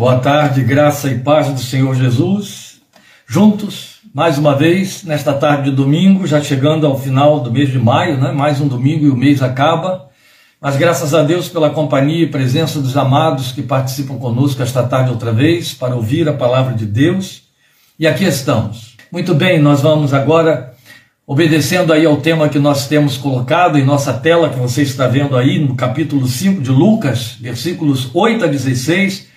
Boa 0.00 0.18
tarde, 0.18 0.62
graça 0.62 1.10
e 1.10 1.18
paz 1.18 1.50
do 1.50 1.60
Senhor 1.60 1.94
Jesus. 1.94 2.80
Juntos, 3.26 3.96
mais 4.14 4.38
uma 4.38 4.56
vez, 4.56 5.04
nesta 5.04 5.34
tarde 5.34 5.68
de 5.68 5.76
domingo, 5.76 6.26
já 6.26 6.40
chegando 6.40 6.86
ao 6.86 6.98
final 6.98 7.40
do 7.40 7.52
mês 7.52 7.68
de 7.68 7.78
maio, 7.78 8.16
né? 8.16 8.32
mais 8.32 8.62
um 8.62 8.66
domingo 8.66 9.04
e 9.04 9.10
o 9.10 9.14
mês 9.14 9.42
acaba. 9.42 10.08
Mas 10.58 10.78
graças 10.78 11.12
a 11.12 11.22
Deus 11.22 11.50
pela 11.50 11.68
companhia 11.68 12.24
e 12.24 12.30
presença 12.30 12.80
dos 12.80 12.96
amados 12.96 13.52
que 13.52 13.60
participam 13.60 14.16
conosco 14.16 14.62
esta 14.62 14.82
tarde 14.84 15.10
outra 15.10 15.32
vez 15.32 15.74
para 15.74 15.94
ouvir 15.94 16.26
a 16.30 16.32
palavra 16.32 16.72
de 16.72 16.86
Deus. 16.86 17.42
E 17.98 18.06
aqui 18.06 18.24
estamos. 18.24 18.96
Muito 19.12 19.34
bem, 19.34 19.58
nós 19.60 19.82
vamos 19.82 20.14
agora, 20.14 20.72
obedecendo 21.26 21.92
aí 21.92 22.06
ao 22.06 22.16
tema 22.16 22.48
que 22.48 22.58
nós 22.58 22.88
temos 22.88 23.18
colocado 23.18 23.76
em 23.76 23.84
nossa 23.84 24.14
tela, 24.14 24.48
que 24.48 24.58
você 24.58 24.80
está 24.80 25.06
vendo 25.06 25.36
aí 25.36 25.58
no 25.58 25.76
capítulo 25.76 26.26
5 26.26 26.62
de 26.62 26.70
Lucas, 26.70 27.36
versículos 27.38 28.08
8 28.14 28.46
a 28.46 28.48
16 28.48 29.28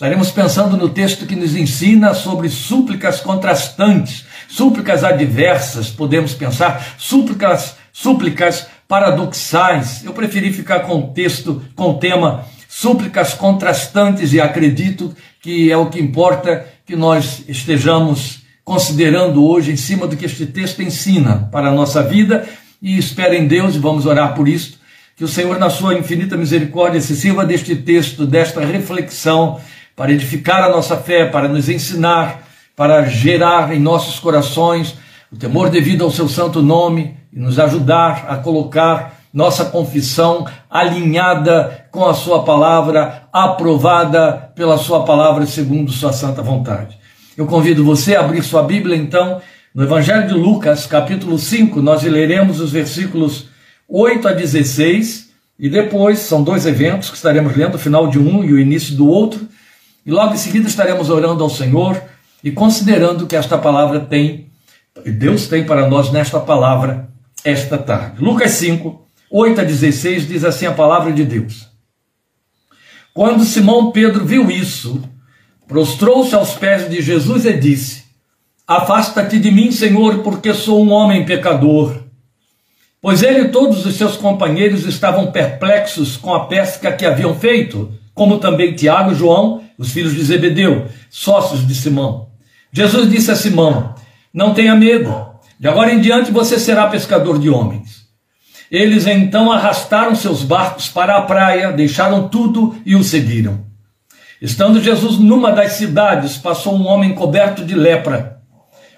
Estaremos 0.00 0.30
pensando 0.30 0.78
no 0.78 0.88
texto 0.88 1.26
que 1.26 1.36
nos 1.36 1.54
ensina 1.54 2.14
sobre 2.14 2.48
súplicas 2.48 3.20
contrastantes, 3.20 4.24
súplicas 4.48 5.04
adversas, 5.04 5.90
podemos 5.90 6.32
pensar, 6.32 6.94
súplicas, 6.96 7.76
súplicas 7.92 8.66
paradoxais. 8.88 10.02
Eu 10.02 10.14
preferi 10.14 10.54
ficar 10.54 10.80
com 10.84 11.00
o 11.00 11.08
texto, 11.08 11.62
com 11.76 11.90
o 11.90 11.98
tema 11.98 12.46
súplicas 12.66 13.34
contrastantes 13.34 14.32
e 14.32 14.40
acredito 14.40 15.14
que 15.42 15.70
é 15.70 15.76
o 15.76 15.90
que 15.90 16.00
importa 16.00 16.64
que 16.86 16.96
nós 16.96 17.44
estejamos 17.46 18.40
considerando 18.64 19.44
hoje 19.44 19.70
em 19.70 19.76
cima 19.76 20.06
do 20.06 20.16
que 20.16 20.24
este 20.24 20.46
texto 20.46 20.82
ensina 20.82 21.46
para 21.52 21.68
a 21.68 21.74
nossa 21.74 22.02
vida 22.02 22.48
e 22.80 22.96
espero 22.96 23.34
em 23.34 23.46
Deus 23.46 23.74
e 23.74 23.78
vamos 23.78 24.06
orar 24.06 24.34
por 24.34 24.48
isso, 24.48 24.80
que 25.14 25.24
o 25.24 25.28
Senhor 25.28 25.58
na 25.58 25.68
sua 25.68 25.92
infinita 25.92 26.38
misericórdia 26.38 27.02
se 27.02 27.14
sirva 27.14 27.44
deste 27.44 27.76
texto, 27.76 28.26
desta 28.26 28.64
reflexão 28.64 29.60
para 30.00 30.12
edificar 30.12 30.64
a 30.64 30.70
nossa 30.70 30.96
fé, 30.96 31.26
para 31.26 31.46
nos 31.46 31.68
ensinar, 31.68 32.48
para 32.74 33.04
gerar 33.04 33.70
em 33.70 33.78
nossos 33.78 34.18
corações 34.18 34.94
o 35.30 35.36
temor 35.36 35.68
devido 35.68 36.02
ao 36.02 36.10
seu 36.10 36.26
santo 36.26 36.62
nome 36.62 37.18
e 37.30 37.38
nos 37.38 37.58
ajudar 37.58 38.24
a 38.26 38.36
colocar 38.36 39.20
nossa 39.30 39.66
confissão 39.66 40.46
alinhada 40.70 41.84
com 41.90 42.06
a 42.06 42.14
sua 42.14 42.44
palavra, 42.44 43.24
aprovada 43.30 44.50
pela 44.54 44.78
sua 44.78 45.04
palavra 45.04 45.44
segundo 45.44 45.92
sua 45.92 46.14
santa 46.14 46.40
vontade. 46.40 46.96
Eu 47.36 47.44
convido 47.44 47.84
você 47.84 48.16
a 48.16 48.20
abrir 48.20 48.42
sua 48.42 48.62
Bíblia 48.62 48.96
então 48.96 49.42
no 49.74 49.82
Evangelho 49.82 50.26
de 50.26 50.32
Lucas, 50.32 50.86
capítulo 50.86 51.38
5, 51.38 51.82
nós 51.82 52.02
leremos 52.04 52.58
os 52.58 52.72
versículos 52.72 53.48
8 53.86 54.28
a 54.28 54.32
16 54.32 55.28
e 55.58 55.68
depois 55.68 56.20
são 56.20 56.42
dois 56.42 56.64
eventos 56.64 57.10
que 57.10 57.16
estaremos 57.16 57.54
lendo, 57.54 57.74
o 57.74 57.78
final 57.78 58.08
de 58.08 58.18
um 58.18 58.42
e 58.42 58.54
o 58.54 58.58
início 58.58 58.96
do 58.96 59.06
outro. 59.06 59.46
E 60.04 60.10
logo 60.10 60.34
em 60.34 60.38
seguida 60.38 60.68
estaremos 60.68 61.10
orando 61.10 61.42
ao 61.42 61.50
Senhor 61.50 62.00
e 62.42 62.50
considerando 62.50 63.26
que 63.26 63.36
esta 63.36 63.58
palavra 63.58 64.00
tem, 64.00 64.50
Deus 65.04 65.46
tem 65.46 65.64
para 65.64 65.88
nós 65.88 66.10
nesta 66.10 66.40
palavra 66.40 67.08
esta 67.44 67.78
tarde. 67.78 68.22
Lucas 68.22 68.52
5, 68.52 69.06
8 69.30 69.60
a 69.60 69.64
16 69.64 70.26
diz 70.26 70.44
assim 70.44 70.66
a 70.66 70.72
palavra 70.72 71.12
de 71.12 71.24
Deus. 71.24 71.68
Quando 73.12 73.44
Simão 73.44 73.90
Pedro 73.92 74.24
viu 74.24 74.50
isso, 74.50 75.02
prostrou-se 75.66 76.34
aos 76.34 76.54
pés 76.54 76.88
de 76.88 77.02
Jesus 77.02 77.44
e 77.44 77.52
disse: 77.52 78.04
Afasta-te 78.66 79.38
de 79.38 79.50
mim, 79.50 79.72
Senhor, 79.72 80.18
porque 80.18 80.54
sou 80.54 80.84
um 80.84 80.92
homem 80.92 81.24
pecador. 81.24 82.04
Pois 83.02 83.22
ele 83.22 83.40
e 83.40 83.48
todos 83.48 83.84
os 83.86 83.96
seus 83.96 84.16
companheiros 84.16 84.84
estavam 84.86 85.32
perplexos 85.32 86.16
com 86.16 86.34
a 86.34 86.46
pesca 86.46 86.92
que 86.92 87.06
haviam 87.06 87.34
feito, 87.34 87.92
como 88.14 88.38
também 88.38 88.74
Tiago 88.74 89.12
e 89.12 89.14
João, 89.14 89.64
os 89.80 89.92
filhos 89.92 90.14
de 90.14 90.22
Zebedeu, 90.22 90.88
sócios 91.08 91.66
de 91.66 91.74
Simão. 91.74 92.28
Jesus 92.70 93.10
disse 93.10 93.30
a 93.30 93.34
Simão: 93.34 93.94
Não 94.32 94.52
tenha 94.52 94.76
medo, 94.76 95.10
de 95.58 95.66
agora 95.66 95.90
em 95.90 96.00
diante 96.00 96.30
você 96.30 96.58
será 96.58 96.86
pescador 96.88 97.38
de 97.38 97.48
homens. 97.48 98.00
Eles 98.70 99.06
então 99.06 99.50
arrastaram 99.50 100.14
seus 100.14 100.42
barcos 100.42 100.88
para 100.88 101.16
a 101.16 101.22
praia, 101.22 101.72
deixaram 101.72 102.28
tudo 102.28 102.76
e 102.84 102.94
o 102.94 103.02
seguiram. 103.02 103.64
Estando 104.40 104.82
Jesus 104.82 105.18
numa 105.18 105.50
das 105.50 105.72
cidades, 105.72 106.36
passou 106.36 106.76
um 106.76 106.86
homem 106.86 107.14
coberto 107.14 107.64
de 107.64 107.74
lepra. 107.74 108.42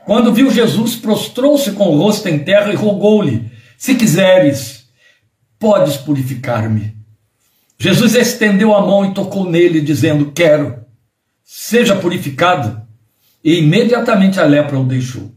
Quando 0.04 0.34
viu 0.34 0.50
Jesus, 0.50 0.96
prostrou-se 0.96 1.70
com 1.72 1.84
o 1.84 1.96
rosto 1.96 2.28
em 2.28 2.40
terra 2.40 2.72
e 2.72 2.76
rogou-lhe: 2.76 3.48
Se 3.78 3.94
quiseres, 3.94 4.88
podes 5.60 5.96
purificar-me. 5.96 7.01
Jesus 7.82 8.14
estendeu 8.14 8.72
a 8.76 8.80
mão 8.80 9.04
e 9.04 9.12
tocou 9.12 9.50
nele, 9.50 9.80
dizendo: 9.80 10.30
Quero, 10.32 10.76
seja 11.42 11.96
purificado. 11.96 12.80
E 13.42 13.58
imediatamente 13.58 14.38
a 14.38 14.44
lepra 14.44 14.78
o 14.78 14.84
deixou. 14.84 15.32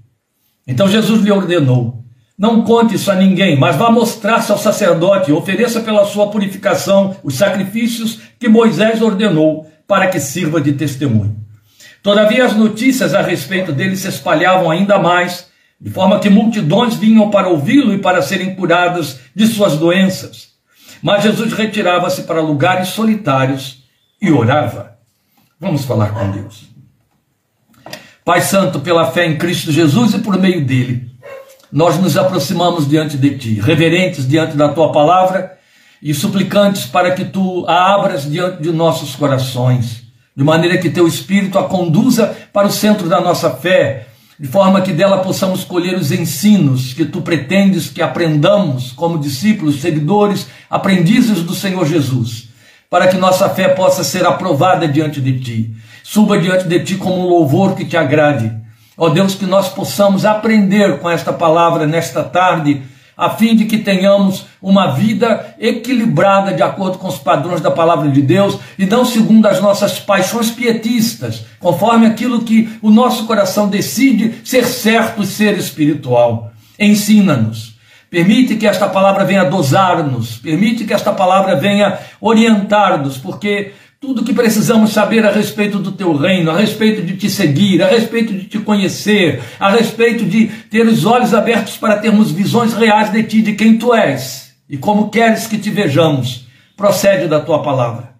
Então 0.67 0.87
Jesus 0.87 1.23
lhe 1.23 1.31
ordenou: 1.31 2.03
Não 2.37 2.61
conte 2.61 2.93
isso 2.93 3.09
a 3.09 3.15
ninguém, 3.15 3.57
mas 3.57 3.75
vá 3.77 3.89
mostrar-se 3.89 4.51
ao 4.51 4.59
sacerdote 4.59 5.31
e 5.31 5.33
ofereça 5.33 5.79
pela 5.79 6.05
sua 6.05 6.29
purificação 6.29 7.17
os 7.23 7.33
sacrifícios 7.33 8.19
que 8.37 8.47
Moisés 8.47 9.01
ordenou 9.01 9.67
para 9.87 10.05
que 10.05 10.19
sirva 10.19 10.61
de 10.61 10.73
testemunho. 10.73 11.35
Todavia, 12.03 12.45
as 12.45 12.55
notícias 12.55 13.15
a 13.15 13.23
respeito 13.23 13.71
dele 13.71 13.95
se 13.95 14.07
espalhavam 14.07 14.69
ainda 14.69 14.99
mais, 14.99 15.47
de 15.81 15.89
forma 15.89 16.19
que 16.19 16.29
multidões 16.29 16.93
vinham 16.93 17.31
para 17.31 17.49
ouvi-lo 17.49 17.91
e 17.91 17.97
para 17.97 18.21
serem 18.21 18.53
curadas 18.53 19.19
de 19.33 19.47
suas 19.47 19.77
doenças. 19.77 20.53
Mas 21.05 21.21
Jesus 21.21 21.53
retirava-se 21.53 22.23
para 22.23 22.41
lugares 22.41 22.87
solitários 22.87 23.83
e 24.19 24.31
orava. 24.31 24.97
Vamos 25.59 25.85
falar 25.85 26.09
com 26.09 26.31
Deus. 26.31 26.63
Pai 28.25 28.41
Santo, 28.41 28.79
pela 28.79 29.11
fé 29.11 29.27
em 29.27 29.37
Cristo 29.37 29.71
Jesus 29.71 30.15
e 30.15 30.17
por 30.17 30.35
meio 30.35 30.65
dele, 30.65 31.11
nós 31.71 31.99
nos 31.99 32.17
aproximamos 32.17 32.89
diante 32.89 33.17
de 33.17 33.37
Ti, 33.37 33.59
reverentes 33.61 34.27
diante 34.27 34.57
da 34.57 34.69
Tua 34.69 34.91
palavra 34.91 35.59
e 36.01 36.11
suplicantes 36.11 36.87
para 36.87 37.11
que 37.11 37.23
Tu 37.23 37.63
a 37.67 37.93
abras 37.93 38.23
diante 38.27 38.63
de 38.63 38.71
nossos 38.71 39.15
corações, 39.15 40.05
de 40.35 40.43
maneira 40.43 40.79
que 40.79 40.89
Teu 40.89 41.07
Espírito 41.07 41.59
a 41.59 41.65
conduza 41.65 42.35
para 42.51 42.65
o 42.65 42.71
centro 42.71 43.07
da 43.07 43.21
nossa 43.21 43.51
fé 43.51 44.07
de 44.39 44.47
forma 44.47 44.81
que 44.81 44.91
dela 44.91 45.19
possamos 45.19 45.63
colher 45.63 45.95
os 45.95 46.11
ensinos 46.11 46.93
que 46.93 47.05
tu 47.05 47.21
pretendes 47.21 47.89
que 47.89 48.01
aprendamos 48.01 48.91
como 48.91 49.17
discípulos, 49.17 49.79
seguidores, 49.79 50.47
aprendizes 50.69 51.41
do 51.41 51.55
Senhor 51.55 51.85
Jesus, 51.87 52.49
para 52.89 53.07
que 53.07 53.17
nossa 53.17 53.49
fé 53.49 53.69
possa 53.69 54.03
ser 54.03 54.25
aprovada 54.25 54.87
diante 54.87 55.21
de 55.21 55.39
ti, 55.39 55.73
suba 56.03 56.37
diante 56.37 56.67
de 56.67 56.79
ti 56.81 56.95
como 56.95 57.25
um 57.25 57.29
louvor 57.29 57.75
que 57.75 57.85
te 57.85 57.95
agrade. 57.95 58.51
Ó 58.97 59.09
Deus, 59.09 59.35
que 59.35 59.45
nós 59.45 59.69
possamos 59.69 60.25
aprender 60.25 60.99
com 60.99 61.09
esta 61.09 61.33
palavra 61.33 61.85
nesta 61.85 62.23
tarde 62.23 62.81
a 63.17 63.29
fim 63.29 63.55
de 63.55 63.65
que 63.65 63.77
tenhamos 63.77 64.45
uma 64.61 64.91
vida 64.91 65.55
equilibrada 65.59 66.53
de 66.53 66.61
acordo 66.61 66.97
com 66.97 67.07
os 67.07 67.17
padrões 67.17 67.61
da 67.61 67.71
palavra 67.71 68.09
de 68.09 68.21
Deus 68.21 68.57
e 68.77 68.85
não 68.85 69.05
segundo 69.05 69.45
as 69.45 69.61
nossas 69.61 69.99
paixões 69.99 70.49
pietistas, 70.51 71.45
conforme 71.59 72.05
aquilo 72.05 72.43
que 72.43 72.77
o 72.81 72.89
nosso 72.89 73.25
coração 73.25 73.67
decide 73.67 74.41
ser 74.43 74.65
certo 74.65 75.23
e 75.23 75.27
ser 75.27 75.57
espiritual. 75.57 76.51
Ensina-nos. 76.79 77.75
Permite 78.09 78.55
que 78.55 78.67
esta 78.67 78.87
palavra 78.87 79.25
venha 79.25 79.43
dosar-nos, 79.43 80.37
permite 80.37 80.85
que 80.85 80.93
esta 80.93 81.11
palavra 81.11 81.55
venha 81.55 81.97
orientar-nos, 82.21 83.17
porque 83.17 83.73
tudo 84.05 84.23
que 84.23 84.33
precisamos 84.33 84.91
saber 84.91 85.25
a 85.25 85.31
respeito 85.31 85.79
do 85.79 85.91
teu 85.91 86.15
reino, 86.15 86.51
a 86.51 86.55
respeito 86.55 87.01
de 87.01 87.17
te 87.17 87.27
seguir, 87.27 87.81
a 87.81 87.87
respeito 87.87 88.31
de 88.33 88.43
te 88.43 88.59
conhecer, 88.59 89.41
a 89.59 89.71
respeito 89.71 90.23
de 90.23 90.45
ter 90.45 90.85
os 90.85 91.05
olhos 91.05 91.33
abertos 91.33 91.75
para 91.75 91.97
termos 91.97 92.29
visões 92.29 92.75
reais 92.75 93.11
de 93.11 93.23
ti, 93.23 93.41
de 93.41 93.53
quem 93.53 93.79
tu 93.79 93.95
és 93.95 94.53
e 94.69 94.77
como 94.77 95.09
queres 95.09 95.47
que 95.47 95.57
te 95.57 95.71
vejamos, 95.71 96.45
procede 96.77 97.27
da 97.27 97.39
tua 97.39 97.63
palavra. 97.63 98.11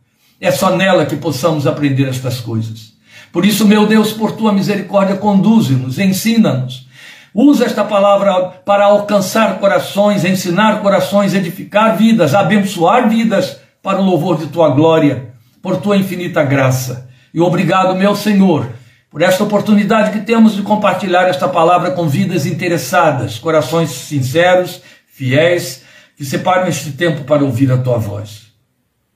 É 0.41 0.51
só 0.51 0.75
nela 0.75 1.05
que 1.05 1.15
possamos 1.17 1.67
aprender 1.67 2.07
estas 2.07 2.39
coisas. 2.41 2.93
Por 3.31 3.45
isso, 3.45 3.63
meu 3.63 3.85
Deus, 3.85 4.11
por 4.11 4.31
tua 4.31 4.51
misericórdia, 4.51 5.17
conduze-nos, 5.17 5.99
ensina-nos. 5.99 6.87
Usa 7.31 7.65
esta 7.65 7.83
palavra 7.83 8.33
para 8.65 8.85
alcançar 8.85 9.59
corações, 9.59 10.25
ensinar 10.25 10.81
corações, 10.81 11.35
edificar 11.35 11.95
vidas, 11.95 12.33
abençoar 12.33 13.07
vidas 13.07 13.59
para 13.83 14.01
o 14.01 14.03
louvor 14.03 14.39
de 14.39 14.47
tua 14.47 14.69
glória 14.69 15.34
por 15.65 15.77
tua 15.77 15.97
infinita 15.97 16.43
graça. 16.43 17.09
E 17.33 17.41
obrigado, 17.41 17.95
meu 17.95 18.15
Senhor, 18.15 18.69
por 19.09 19.23
esta 19.23 19.43
oportunidade 19.43 20.11
que 20.11 20.23
temos 20.23 20.53
de 20.53 20.61
compartilhar 20.61 21.27
esta 21.27 21.47
palavra 21.47 21.89
com 21.89 22.07
vidas 22.07 22.45
interessadas, 22.45 23.39
corações 23.39 23.89
sinceros, 23.89 24.83
fiéis, 25.07 25.81
que 26.15 26.23
separam 26.23 26.67
este 26.67 26.91
tempo 26.91 27.23
para 27.23 27.43
ouvir 27.43 27.71
a 27.71 27.79
tua 27.79 27.97
voz. 27.97 28.43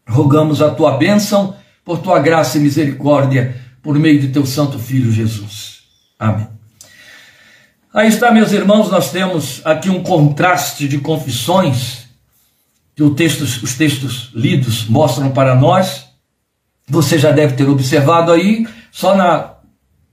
Rogamos 0.08 0.60
a 0.60 0.72
tua 0.72 0.98
bênção, 0.98 1.56
por 1.86 2.00
tua 2.00 2.18
graça 2.18 2.58
e 2.58 2.62
misericórdia, 2.62 3.56
por 3.84 4.00
meio 4.00 4.20
de 4.20 4.30
teu 4.30 4.44
Santo 4.44 4.80
Filho 4.80 5.12
Jesus. 5.12 5.84
Amém. 6.18 6.48
Aí 7.94 8.08
está, 8.08 8.32
meus 8.32 8.52
irmãos, 8.52 8.90
nós 8.90 9.12
temos 9.12 9.62
aqui 9.64 9.92
um 9.92 10.02
contraste 10.02 10.88
de 10.88 10.98
confissões 10.98 12.08
que 12.96 13.08
texto, 13.12 13.44
os 13.44 13.76
textos 13.76 14.32
lidos 14.34 14.88
mostram 14.88 15.30
para 15.30 15.54
nós 15.54 16.09
Você 16.90 17.20
já 17.20 17.32
deve 17.32 17.54
ter 17.54 17.70
observado 17.70 18.32
aí, 18.32 18.68
só 18.92 19.16
na 19.16 19.54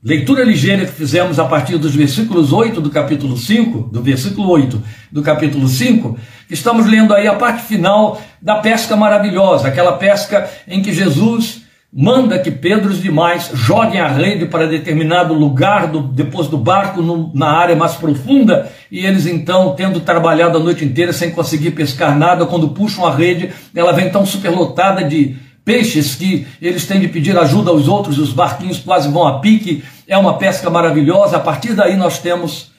leitura 0.04 0.44
ligeira 0.44 0.84
que 0.84 0.92
fizemos 0.92 1.38
a 1.38 1.44
partir 1.46 1.78
dos 1.78 1.94
versículos 1.94 2.52
8 2.52 2.80
do 2.80 2.90
capítulo 2.90 3.36
5, 3.36 3.90
do 3.90 4.02
versículo 4.02 4.50
8 4.50 4.82
do 5.10 5.22
capítulo 5.22 5.66
5, 5.66 6.18
estamos 6.50 6.86
lendo 6.86 7.14
aí 7.14 7.26
a 7.26 7.34
parte 7.34 7.62
final 7.62 8.20
da 8.40 8.56
pesca 8.56 8.94
maravilhosa, 8.94 9.68
aquela 9.68 9.94
pesca 9.94 10.48
em 10.68 10.82
que 10.82 10.92
Jesus 10.92 11.62
manda 11.92 12.38
que 12.38 12.50
Pedro 12.50 12.92
e 12.92 12.98
demais 12.98 13.50
joguem 13.54 14.00
a 14.00 14.06
rede 14.06 14.44
para 14.44 14.66
determinado 14.66 15.32
lugar 15.32 15.86
do, 15.86 16.02
depois 16.02 16.46
do 16.46 16.58
barco 16.58 17.00
no, 17.00 17.32
na 17.34 17.48
área 17.48 17.74
mais 17.74 17.94
profunda 17.94 18.70
e 18.92 19.06
eles 19.06 19.26
então, 19.26 19.74
tendo 19.74 20.00
trabalhado 20.00 20.58
a 20.58 20.60
noite 20.60 20.84
inteira 20.84 21.12
sem 21.12 21.30
conseguir 21.30 21.70
pescar 21.70 22.16
nada, 22.18 22.44
quando 22.44 22.68
puxam 22.68 23.06
a 23.06 23.14
rede, 23.14 23.50
ela 23.74 23.92
vem 23.92 24.10
tão 24.10 24.26
superlotada 24.26 25.02
de 25.04 25.36
peixes 25.66 26.14
que 26.14 26.46
eles 26.62 26.86
têm 26.86 27.00
de 27.00 27.08
pedir 27.08 27.36
ajuda 27.36 27.70
aos 27.72 27.88
outros, 27.88 28.18
os 28.18 28.32
barquinhos 28.32 28.78
quase 28.78 29.08
vão 29.08 29.26
a 29.26 29.40
pique, 29.40 29.82
é 30.06 30.16
uma 30.16 30.38
pesca 30.38 30.70
maravilhosa. 30.70 31.38
A 31.38 31.40
partir 31.40 31.74
daí 31.74 31.96
nós 31.96 32.20
temos 32.20 32.70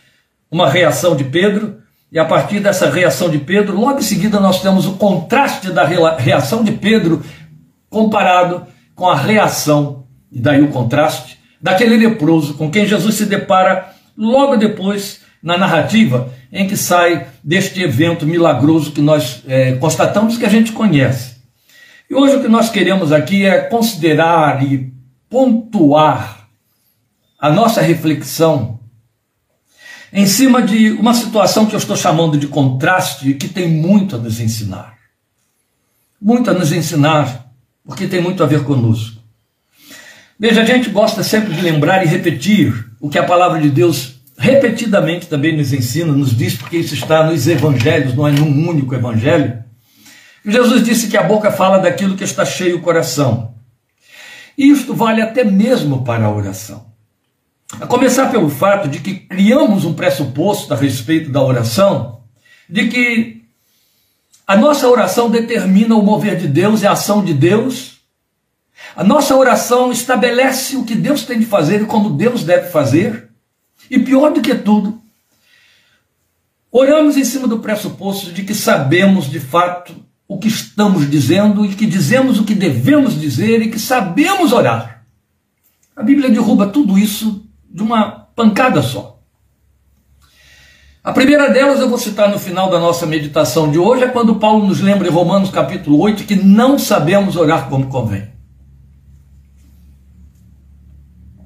uma 0.49 0.69
reação 0.69 1.13
de 1.13 1.25
Pedro, 1.25 1.79
e 2.09 2.17
a 2.17 2.23
partir 2.23 2.61
dessa 2.61 2.89
reação 2.89 3.29
de 3.29 3.39
Pedro, 3.39 3.77
logo 3.77 3.99
em 3.99 4.03
seguida 4.03 4.39
nós 4.39 4.61
temos 4.61 4.87
o 4.87 4.93
contraste 4.93 5.69
da 5.69 5.83
reação 5.83 6.63
de 6.63 6.71
Pedro 6.71 7.21
comparado 7.89 8.65
com 8.95 9.09
a 9.09 9.15
reação, 9.15 10.05
e 10.31 10.39
daí 10.39 10.61
o 10.61 10.69
contraste, 10.69 11.37
daquele 11.61 11.97
leproso 11.97 12.53
com 12.53 12.71
quem 12.71 12.87
Jesus 12.87 13.15
se 13.15 13.25
depara 13.25 13.93
logo 14.17 14.55
depois 14.55 15.19
na 15.43 15.57
narrativa 15.57 16.31
em 16.53 16.65
que 16.65 16.77
sai 16.77 17.27
deste 17.43 17.81
evento 17.83 18.25
milagroso 18.25 18.93
que 18.93 19.01
nós 19.01 19.43
é, 19.45 19.73
constatamos 19.73 20.37
que 20.37 20.45
a 20.45 20.49
gente 20.49 20.71
conhece. 20.71 21.36
E 22.09 22.15
hoje 22.15 22.35
o 22.37 22.41
que 22.41 22.47
nós 22.47 22.69
queremos 22.69 23.11
aqui 23.11 23.45
é 23.45 23.61
considerar 23.61 24.63
e 24.63 24.93
pontuar 25.29 26.47
a 27.39 27.49
nossa 27.51 27.81
reflexão 27.81 28.79
em 30.11 30.25
cima 30.25 30.61
de 30.61 30.91
uma 30.91 31.13
situação 31.13 31.65
que 31.65 31.75
eu 31.75 31.79
estou 31.79 31.95
chamando 31.95 32.37
de 32.37 32.47
contraste 32.47 33.29
e 33.29 33.33
que 33.33 33.49
tem 33.49 33.67
muito 33.67 34.15
a 34.15 34.19
nos 34.19 34.39
ensinar. 34.39 34.97
Muito 36.19 36.49
a 36.49 36.53
nos 36.53 36.71
ensinar, 36.71 37.51
porque 37.85 38.07
tem 38.07 38.21
muito 38.21 38.41
a 38.41 38.47
ver 38.47 38.63
conosco. 38.63 39.21
Veja, 40.39 40.61
a 40.61 40.65
gente 40.65 40.89
gosta 40.89 41.23
sempre 41.23 41.53
de 41.53 41.61
lembrar 41.61 42.03
e 42.03 42.07
repetir 42.07 42.73
o 43.01 43.09
que 43.09 43.19
a 43.19 43.25
palavra 43.25 43.59
de 43.59 43.69
Deus 43.69 44.15
repetidamente 44.37 45.27
também 45.27 45.57
nos 45.57 45.73
ensina, 45.73 46.13
nos 46.13 46.35
diz, 46.35 46.55
porque 46.55 46.77
isso 46.77 46.93
está 46.93 47.23
nos 47.23 47.47
evangelhos, 47.47 48.13
não 48.13 48.27
é 48.27 48.31
num 48.31 48.69
único 48.69 48.93
evangelho. 48.95 49.63
Jesus 50.49 50.81
disse 50.81 51.09
que 51.09 51.17
a 51.17 51.23
boca 51.23 51.51
fala 51.51 51.77
daquilo 51.77 52.15
que 52.15 52.23
está 52.23 52.45
cheio 52.45 52.77
o 52.77 52.81
coração. 52.81 53.53
E 54.57 54.69
isto 54.69 54.93
vale 54.93 55.21
até 55.21 55.43
mesmo 55.43 56.05
para 56.05 56.25
a 56.25 56.31
oração. 56.31 56.87
A 57.81 57.85
começar 57.85 58.31
pelo 58.31 58.49
fato 58.49 58.87
de 58.87 58.99
que 58.99 59.13
criamos 59.13 59.83
um 59.83 59.93
pressuposto 59.93 60.73
a 60.73 60.77
respeito 60.77 61.29
da 61.29 61.41
oração, 61.41 62.21
de 62.69 62.87
que 62.87 63.43
a 64.47 64.55
nossa 64.55 64.87
oração 64.87 65.29
determina 65.29 65.95
o 65.95 66.01
mover 66.01 66.37
de 66.37 66.47
Deus 66.47 66.81
e 66.81 66.87
a 66.87 66.93
ação 66.93 67.25
de 67.25 67.33
Deus. 67.33 67.97
A 68.95 69.03
nossa 69.03 69.35
oração 69.35 69.91
estabelece 69.91 70.77
o 70.77 70.85
que 70.85 70.95
Deus 70.95 71.25
tem 71.25 71.39
de 71.39 71.45
fazer 71.45 71.81
e 71.81 71.85
como 71.85 72.11
Deus 72.11 72.45
deve 72.45 72.69
fazer. 72.69 73.29
E 73.91 73.99
pior 73.99 74.31
do 74.31 74.41
que 74.41 74.55
tudo, 74.55 75.01
oramos 76.71 77.17
em 77.17 77.25
cima 77.25 77.49
do 77.49 77.59
pressuposto 77.59 78.31
de 78.31 78.43
que 78.43 78.55
sabemos 78.55 79.29
de 79.29 79.41
fato 79.41 80.06
o 80.27 80.37
que 80.37 80.47
estamos 80.47 81.09
dizendo 81.09 81.65
e 81.65 81.69
que 81.69 81.85
dizemos 81.85 82.39
o 82.39 82.43
que 82.43 82.53
devemos 82.53 83.19
dizer 83.19 83.61
e 83.61 83.71
que 83.71 83.79
sabemos 83.79 84.51
orar. 84.51 85.05
A 85.95 86.03
Bíblia 86.03 86.29
derruba 86.29 86.67
tudo 86.67 86.97
isso 86.97 87.45
de 87.69 87.81
uma 87.81 88.11
pancada 88.35 88.81
só. 88.81 89.19
A 91.03 91.13
primeira 91.13 91.49
delas 91.49 91.79
eu 91.79 91.87
vou 91.87 91.97
citar 91.97 92.29
no 92.29 92.37
final 92.37 92.69
da 92.69 92.79
nossa 92.79 93.05
meditação 93.05 93.71
de 93.71 93.79
hoje, 93.79 94.03
é 94.03 94.09
quando 94.09 94.35
Paulo 94.35 94.67
nos 94.67 94.81
lembra 94.81 95.07
em 95.07 95.11
Romanos 95.11 95.49
capítulo 95.49 95.97
8 95.99 96.25
que 96.25 96.35
não 96.35 96.77
sabemos 96.77 97.37
orar 97.37 97.69
como 97.69 97.87
convém. 97.87 98.27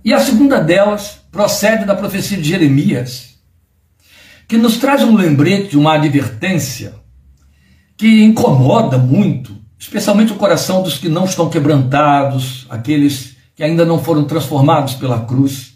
E 0.03 0.11
a 0.11 0.19
segunda 0.19 0.59
delas 0.59 1.21
procede 1.31 1.85
da 1.85 1.93
profecia 1.93 2.37
de 2.37 2.49
Jeremias, 2.49 3.35
que 4.47 4.57
nos 4.57 4.77
traz 4.77 5.03
um 5.03 5.15
lembrete, 5.15 5.77
uma 5.77 5.93
advertência 5.93 7.00
que 8.01 8.23
incomoda 8.23 8.97
muito, 8.97 9.55
especialmente 9.77 10.31
o 10.33 10.35
coração 10.35 10.81
dos 10.81 10.97
que 10.97 11.07
não 11.07 11.25
estão 11.25 11.51
quebrantados, 11.51 12.65
aqueles 12.67 13.35
que 13.55 13.61
ainda 13.61 13.85
não 13.85 14.03
foram 14.03 14.23
transformados 14.23 14.95
pela 14.95 15.23
cruz. 15.23 15.73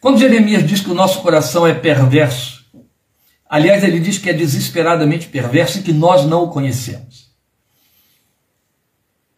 Quando 0.00 0.20
Jeremias 0.20 0.64
diz 0.64 0.78
que 0.80 0.92
o 0.92 0.94
nosso 0.94 1.20
coração 1.22 1.66
é 1.66 1.74
perverso, 1.74 2.64
aliás, 3.48 3.82
ele 3.82 3.98
diz 3.98 4.16
que 4.16 4.30
é 4.30 4.32
desesperadamente 4.32 5.26
perverso 5.26 5.80
e 5.80 5.82
que 5.82 5.92
nós 5.92 6.24
não 6.24 6.44
o 6.44 6.50
conhecemos. 6.50 7.32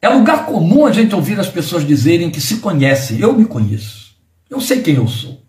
É 0.03 0.11
lugar 0.11 0.45
comum 0.45 0.85
a 0.85 0.93
gente 0.93 1.15
ouvir 1.15 1.41
as 1.41 1.49
pessoas 1.49 1.83
dizerem 1.83 2.31
que 2.31 2.43
se 2.43 2.59
conhecem. 2.59 3.21
Eu 3.21 3.33
me 3.33 3.47
conheço. 3.47 4.15
Eu 4.51 4.61
sei 4.61 4.83
quem 4.83 4.97
eu 4.97 5.09
sou. 5.09 5.43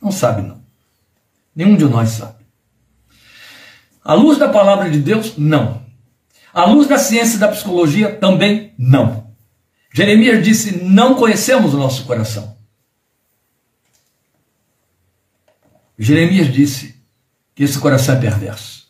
Não 0.00 0.12
sabe, 0.12 0.42
não. 0.42 0.62
Nenhum 1.56 1.74
de 1.74 1.86
nós 1.86 2.10
sabe. 2.10 2.31
À 4.04 4.14
luz 4.14 4.38
da 4.38 4.48
palavra 4.48 4.90
de 4.90 4.98
Deus, 4.98 5.34
não. 5.36 5.82
À 6.52 6.64
luz 6.64 6.86
da 6.86 6.98
ciência 6.98 7.36
e 7.36 7.40
da 7.40 7.48
psicologia, 7.48 8.14
também 8.16 8.72
não. 8.78 9.32
Jeremias 9.94 10.44
disse: 10.44 10.84
Não 10.84 11.14
conhecemos 11.14 11.72
o 11.72 11.78
nosso 11.78 12.04
coração. 12.04 12.56
Jeremias 15.98 16.52
disse 16.52 16.96
que 17.54 17.62
esse 17.62 17.78
coração 17.78 18.16
é 18.16 18.20
perverso. 18.20 18.82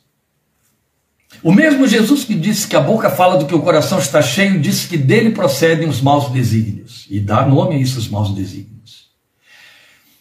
O 1.43 1.53
mesmo 1.53 1.89
Jesus 1.89 2.25
que 2.25 2.35
disse 2.35 2.69
que 2.69 2.77
a 2.77 2.81
boca 2.81 3.11
fala 3.11 3.37
do 3.37 3.47
que 3.47 3.55
o 3.55 3.63
coração 3.63 3.99
está 3.99 4.23
cheio, 4.23 4.61
disse 4.61 4.89
que 4.89 4.97
dele 4.97 5.31
procedem 5.31 5.89
os 5.89 6.01
maus 6.01 6.31
desígnios. 6.31 7.07
E 7.11 7.19
dá 7.19 7.45
nome 7.45 7.75
a 7.75 7.79
isso, 7.79 7.99
os 7.99 8.09
maus 8.09 8.33
desígnios. 8.33 9.11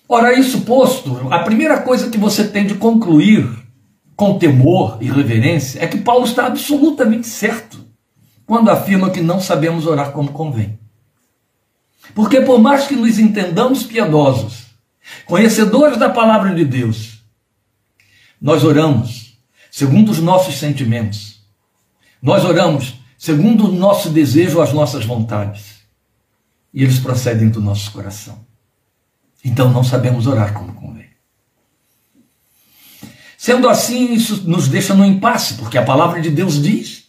Ora, 0.10 0.34
isso 0.34 0.62
posto, 0.62 1.32
a 1.32 1.40
primeira 1.40 1.80
coisa 1.82 2.10
que 2.10 2.18
você 2.18 2.48
tem 2.48 2.66
de 2.66 2.74
concluir 2.74 3.48
com 4.21 4.38
temor 4.38 5.00
e 5.01 5.09
reverência, 5.09 5.83
é 5.83 5.88
que 5.88 5.97
Paulo 5.97 6.25
está 6.25 6.45
absolutamente 6.45 7.25
certo 7.25 7.83
quando 8.45 8.69
afirma 8.69 9.09
que 9.09 9.19
não 9.19 9.41
sabemos 9.41 9.88
orar 9.88 10.12
como 10.12 10.31
convém. 10.31 10.77
Porque, 12.13 12.39
por 12.39 12.59
mais 12.59 12.85
que 12.85 12.95
nos 12.95 13.18
entendamos 13.18 13.81
piedosos, 13.81 14.68
conhecedores 15.25 15.97
da 15.97 16.07
palavra 16.07 16.54
de 16.54 16.63
Deus, 16.63 17.23
nós 18.40 18.63
oramos 18.63 19.40
segundo 19.71 20.11
os 20.11 20.19
nossos 20.19 20.54
sentimentos, 20.59 21.42
nós 22.21 22.45
oramos 22.45 22.99
segundo 23.18 23.69
o 23.69 23.71
nosso 23.71 24.11
desejo, 24.11 24.61
as 24.61 24.71
nossas 24.71 25.04
vontades, 25.04 25.78
e 26.71 26.83
eles 26.83 26.99
procedem 26.99 27.49
do 27.49 27.59
nosso 27.59 27.92
coração. 27.92 28.37
Então 29.44 29.71
não 29.71 29.83
sabemos 29.83 30.28
orar 30.28 30.54
como. 30.54 30.81
Sendo 33.42 33.68
assim, 33.68 34.14
isso 34.14 34.44
nos 34.48 34.68
deixa 34.68 34.94
no 34.94 35.04
impasse, 35.04 35.56
porque 35.56 35.76
a 35.76 35.83
palavra 35.83 36.21
de 36.21 36.30
Deus 36.30 36.62
diz 36.62 37.06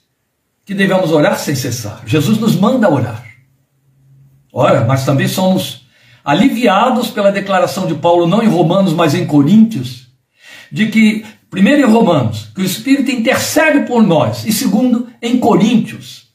que 0.65 0.73
devemos 0.73 1.13
orar 1.13 1.39
sem 1.39 1.55
cessar. 1.55 2.03
Jesus 2.07 2.39
nos 2.39 2.57
manda 2.57 2.89
orar. 2.89 3.23
Ora, 4.51 4.87
mas 4.87 5.05
também 5.05 5.29
somos 5.29 5.85
aliviados 6.25 7.11
pela 7.11 7.31
declaração 7.31 7.87
de 7.87 7.97
Paulo, 7.97 8.27
não 8.27 8.43
em 8.43 8.49
Romanos, 8.49 8.95
mas 8.95 9.15
em 9.15 9.27
Coríntios, 9.27 10.09
de 10.73 10.87
que, 10.87 11.23
primeiro 11.51 11.83
em 11.83 11.93
Romanos, 11.93 12.49
que 12.55 12.63
o 12.63 12.65
Espírito 12.65 13.11
intercede 13.11 13.87
por 13.87 14.03
nós, 14.03 14.47
e 14.47 14.53
segundo, 14.55 15.09
em 15.21 15.39
Coríntios, 15.39 16.29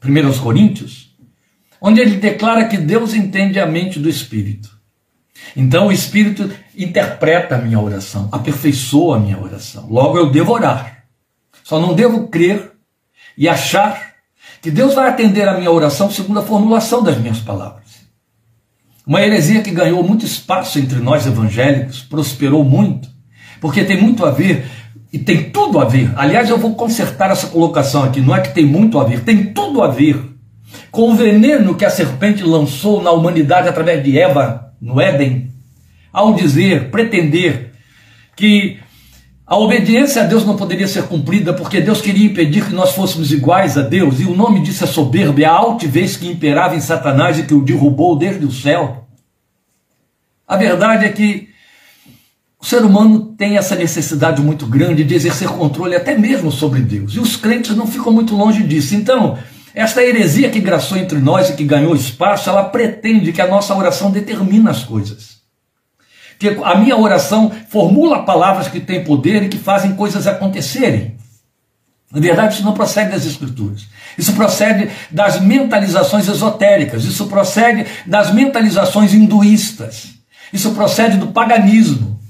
primeiro 0.00 0.26
aos 0.26 0.40
Coríntios, 0.40 1.14
onde 1.80 2.00
ele 2.00 2.16
declara 2.16 2.66
que 2.66 2.76
Deus 2.76 3.14
entende 3.14 3.60
a 3.60 3.66
mente 3.66 4.00
do 4.00 4.08
Espírito. 4.08 4.73
Então 5.56 5.88
o 5.88 5.92
Espírito 5.92 6.50
interpreta 6.76 7.56
a 7.56 7.58
minha 7.58 7.80
oração, 7.80 8.28
aperfeiçoa 8.32 9.16
a 9.16 9.20
minha 9.20 9.38
oração. 9.38 9.86
Logo 9.88 10.18
eu 10.18 10.30
devo 10.30 10.52
orar. 10.52 11.04
Só 11.62 11.80
não 11.80 11.94
devo 11.94 12.28
crer 12.28 12.72
e 13.36 13.48
achar 13.48 14.14
que 14.60 14.70
Deus 14.70 14.94
vai 14.94 15.08
atender 15.08 15.48
a 15.48 15.56
minha 15.56 15.70
oração 15.70 16.10
segundo 16.10 16.40
a 16.40 16.42
formulação 16.42 17.02
das 17.02 17.18
minhas 17.18 17.38
palavras. 17.38 17.84
Uma 19.06 19.22
heresia 19.22 19.62
que 19.62 19.70
ganhou 19.70 20.02
muito 20.02 20.24
espaço 20.24 20.78
entre 20.78 20.98
nós 20.98 21.26
evangélicos, 21.26 22.00
prosperou 22.00 22.64
muito, 22.64 23.08
porque 23.60 23.84
tem 23.84 24.00
muito 24.00 24.24
a 24.24 24.30
ver 24.30 24.66
e 25.12 25.18
tem 25.18 25.50
tudo 25.50 25.78
a 25.78 25.84
ver. 25.84 26.10
Aliás, 26.16 26.48
eu 26.48 26.56
vou 26.56 26.74
consertar 26.74 27.30
essa 27.30 27.48
colocação 27.48 28.02
aqui, 28.02 28.20
não 28.20 28.34
é 28.34 28.40
que 28.40 28.54
tem 28.54 28.64
muito 28.64 28.98
a 28.98 29.04
ver, 29.04 29.22
tem 29.22 29.52
tudo 29.52 29.82
a 29.82 29.88
ver 29.88 30.34
com 30.90 31.10
o 31.10 31.14
veneno 31.14 31.74
que 31.74 31.84
a 31.84 31.90
serpente 31.90 32.42
lançou 32.42 33.02
na 33.02 33.10
humanidade 33.10 33.68
através 33.68 34.02
de 34.02 34.18
Eva 34.18 34.63
no 34.84 35.00
Éden, 35.00 35.50
ao 36.12 36.34
dizer, 36.34 36.90
pretender 36.90 37.72
que 38.36 38.78
A 39.46 39.58
obediência 39.58 40.22
a 40.22 40.24
Deus 40.24 40.44
não 40.44 40.56
poderia 40.56 40.88
ser 40.88 41.02
cumprida 41.02 41.52
porque 41.52 41.78
Deus 41.78 42.00
queria 42.00 42.26
impedir 42.26 42.64
que 42.64 42.74
nós 42.74 42.92
fôssemos 42.92 43.30
iguais 43.30 43.76
a 43.76 43.82
Deus, 43.82 44.18
e 44.18 44.24
o 44.24 44.34
nome 44.34 44.60
disso 44.60 44.84
é 44.84 44.86
soberba, 44.86 45.42
é 45.42 45.44
a 45.44 45.52
altivez 45.52 46.16
que 46.16 46.26
imperava 46.26 46.74
em 46.74 46.80
Satanás 46.80 47.38
e 47.38 47.42
que 47.42 47.52
o 47.52 47.62
derrubou 47.62 48.16
desde 48.16 48.46
o 48.46 48.50
céu. 48.50 49.06
A 50.48 50.56
verdade 50.56 51.04
é 51.04 51.10
que 51.10 51.50
o 52.58 52.64
ser 52.64 52.82
humano 52.82 53.34
tem 53.36 53.58
essa 53.58 53.76
necessidade 53.76 54.40
muito 54.40 54.64
grande 54.66 55.04
de 55.04 55.14
exercer 55.14 55.48
controle 55.48 55.94
até 55.94 56.16
mesmo 56.16 56.50
sobre 56.50 56.80
Deus, 56.80 57.12
e 57.12 57.20
os 57.20 57.36
crentes 57.36 57.76
não 57.76 57.86
ficam 57.86 58.10
muito 58.10 58.34
longe 58.34 58.62
disso. 58.62 58.94
Então, 58.94 59.36
esta 59.74 60.02
heresia 60.02 60.50
que 60.50 60.60
graçou 60.60 60.96
entre 60.96 61.18
nós 61.18 61.50
e 61.50 61.54
que 61.54 61.64
ganhou 61.64 61.94
espaço, 61.94 62.48
ela 62.48 62.64
pretende 62.64 63.32
que 63.32 63.42
a 63.42 63.48
nossa 63.48 63.74
oração 63.74 64.10
determine 64.10 64.68
as 64.68 64.84
coisas 64.84 65.34
que 66.38 66.48
a 66.62 66.76
minha 66.76 66.96
oração 66.96 67.50
formula 67.68 68.24
palavras 68.24 68.68
que 68.68 68.80
têm 68.80 69.04
poder 69.04 69.44
e 69.44 69.48
que 69.48 69.58
fazem 69.58 69.94
coisas 69.94 70.26
acontecerem. 70.26 71.16
Na 72.12 72.20
verdade, 72.20 72.54
isso 72.54 72.64
não 72.64 72.74
procede 72.74 73.10
das 73.10 73.24
Escrituras. 73.24 73.86
Isso 74.16 74.34
procede 74.34 74.90
das 75.10 75.40
mentalizações 75.40 76.28
esotéricas, 76.28 77.04
isso 77.04 77.26
procede 77.26 77.86
das 78.06 78.32
mentalizações 78.32 79.12
hinduístas, 79.12 80.10
isso 80.52 80.72
procede 80.72 81.16
do 81.16 81.28
paganismo, 81.28 82.20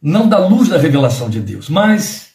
não 0.00 0.28
da 0.28 0.38
luz 0.38 0.68
da 0.68 0.78
revelação 0.78 1.28
de 1.28 1.40
Deus. 1.40 1.68
Mas 1.68 2.27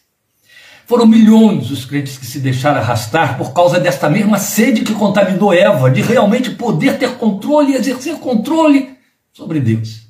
foram 0.86 1.06
milhões 1.06 1.72
os 1.72 1.86
crentes 1.86 2.18
que 2.18 2.26
se 2.26 2.40
deixaram 2.40 2.80
arrastar 2.80 3.38
por 3.38 3.54
causa 3.54 3.80
desta 3.80 4.10
mesma 4.10 4.38
sede 4.38 4.82
que 4.82 4.94
contaminou 4.94 5.54
Eva, 5.54 5.90
de 5.90 6.02
realmente 6.02 6.52
poder 6.52 6.98
ter 6.98 7.16
controle 7.16 7.72
e 7.74 7.76
exercer 7.76 8.16
controle 8.16 8.98
sobre 9.32 9.60
Deus. 9.60 10.08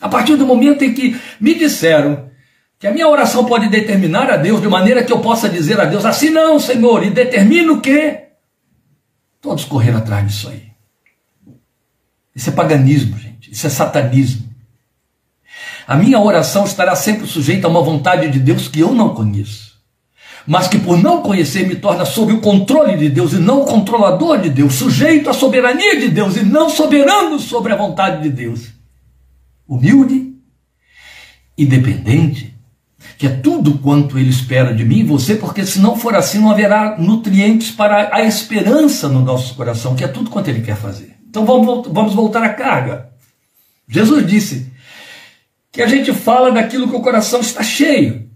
A 0.00 0.08
partir 0.08 0.36
do 0.36 0.46
momento 0.46 0.82
em 0.82 0.94
que 0.94 1.20
me 1.40 1.54
disseram 1.54 2.30
que 2.78 2.86
a 2.86 2.92
minha 2.92 3.08
oração 3.08 3.44
pode 3.44 3.68
determinar 3.68 4.30
a 4.30 4.36
Deus 4.36 4.60
de 4.60 4.68
maneira 4.68 5.04
que 5.04 5.12
eu 5.12 5.20
possa 5.20 5.48
dizer 5.48 5.78
a 5.78 5.84
Deus 5.84 6.04
assim, 6.06 6.30
não, 6.30 6.58
Senhor, 6.58 7.04
e 7.04 7.10
determino 7.10 7.80
que 7.80 8.18
todos 9.40 9.64
correram 9.64 9.98
atrás 9.98 10.26
disso 10.26 10.48
aí. 10.48 10.70
Isso 12.34 12.48
é 12.48 12.52
paganismo, 12.52 13.18
gente. 13.18 13.50
Isso 13.52 13.66
é 13.66 13.70
satanismo. 13.70 14.49
A 15.90 15.96
minha 15.96 16.20
oração 16.20 16.64
estará 16.64 16.94
sempre 16.94 17.26
sujeita 17.26 17.66
a 17.66 17.70
uma 17.70 17.82
vontade 17.82 18.30
de 18.30 18.38
Deus 18.38 18.68
que 18.68 18.78
eu 18.78 18.94
não 18.94 19.12
conheço, 19.12 19.74
mas 20.46 20.68
que 20.68 20.78
por 20.78 20.96
não 20.96 21.20
conhecer 21.20 21.66
me 21.66 21.74
torna 21.74 22.04
sob 22.04 22.32
o 22.32 22.40
controle 22.40 22.96
de 22.96 23.08
Deus 23.08 23.32
e 23.32 23.38
não 23.38 23.64
controlador 23.64 24.38
de 24.38 24.50
Deus, 24.50 24.74
sujeito 24.74 25.28
à 25.28 25.32
soberania 25.32 25.98
de 25.98 26.08
Deus 26.08 26.36
e 26.36 26.44
não 26.44 26.70
soberano 26.70 27.40
sobre 27.40 27.72
a 27.72 27.76
vontade 27.76 28.22
de 28.22 28.28
Deus 28.28 28.68
humilde 29.66 30.32
e 31.58 31.66
dependente, 31.66 32.56
que 33.18 33.26
é 33.26 33.30
tudo 33.30 33.78
quanto 33.78 34.16
ele 34.16 34.30
espera 34.30 34.72
de 34.72 34.84
mim 34.84 35.00
e 35.00 35.04
você, 35.04 35.34
porque 35.34 35.66
se 35.66 35.80
não 35.80 35.96
for 35.96 36.14
assim, 36.14 36.38
não 36.38 36.52
haverá 36.52 36.98
nutrientes 37.00 37.72
para 37.72 38.14
a 38.14 38.22
esperança 38.22 39.08
no 39.08 39.22
nosso 39.22 39.56
coração, 39.56 39.96
que 39.96 40.04
é 40.04 40.08
tudo 40.08 40.30
quanto 40.30 40.46
ele 40.46 40.60
quer 40.60 40.76
fazer. 40.76 41.16
Então 41.28 41.44
vamos, 41.44 41.88
vamos 41.88 42.14
voltar 42.14 42.44
à 42.44 42.50
carga. 42.50 43.10
Jesus 43.88 44.24
disse 44.24 44.70
que 45.72 45.82
a 45.82 45.86
gente 45.86 46.12
fala 46.12 46.50
daquilo 46.50 46.88
que 46.88 46.96
o 46.96 47.00
coração 47.00 47.40
está 47.40 47.62
cheio. 47.62 48.28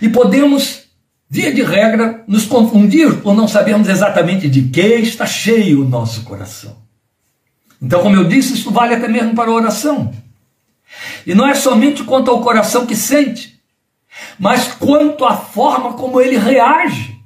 E 0.00 0.08
podemos, 0.08 0.84
via 1.28 1.52
de 1.52 1.62
regra, 1.62 2.24
nos 2.26 2.44
confundir 2.44 3.20
por 3.20 3.34
não 3.34 3.46
sabermos 3.46 3.88
exatamente 3.88 4.48
de 4.48 4.62
que 4.68 4.80
está 4.80 5.26
cheio 5.26 5.82
o 5.82 5.88
nosso 5.88 6.22
coração. 6.22 6.82
Então, 7.80 8.00
como 8.02 8.16
eu 8.16 8.24
disse, 8.24 8.54
isso 8.54 8.70
vale 8.70 8.94
até 8.94 9.08
mesmo 9.08 9.34
para 9.34 9.50
a 9.50 9.54
oração. 9.54 10.12
E 11.26 11.34
não 11.34 11.46
é 11.46 11.54
somente 11.54 12.04
quanto 12.04 12.30
ao 12.30 12.42
coração 12.42 12.86
que 12.86 12.94
sente, 12.94 13.60
mas 14.38 14.68
quanto 14.68 15.24
à 15.24 15.36
forma 15.36 15.94
como 15.94 16.20
ele 16.20 16.36
reage. 16.36 17.20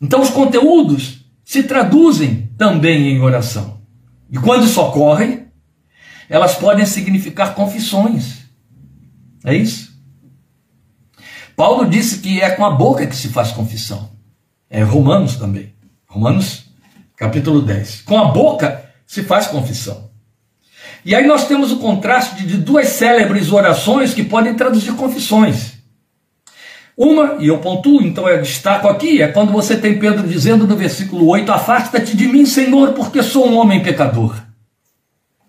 Então, 0.00 0.20
os 0.20 0.30
conteúdos 0.30 1.24
se 1.44 1.62
traduzem 1.62 2.50
também 2.58 3.08
em 3.08 3.22
oração. 3.22 3.80
E 4.30 4.38
quando 4.38 4.64
isso 4.64 4.80
ocorre, 4.80 5.43
elas 6.28 6.54
podem 6.54 6.86
significar 6.86 7.54
confissões. 7.54 8.44
É 9.44 9.54
isso? 9.54 9.92
Paulo 11.56 11.88
disse 11.88 12.18
que 12.18 12.40
é 12.40 12.50
com 12.50 12.64
a 12.64 12.70
boca 12.70 13.06
que 13.06 13.14
se 13.14 13.28
faz 13.28 13.52
confissão. 13.52 14.10
É 14.68 14.82
Romanos 14.82 15.36
também. 15.36 15.72
Romanos 16.06 16.64
capítulo 17.16 17.62
10. 17.62 18.02
Com 18.02 18.18
a 18.18 18.26
boca 18.26 18.90
se 19.06 19.22
faz 19.22 19.46
confissão. 19.46 20.10
E 21.04 21.14
aí 21.14 21.26
nós 21.26 21.46
temos 21.46 21.70
o 21.70 21.78
contraste 21.78 22.46
de 22.46 22.56
duas 22.56 22.88
célebres 22.88 23.52
orações 23.52 24.14
que 24.14 24.24
podem 24.24 24.54
traduzir 24.54 24.92
confissões. 24.94 25.74
Uma, 26.96 27.36
e 27.40 27.48
eu 27.48 27.58
pontuo, 27.58 28.02
então 28.02 28.28
eu 28.28 28.40
destaco 28.40 28.88
aqui, 28.88 29.20
é 29.20 29.26
quando 29.26 29.52
você 29.52 29.76
tem 29.76 29.98
Pedro 29.98 30.26
dizendo 30.26 30.66
no 30.66 30.76
versículo 30.76 31.26
8: 31.26 31.50
Afasta-te 31.52 32.16
de 32.16 32.28
mim, 32.28 32.46
Senhor, 32.46 32.92
porque 32.92 33.22
sou 33.22 33.48
um 33.48 33.56
homem 33.56 33.82
pecador. 33.82 34.34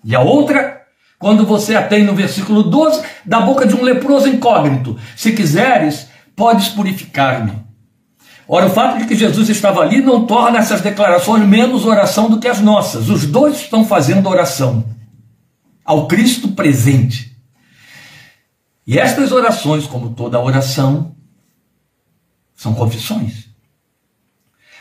E 0.06 0.16
a 0.16 0.22
outra, 0.22 0.84
quando 1.18 1.48
você 1.48 1.76
a 1.76 1.86
tem 1.86 2.04
no 2.04 2.14
versículo 2.14 2.62
12, 2.62 3.04
da 3.26 3.42
boca 3.42 3.66
de 3.66 3.76
um 3.76 3.82
leproso 3.82 4.28
incógnito: 4.28 4.96
Se 5.16 5.32
quiseres, 5.32 6.08
podes 6.36 6.70
purificar-me. 6.70 7.66
Ora, 8.48 8.68
o 8.68 8.70
fato 8.70 9.00
de 9.00 9.08
que 9.08 9.16
Jesus 9.16 9.50
estava 9.50 9.82
ali 9.82 10.02
não 10.04 10.28
torna 10.28 10.60
essas 10.60 10.80
declarações 10.82 11.44
menos 11.48 11.84
oração 11.84 12.30
do 12.30 12.40
que 12.40 12.48
as 12.48 12.62
nossas. 12.62 13.10
Os 13.10 13.26
dois 13.26 13.56
estão 13.56 13.84
fazendo 13.84 14.30
oração 14.30 14.86
ao 15.84 16.08
Cristo 16.08 16.50
presente. 16.50 17.36
E 18.86 19.00
estas 19.00 19.32
orações, 19.32 19.88
como 19.88 20.12
toda 20.12 20.40
oração, 20.40 21.16
são 22.56 22.76
confissões. 22.76 23.50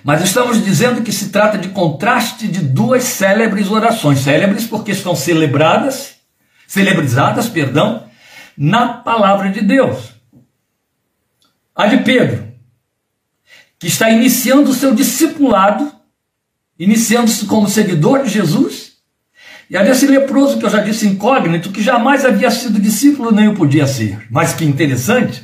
Mas 0.05 0.23
estamos 0.23 0.63
dizendo 0.63 1.03
que 1.03 1.11
se 1.11 1.31
trata 1.31 1.57
de 1.57 1.69
contraste 1.69 2.47
de 2.47 2.61
duas 2.61 3.05
célebres 3.05 3.71
orações, 3.71 4.19
célebres 4.19 4.67
porque 4.67 4.93
estão 4.93 5.17
celebradas, 5.17 6.17
celebrizadas, 6.69 7.49
perdão, 7.49 8.05
na 8.55 8.89
palavra 8.89 9.49
de 9.49 9.63
Deus. 9.63 10.13
A 11.75 11.87
de 11.87 12.05
Pedro, 12.05 12.47
que 13.79 13.87
está 13.87 14.11
iniciando 14.11 14.71
o 14.71 14.75
seu 14.75 14.95
discipulado, 14.95 15.91
iniciando-se 16.79 17.47
como 17.47 17.67
seguidor 17.67 18.25
de 18.25 18.29
Jesus, 18.29 18.93
e 19.71 19.77
havia 19.77 19.93
esse 19.93 20.07
leproso 20.07 20.59
que 20.59 20.67
eu 20.67 20.71
já 20.71 20.81
disse 20.83 21.07
incógnito, 21.07 21.73
que 21.73 21.83
jamais 21.83 22.27
havia 22.27 22.51
sido 22.51 22.79
discípulo 22.79 23.33
nem 23.33 23.49
o 23.49 23.55
podia 23.55 23.87
ser. 23.87 24.27
Mas 24.31 24.53
que 24.53 24.67
interessante, 24.67 25.43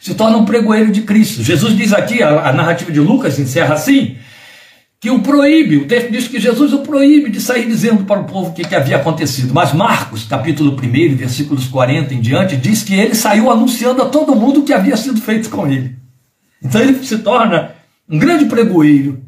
se 0.00 0.14
torna 0.14 0.36
um 0.38 0.44
pregoeiro 0.44 0.90
de 0.90 1.02
Cristo. 1.02 1.42
Jesus 1.42 1.76
diz 1.76 1.92
aqui, 1.92 2.22
a, 2.22 2.48
a 2.48 2.52
narrativa 2.52 2.90
de 2.90 3.00
Lucas 3.00 3.38
encerra 3.38 3.74
assim, 3.74 4.16
que 4.98 5.10
o 5.10 5.20
proíbe, 5.20 5.78
o 5.78 5.86
texto 5.86 6.10
diz 6.10 6.28
que 6.28 6.38
Jesus 6.38 6.72
o 6.72 6.80
proíbe 6.80 7.30
de 7.30 7.40
sair 7.40 7.66
dizendo 7.66 8.04
para 8.04 8.20
o 8.20 8.24
povo 8.24 8.50
o 8.50 8.52
que, 8.52 8.64
que 8.64 8.74
havia 8.74 8.96
acontecido. 8.96 9.52
Mas 9.54 9.72
Marcos, 9.72 10.24
capítulo 10.24 10.72
1, 10.72 11.16
versículos 11.16 11.66
40 11.68 12.14
em 12.14 12.20
diante, 12.20 12.56
diz 12.56 12.82
que 12.82 12.94
ele 12.94 13.14
saiu 13.14 13.50
anunciando 13.50 14.02
a 14.02 14.06
todo 14.06 14.34
mundo 14.34 14.60
o 14.60 14.62
que 14.62 14.74
havia 14.74 14.96
sido 14.96 15.20
feito 15.20 15.48
com 15.48 15.66
ele. 15.66 15.96
Então 16.62 16.80
ele 16.80 17.02
se 17.04 17.18
torna 17.18 17.72
um 18.08 18.18
grande 18.18 18.44
pregoeiro 18.44 19.22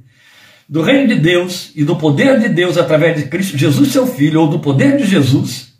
do 0.68 0.82
reino 0.82 1.08
de 1.08 1.20
Deus 1.20 1.70
e 1.74 1.84
do 1.84 1.96
poder 1.96 2.38
de 2.38 2.48
Deus 2.48 2.76
através 2.76 3.16
de 3.16 3.28
Cristo 3.28 3.56
Jesus, 3.56 3.92
seu 3.92 4.06
Filho, 4.06 4.42
ou 4.42 4.48
do 4.48 4.58
poder 4.58 4.96
de 4.96 5.04
Jesus 5.04 5.72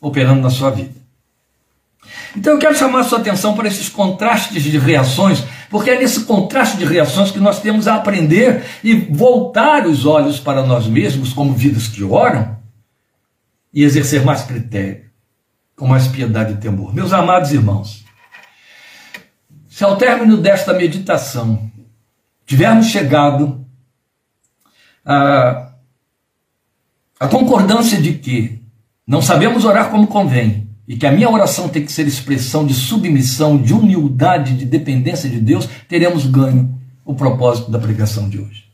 operando 0.00 0.42
na 0.42 0.50
sua 0.50 0.70
vida. 0.70 1.03
Então 2.36 2.54
eu 2.54 2.58
quero 2.58 2.76
chamar 2.76 3.00
a 3.00 3.04
sua 3.04 3.18
atenção 3.18 3.54
para 3.54 3.68
esses 3.68 3.88
contrastes 3.88 4.62
de 4.62 4.78
reações, 4.78 5.44
porque 5.70 5.90
é 5.90 5.98
nesse 5.98 6.24
contraste 6.24 6.76
de 6.76 6.84
reações 6.84 7.30
que 7.30 7.38
nós 7.38 7.60
temos 7.60 7.86
a 7.86 7.94
aprender 7.94 8.64
e 8.82 8.94
voltar 8.94 9.86
os 9.86 10.04
olhos 10.04 10.40
para 10.40 10.64
nós 10.64 10.86
mesmos, 10.86 11.32
como 11.32 11.52
vidas 11.52 11.88
que 11.88 12.02
oram, 12.02 12.56
e 13.72 13.82
exercer 13.82 14.24
mais 14.24 14.42
critério, 14.42 15.04
com 15.76 15.86
mais 15.86 16.08
piedade 16.08 16.54
e 16.54 16.56
temor. 16.56 16.94
Meus 16.94 17.12
amados 17.12 17.52
irmãos, 17.52 18.04
se 19.68 19.84
ao 19.84 19.96
término 19.96 20.36
desta 20.36 20.72
meditação 20.72 21.70
tivermos 22.46 22.86
chegado 22.86 23.64
a, 25.04 25.72
a 27.18 27.28
concordância 27.28 28.00
de 28.00 28.14
que 28.14 28.62
não 29.06 29.20
sabemos 29.20 29.64
orar 29.64 29.90
como 29.90 30.06
convém 30.06 30.63
e 30.86 30.96
que 30.96 31.06
a 31.06 31.12
minha 31.12 31.30
oração 31.30 31.68
tem 31.68 31.84
que 31.84 31.92
ser 31.92 32.06
expressão 32.06 32.66
de 32.66 32.74
submissão, 32.74 33.56
de 33.56 33.72
humildade, 33.72 34.54
de 34.54 34.64
dependência 34.64 35.28
de 35.28 35.40
Deus, 35.40 35.68
teremos 35.88 36.26
ganho 36.26 36.78
o 37.04 37.14
propósito 37.14 37.70
da 37.70 37.78
pregação 37.78 38.28
de 38.28 38.38
hoje. 38.38 38.64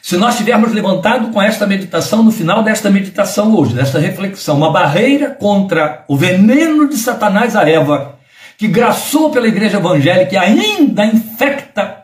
Se 0.00 0.16
nós 0.16 0.36
tivermos 0.36 0.72
levantado 0.72 1.30
com 1.30 1.40
esta 1.40 1.66
meditação, 1.66 2.22
no 2.22 2.32
final 2.32 2.62
desta 2.62 2.90
meditação 2.90 3.54
hoje, 3.54 3.74
desta 3.74 4.00
reflexão, 4.00 4.56
uma 4.56 4.72
barreira 4.72 5.30
contra 5.30 6.04
o 6.08 6.16
veneno 6.16 6.88
de 6.88 6.96
Satanás 6.96 7.54
a 7.54 7.68
Eva, 7.68 8.18
que 8.58 8.66
graçou 8.66 9.30
pela 9.30 9.46
igreja 9.46 9.78
evangélica 9.78 10.34
e 10.34 10.38
ainda 10.38 11.06
infecta 11.06 12.01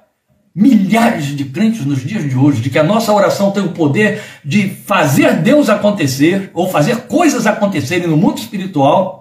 milhares 0.58 1.26
de 1.26 1.44
crentes 1.44 1.86
nos 1.86 2.02
dias 2.02 2.28
de 2.28 2.36
hoje, 2.36 2.60
de 2.60 2.68
que 2.68 2.80
a 2.80 2.82
nossa 2.82 3.12
oração 3.12 3.52
tem 3.52 3.62
o 3.62 3.70
poder 3.70 4.20
de 4.44 4.68
fazer 4.68 5.40
Deus 5.40 5.68
acontecer, 5.68 6.50
ou 6.52 6.68
fazer 6.68 7.02
coisas 7.02 7.46
acontecerem 7.46 8.08
no 8.08 8.16
mundo 8.16 8.38
espiritual, 8.38 9.18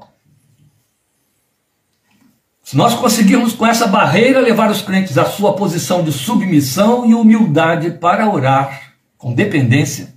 Se 2.63 2.75
nós 2.75 2.93
conseguirmos 2.95 3.53
com 3.53 3.65
essa 3.65 3.87
barreira 3.87 4.41
levar 4.41 4.69
os 4.69 4.81
crentes 4.81 5.17
à 5.17 5.23
sua 5.23 5.55
posição 5.55 6.03
de 6.03 6.11
submissão 6.11 7.09
e 7.09 7.13
humildade 7.13 7.91
para 7.91 8.29
orar 8.29 8.93
com 9.17 9.33
dependência, 9.33 10.13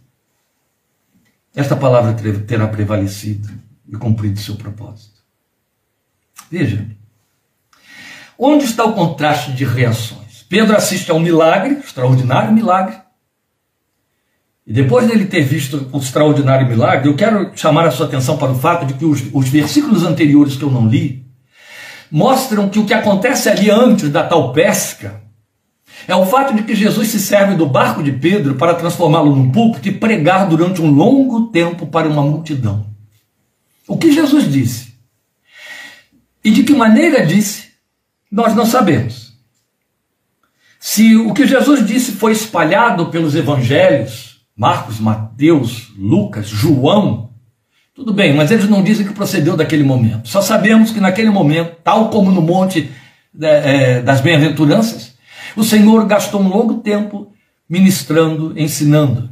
esta 1.55 1.77
palavra 1.77 2.13
terá 2.45 2.67
prevalecido 2.67 3.49
e 3.89 3.97
cumprido 3.97 4.41
seu 4.41 4.57
propósito. 4.57 5.21
Veja, 6.51 6.85
onde 8.37 8.65
está 8.65 8.85
o 8.85 8.95
contraste 8.95 9.53
de 9.53 9.65
reações? 9.65 10.20
Pedro 10.51 10.77
assiste 10.77 11.09
a 11.13 11.15
um 11.15 11.21
milagre, 11.21 11.79
extraordinário 11.79 12.53
milagre, 12.53 12.97
e 14.67 14.73
depois 14.73 15.07
dele 15.07 15.27
ter 15.27 15.43
visto 15.43 15.89
o 15.93 15.99
extraordinário 15.99 16.67
milagre, 16.67 17.09
eu 17.09 17.15
quero 17.15 17.53
chamar 17.55 17.87
a 17.87 17.93
sua 17.93 18.07
atenção 18.07 18.37
para 18.37 18.51
o 18.51 18.59
fato 18.59 18.85
de 18.85 18.95
que 18.95 19.05
os, 19.05 19.23
os 19.33 19.49
versículos 19.49 20.03
anteriores 20.03 20.57
que 20.57 20.65
eu 20.65 20.71
não 20.71 20.89
li 20.89 21.25
mostram 22.11 22.69
que 22.69 22.81
o 22.81 22.85
que 22.85 22.93
acontece 22.93 23.49
ali 23.49 23.71
antes 23.71 24.11
da 24.11 24.25
tal 24.25 24.53
pesca 24.53 25.23
é 26.09 26.17
o 26.17 26.27
fato 26.27 26.53
de 26.53 26.65
que 26.65 26.75
Jesus 26.75 27.07
se 27.07 27.21
serve 27.21 27.55
do 27.55 27.67
barco 27.67 28.03
de 28.03 28.11
Pedro 28.11 28.57
para 28.57 28.75
transformá-lo 28.75 29.37
num 29.37 29.53
púlpito 29.53 29.89
e 29.89 29.93
pregar 29.93 30.49
durante 30.49 30.83
um 30.83 30.91
longo 30.91 31.47
tempo 31.47 31.87
para 31.87 32.09
uma 32.09 32.23
multidão. 32.23 32.87
O 33.87 33.97
que 33.97 34.11
Jesus 34.11 34.51
disse 34.51 34.95
e 36.43 36.51
de 36.51 36.65
que 36.65 36.75
maneira 36.75 37.25
disse, 37.25 37.69
nós 38.33 38.53
não 38.53 38.67
sabemos. 38.67 39.30
Se 40.83 41.15
o 41.15 41.35
que 41.35 41.47
Jesus 41.47 41.87
disse 41.87 42.13
foi 42.13 42.33
espalhado 42.33 43.07
pelos 43.11 43.35
evangelhos, 43.35 44.41
Marcos, 44.57 44.99
Mateus, 44.99 45.93
Lucas, 45.95 46.49
João, 46.49 47.33
tudo 47.95 48.15
bem, 48.15 48.35
mas 48.35 48.51
eles 48.51 48.67
não 48.67 48.83
dizem 48.83 49.07
que 49.07 49.13
procedeu 49.13 49.59
daquele 49.59 49.83
momento. 49.83 50.27
Só 50.27 50.41
sabemos 50.41 50.91
que 50.91 50.99
naquele 50.99 51.29
momento, 51.29 51.77
tal 51.85 52.09
como 52.09 52.33
no 52.33 52.41
Monte 52.41 52.91
é, 53.39 54.01
das 54.01 54.23
Bem-aventuranças, 54.23 55.15
o 55.55 55.63
Senhor 55.63 56.07
gastou 56.07 56.41
um 56.41 56.49
longo 56.49 56.79
tempo 56.79 57.31
ministrando, 57.69 58.59
ensinando. 58.59 59.29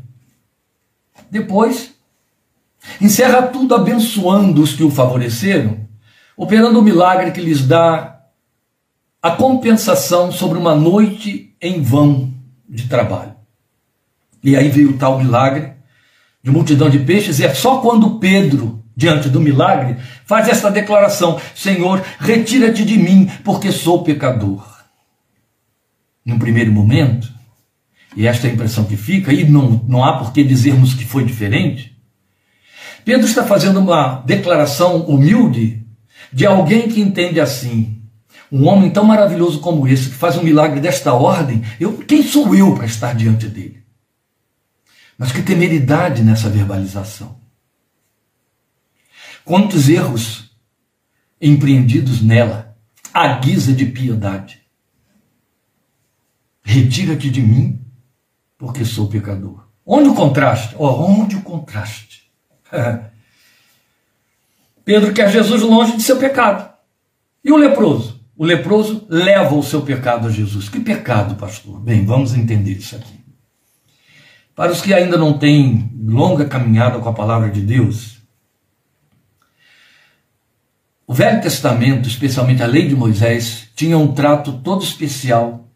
Depois, 1.31 1.95
encerra 3.01 3.41
tudo 3.41 3.75
abençoando 3.75 4.63
os 4.63 4.75
que 4.75 4.85
o 4.85 4.91
favoreceram, 4.91 5.79
operando 6.37 6.79
o 6.79 6.83
milagre 6.83 7.31
que 7.31 7.41
lhes 7.41 7.67
dá 7.67 8.18
a 9.23 9.33
compensação 9.33 10.31
sobre 10.31 10.59
uma 10.59 10.75
noite 10.75 11.55
em 11.61 11.83
vão 11.83 12.33
de 12.69 12.87
trabalho. 12.89 13.35
E 14.43 14.57
aí 14.57 14.69
veio 14.69 14.91
o 14.91 14.99
tal 14.99 15.19
milagre 15.19 15.73
de 16.43 16.51
multidão 16.51 16.89
de 16.89 17.01
peixes, 17.01 17.41
e 17.41 17.45
é 17.45 17.53
só 17.53 17.81
quando 17.81 18.19
Pedro, 18.19 18.83
diante 18.97 19.29
do 19.29 19.41
milagre, 19.41 19.97
faz 20.25 20.49
essa 20.49 20.71
declaração: 20.71 21.41
Senhor, 21.55 22.03
retira-te 22.19 22.85
de 22.85 22.97
mim, 22.97 23.29
porque 23.45 23.73
sou 23.73 24.05
pecador. 24.05 24.65
Num 26.25 26.39
primeiro 26.39 26.71
momento, 26.71 27.33
e 28.17 28.27
esta 28.27 28.47
é 28.47 28.51
a 28.51 28.55
impressão 28.55 28.85
que 28.85 28.97
fica, 28.97 29.33
e 29.33 29.49
não, 29.49 29.85
não 29.89 30.05
há 30.05 30.19
por 30.19 30.33
que 30.33 30.45
dizermos 30.45 30.95
que 30.95 31.05
foi 31.05 31.25
diferente, 31.25 31.97
Pedro 33.05 33.27
está 33.27 33.45
fazendo 33.45 33.81
uma 33.81 34.23
declaração 34.27 35.03
humilde 35.03 35.87
de 36.33 36.47
alguém 36.47 36.89
que 36.89 37.01
entende 37.01 37.41
assim. 37.41 37.98
Um 38.51 38.67
homem 38.67 38.91
tão 38.91 39.05
maravilhoso 39.05 39.61
como 39.61 39.87
esse, 39.87 40.09
que 40.09 40.15
faz 40.15 40.37
um 40.37 40.43
milagre 40.43 40.81
desta 40.81 41.13
ordem, 41.13 41.63
eu, 41.79 41.99
quem 41.99 42.23
sou 42.23 42.55
eu 42.55 42.75
para 42.75 42.87
estar 42.87 43.15
diante 43.15 43.47
dele? 43.47 43.83
Mas 45.17 45.33
que 45.33 45.43
temeridade 45.43 46.23
nessa 46.23 46.49
verbalização. 46.49 47.39
Quantos 49.45 49.89
erros 49.89 50.49
empreendidos 51.41 52.21
nela, 52.21 52.77
à 53.13 53.29
guisa 53.39 53.73
de 53.73 53.87
piedade. 53.87 54.61
Retira-te 56.63 57.31
de 57.31 57.41
mim, 57.41 57.85
porque 58.57 58.85
sou 58.85 59.09
pecador. 59.09 59.67
Onde 59.87 60.09
o 60.09 60.15
contraste? 60.15 60.75
Oh, 60.79 60.89
onde 60.89 61.37
o 61.37 61.43
contraste? 61.43 62.31
Pedro 64.85 65.13
quer 65.13 65.31
Jesus 65.31 65.63
longe 65.63 65.97
de 65.97 66.03
seu 66.03 66.19
pecado. 66.19 66.73
E 67.45 67.53
o 67.53 67.57
leproso? 67.57 68.18
O 68.39 68.45
leproso 68.45 69.05
leva 69.09 69.53
o 69.57 69.65
seu 69.65 69.83
pecado 69.83 70.29
a 70.29 70.31
Jesus. 70.31 70.69
Que 70.69 70.79
pecado, 70.79 71.35
pastor? 71.35 71.81
Bem, 71.81 72.07
vamos 72.07 72.35
entender 72.35 72.75
isso 72.75 72.95
aqui. 72.95 73.19
Para 74.55 74.71
os 74.71 74.81
que 74.81 74.95
ainda 74.95 75.17
não 75.17 75.37
têm 75.37 75.91
longa 76.07 76.45
caminhada 76.45 77.01
com 77.01 77.09
a 77.09 77.13
palavra 77.13 77.51
de 77.51 77.61
Deus, 77.61 78.19
o 81.05 81.13
Velho 81.13 81.43
Testamento, 81.43 82.09
especialmente 82.09 82.63
a 82.63 82.67
lei 82.67 82.87
de 82.87 82.95
Moisés, 82.95 83.71
tinha 83.75 83.99
um 83.99 84.15
trato 84.15 84.53
todo 84.53 84.85
especial 84.85 85.69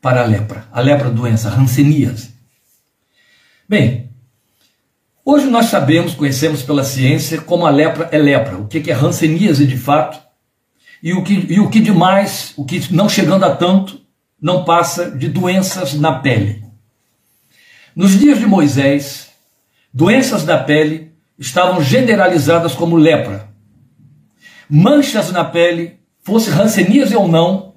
para 0.00 0.22
a 0.22 0.26
lepra, 0.26 0.68
a 0.70 0.80
lepra 0.80 1.10
doença, 1.10 1.50
ranceníase. 1.50 2.34
Bem, 3.68 4.10
hoje 5.24 5.46
nós 5.46 5.66
sabemos, 5.66 6.14
conhecemos 6.14 6.62
pela 6.62 6.84
ciência 6.84 7.40
como 7.40 7.66
a 7.66 7.70
lepra 7.70 8.08
é 8.12 8.18
lepra, 8.18 8.58
o 8.58 8.68
que 8.68 8.88
é 8.88 8.94
ranceníase 8.94 9.66
de 9.66 9.76
fato, 9.76 10.23
e 11.02 11.12
o 11.12 11.22
que, 11.22 11.46
e 11.52 11.60
o 11.60 11.68
que 11.68 11.80
demais, 11.80 12.52
o 12.56 12.64
que 12.64 12.92
não 12.92 13.08
chegando 13.08 13.44
a 13.44 13.54
tanto, 13.54 14.00
não 14.40 14.64
passa 14.64 15.10
de 15.10 15.28
doenças 15.28 15.94
na 15.94 16.18
pele. 16.20 16.64
Nos 17.94 18.18
dias 18.18 18.38
de 18.38 18.46
Moisés, 18.46 19.30
doenças 19.92 20.44
da 20.44 20.58
pele 20.58 21.12
estavam 21.38 21.82
generalizadas 21.82 22.74
como 22.74 22.96
lepra. 22.96 23.48
Manchas 24.68 25.30
na 25.30 25.44
pele, 25.44 26.00
fosse 26.22 26.50
ranceníase 26.50 27.14
ou 27.14 27.28
não, 27.28 27.74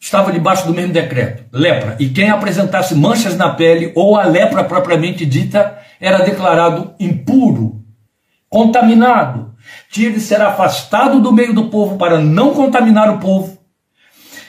estava 0.00 0.32
debaixo 0.32 0.66
do 0.66 0.74
mesmo 0.74 0.92
decreto, 0.92 1.44
lepra. 1.52 1.96
E 1.98 2.08
quem 2.08 2.30
apresentasse 2.30 2.94
manchas 2.94 3.36
na 3.36 3.50
pele 3.50 3.92
ou 3.94 4.16
a 4.16 4.24
lepra 4.24 4.64
propriamente 4.64 5.26
dita 5.26 5.78
era 6.00 6.24
declarado 6.24 6.94
impuro, 6.98 7.84
contaminado. 8.48 9.54
Tinha 9.90 10.10
de 10.10 10.20
ser 10.20 10.40
afastado 10.40 11.20
do 11.20 11.32
meio 11.32 11.54
do 11.54 11.66
povo 11.66 11.96
para 11.96 12.20
não 12.20 12.52
contaminar 12.52 13.10
o 13.10 13.18
povo. 13.18 13.58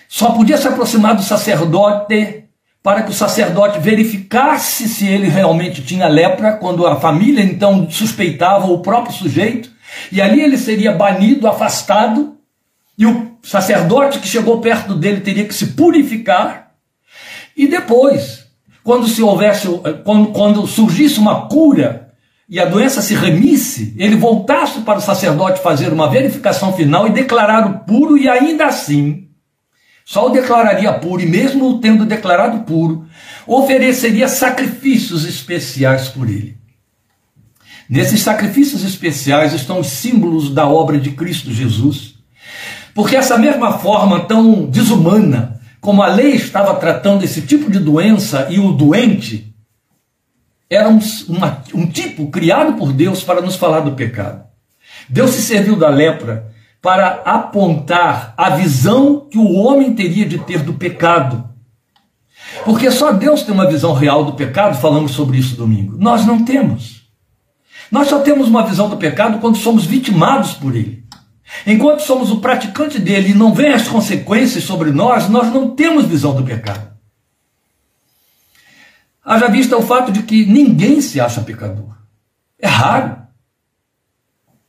Só 0.08 0.32
podia 0.32 0.58
se 0.58 0.68
aproximar 0.68 1.16
do 1.16 1.24
sacerdote 1.24 2.46
para 2.82 3.04
que 3.04 3.12
o 3.12 3.14
sacerdote 3.14 3.80
verificasse 3.80 4.88
se 4.88 5.06
ele 5.06 5.28
realmente 5.28 5.84
tinha 5.84 6.08
lepra, 6.08 6.54
quando 6.54 6.88
a 6.88 7.00
família 7.00 7.44
então 7.44 7.90
suspeitava 7.90 8.68
o 8.68 8.80
próprio 8.80 9.14
sujeito, 9.14 9.70
e 10.12 10.22
ali 10.22 10.42
ele 10.42 10.58
seria 10.58 10.94
banido, 10.94 11.48
afastado, 11.48 12.38
e 12.98 13.06
o 13.06 13.38
sacerdote 13.44 14.20
que 14.20 14.28
chegou 14.28 14.62
perto 14.62 14.96
dele 14.96 15.22
teria 15.22 15.46
que 15.46 15.54
se 15.54 15.68
purificar, 15.68 16.72
e 17.56 17.68
depois, 17.68 18.46
quando 18.84 19.08
se 19.08 19.22
houvesse, 19.22 19.68
quando, 20.06 20.32
quando 20.32 20.66
surgisse 20.66 21.20
uma 21.20 21.48
cura 21.48 22.09
e 22.50 22.60
a 22.60 22.66
doença 22.66 23.02
se 23.02 23.14
remisse, 23.14 23.94
ele 23.98 24.16
voltasse 24.16 24.82
para 24.82 24.98
o 24.98 25.02
sacerdote 25.02 25.62
fazer 25.62 25.94
uma 25.94 26.10
verificação 26.10 26.74
final 26.74 27.08
e 27.08 27.12
declarar 27.12 27.70
o 27.70 27.80
puro, 27.86 28.18
e 28.18 28.28
ainda 28.28 28.66
assim 28.66 29.30
só 30.10 30.26
o 30.26 30.32
declararia 30.32 30.92
puro, 30.94 31.22
e 31.22 31.28
mesmo 31.28 31.70
o 31.70 31.80
tendo 31.80 32.04
declarado 32.04 32.64
puro, 32.64 33.06
ofereceria 33.46 34.28
sacrifícios 34.28 35.24
especiais 35.24 36.08
por 36.08 36.28
ele. 36.28 36.58
Nesses 37.88 38.22
sacrifícios 38.22 38.84
especiais 38.84 39.54
estão 39.54 39.80
os 39.80 39.86
símbolos 39.86 40.52
da 40.52 40.68
obra 40.68 40.98
de 40.98 41.12
Cristo 41.12 41.52
Jesus, 41.52 42.16
porque 42.96 43.16
essa 43.16 43.38
mesma 43.38 43.78
forma 43.78 44.22
tão 44.22 44.66
desumana 44.66 45.60
como 45.80 46.02
a 46.02 46.08
lei 46.08 46.32
estava 46.32 46.74
tratando 46.74 47.24
esse 47.24 47.44
tipo 47.44 47.70
de 47.70 47.78
doença 47.78 48.48
e 48.50 48.60
o 48.60 48.72
doente, 48.72 49.49
era 50.70 50.88
um, 50.88 51.00
uma, 51.28 51.64
um 51.74 51.88
tipo 51.88 52.28
criado 52.28 52.74
por 52.74 52.94
Deus 52.94 53.24
para 53.24 53.42
nos 53.42 53.56
falar 53.56 53.80
do 53.80 53.94
pecado. 53.94 54.44
Deus 55.10 55.32
se 55.32 55.42
serviu 55.42 55.76
da 55.76 55.90
lepra 55.90 56.52
para 56.82 57.22
apontar 57.26 58.34
a 58.38 58.52
visão 58.52 59.28
que 59.30 59.38
o 59.38 59.52
homem 59.54 59.94
teria 59.94 60.26
de 60.26 60.38
ter 60.40 60.60
do 60.60 60.74
pecado. 60.74 61.50
Porque 62.64 62.90
só 62.92 63.12
Deus 63.12 63.44
tem 63.44 63.54
uma 63.54 63.70
visão 63.70 63.94
real 63.94 64.24
do 64.24 64.34
pecado, 64.34 64.80
falamos 64.80 65.12
sobre 65.12 65.38
isso 65.38 65.56
domingo. 65.56 65.98
Nós 65.98 66.26
não 66.26 66.46
temos. 66.46 67.04
Nós 67.92 68.08
só 68.08 68.20
temos 68.20 68.48
uma 68.48 68.66
visão 68.66 68.90
do 68.90 68.98
pecado 68.98 69.40
quando 69.40 69.58
somos 69.58 69.86
vitimados 69.86 70.54
por 70.54 70.76
ele. 70.76 71.04
Enquanto 71.66 72.02
somos 72.02 72.30
o 72.30 72.40
praticante 72.40 73.00
dele 73.00 73.32
e 73.32 73.36
não 73.36 73.54
vem 73.54 73.74
as 73.74 73.88
consequências 73.88 74.64
sobre 74.64 74.92
nós, 74.92 75.28
nós 75.28 75.52
não 75.52 75.72
temos 75.72 76.06
visão 76.06 76.36
do 76.36 76.44
pecado. 76.44 76.90
Haja 79.30 79.48
vista 79.48 79.78
o 79.78 79.82
fato 79.82 80.12
de 80.12 80.24
que 80.24 80.46
ninguém 80.46 81.02
se 81.02 81.20
acha 81.22 81.42
pecador. 81.42 81.96
É 82.58 82.68
raro. 82.68 83.18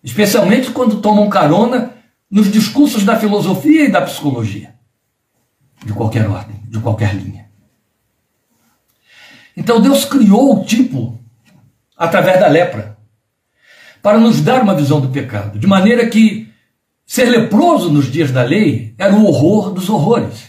Especialmente 0.03 0.71
quando 0.71 1.01
tomam 1.01 1.29
carona 1.31 1.95
nos 2.31 2.53
discursos 2.53 3.05
da 3.05 3.19
filosofia 3.19 3.87
e 3.87 3.91
da 3.91 4.03
psicologia, 4.03 4.75
de 5.85 5.93
qualquer 5.93 6.29
ordem, 6.29 6.61
de 6.69 6.79
qualquer 6.79 7.15
linha. 7.15 7.49
Então 9.57 9.81
Deus 9.81 10.05
criou 10.05 10.61
o 10.61 10.65
tipo 10.65 11.19
através 11.97 12.39
da 12.39 12.47
lepra 12.47 12.99
para 14.03 14.19
nos 14.19 14.41
dar 14.41 14.63
uma 14.63 14.75
visão 14.75 15.01
do 15.01 15.09
pecado, 15.09 15.59
de 15.59 15.67
maneira 15.67 16.09
que 16.09 16.51
Ser 17.11 17.25
leproso 17.25 17.91
nos 17.91 18.07
dias 18.07 18.31
da 18.31 18.45
lei 18.45 18.95
era 18.97 19.13
o 19.13 19.27
horror 19.27 19.73
dos 19.73 19.91
horrores. 19.91 20.45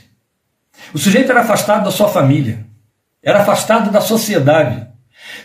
O 0.94 1.00
sujeito 1.00 1.32
era 1.32 1.42
afastado 1.42 1.86
da 1.86 1.90
sua 1.90 2.08
família, 2.08 2.68
era 3.24 3.42
afastado 3.42 3.92
da 3.92 4.02
sociedade, 4.02 4.88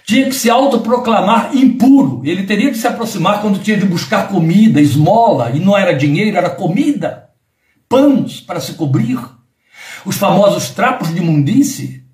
tinha 0.05 0.27
que 0.27 0.35
se 0.35 0.49
autoproclamar 0.49 1.55
impuro. 1.55 2.23
Ele 2.25 2.45
teria 2.45 2.71
que 2.71 2.79
se 2.79 2.87
aproximar 2.87 3.41
quando 3.41 3.59
tinha 3.59 3.77
de 3.77 3.85
buscar 3.85 4.29
comida, 4.29 4.81
esmola, 4.81 5.51
e 5.51 5.61
não 5.61 5.77
era 5.77 5.93
dinheiro, 5.93 6.37
era 6.37 6.51
comida, 6.51 7.31
panos 7.89 8.41
para 8.41 8.61
se 8.61 8.75
cobrir, 8.75 9.19
os 10.05 10.17
famosos 10.17 10.71
trapos 10.71 11.13
de 11.13 11.19
imundície. 11.19 12.05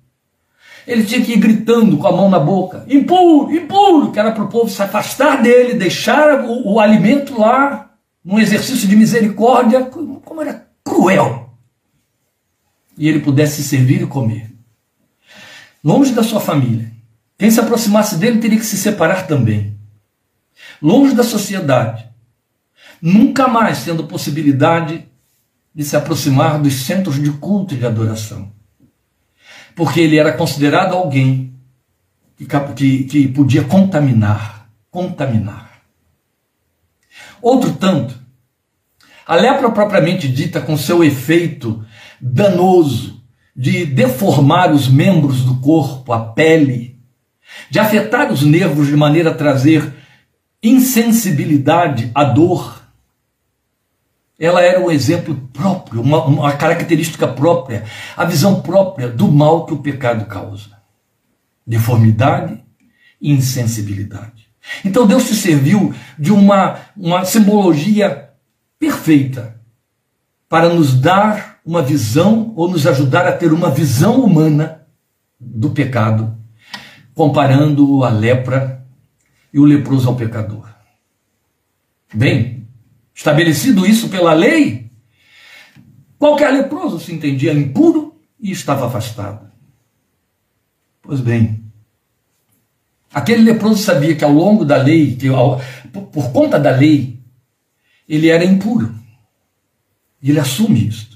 Ele 0.85 1.03
tinha 1.03 1.23
que 1.23 1.31
ir 1.31 1.37
gritando 1.37 1.97
com 1.97 2.07
a 2.07 2.11
mão 2.11 2.29
na 2.29 2.39
boca: 2.39 2.85
impuro, 2.89 3.55
impuro, 3.55 4.11
que 4.11 4.19
era 4.19 4.31
para 4.31 4.43
o 4.43 4.49
povo 4.49 4.69
se 4.69 4.81
afastar 4.81 5.41
dele, 5.41 5.75
deixar 5.75 6.43
o, 6.43 6.73
o 6.73 6.79
alimento 6.79 7.39
lá 7.39 7.91
num 8.23 8.39
exercício 8.39 8.87
de 8.87 8.95
misericórdia, 8.95 9.85
como 9.85 10.41
era 10.41 10.67
cruel. 10.83 11.51
E 12.97 13.07
ele 13.07 13.19
pudesse 13.19 13.63
servir 13.63 14.01
e 14.01 14.07
comer. 14.07 14.52
Longe 15.83 16.13
da 16.13 16.23
sua 16.23 16.39
família. 16.39 16.91
Quem 17.37 17.51
se 17.51 17.59
aproximasse 17.59 18.15
dele 18.17 18.39
teria 18.39 18.57
que 18.57 18.65
se 18.65 18.77
separar 18.77 19.27
também. 19.27 19.77
Longe 20.81 21.13
da 21.13 21.23
sociedade. 21.23 22.07
Nunca 23.01 23.47
mais 23.47 23.83
tendo 23.83 24.05
possibilidade 24.05 25.05
de 25.75 25.83
se 25.83 25.97
aproximar 25.97 26.61
dos 26.61 26.73
centros 26.73 27.21
de 27.21 27.31
culto 27.31 27.73
e 27.73 27.77
de 27.77 27.85
adoração. 27.85 28.51
Porque 29.75 29.99
ele 29.99 30.17
era 30.17 30.31
considerado 30.31 30.93
alguém 30.93 31.53
que, 32.37 32.45
que, 32.75 33.03
que 33.03 33.27
podia 33.27 33.63
contaminar. 33.63 34.69
Contaminar. 34.89 35.81
Outro 37.41 37.73
tanto, 37.73 38.17
a 39.25 39.35
lepra 39.35 39.69
propriamente 39.71 40.29
dita, 40.29 40.61
com 40.61 40.77
seu 40.77 41.03
efeito 41.03 41.85
danoso 42.21 43.22
de 43.55 43.85
deformar 43.85 44.71
os 44.71 44.87
membros 44.87 45.43
do 45.43 45.59
corpo, 45.59 46.11
a 46.11 46.19
pele, 46.19 46.99
de 47.69 47.79
afetar 47.79 48.31
os 48.31 48.41
nervos 48.41 48.87
de 48.87 48.95
maneira 48.95 49.29
a 49.29 49.35
trazer 49.35 49.93
insensibilidade 50.61 52.09
à 52.15 52.23
dor, 52.23 52.81
ela 54.39 54.61
era 54.61 54.79
um 54.79 54.89
exemplo 54.89 55.35
próprio, 55.53 56.01
uma, 56.01 56.25
uma 56.25 56.51
característica 56.53 57.27
própria, 57.27 57.83
a 58.17 58.25
visão 58.25 58.61
própria 58.61 59.09
do 59.09 59.31
mal 59.31 59.65
que 59.65 59.73
o 59.73 59.81
pecado 59.81 60.25
causa. 60.25 60.71
Deformidade 61.65 62.61
e 63.21 63.31
insensibilidade. 63.31 64.49
Então 64.83 65.05
Deus 65.05 65.23
se 65.23 65.35
serviu 65.35 65.93
de 66.17 66.31
uma, 66.31 66.79
uma 66.95 67.25
simbologia 67.25 68.29
perfeita 68.79 69.59
para 70.49 70.69
nos 70.69 70.99
dar 70.99 71.52
uma 71.65 71.81
visão 71.81 72.53
ou 72.55 72.69
nos 72.69 72.85
ajudar 72.85 73.27
a 73.27 73.31
ter 73.31 73.53
uma 73.53 73.69
visão 73.69 74.23
humana 74.23 74.85
do 75.39 75.71
pecado, 75.71 76.37
comparando 77.13 78.03
a 78.03 78.09
lepra 78.09 78.85
e 79.53 79.59
o 79.59 79.65
leproso 79.65 80.09
ao 80.09 80.15
pecador. 80.15 80.67
Bem, 82.13 82.67
estabelecido 83.13 83.85
isso 83.85 84.09
pela 84.09 84.33
lei, 84.33 84.91
qualquer 86.17 86.51
leproso 86.51 86.99
se 86.99 87.13
entendia 87.13 87.53
impuro 87.53 88.15
e 88.39 88.51
estava 88.51 88.87
afastado. 88.87 89.51
Pois 91.01 91.19
bem, 91.19 91.63
Aquele 93.13 93.43
leproso 93.43 93.83
sabia 93.83 94.15
que 94.15 94.23
ao 94.23 94.31
longo 94.31 94.65
da 94.65 94.77
lei, 94.77 95.15
que 95.15 95.27
ao, 95.27 95.61
por, 95.91 96.03
por 96.07 96.31
conta 96.31 96.59
da 96.59 96.71
lei, 96.71 97.19
ele 98.09 98.29
era 98.29 98.43
impuro. 98.43 98.93
E 100.21 100.31
ele 100.31 100.39
assume 100.39 100.87
isso. 100.87 101.12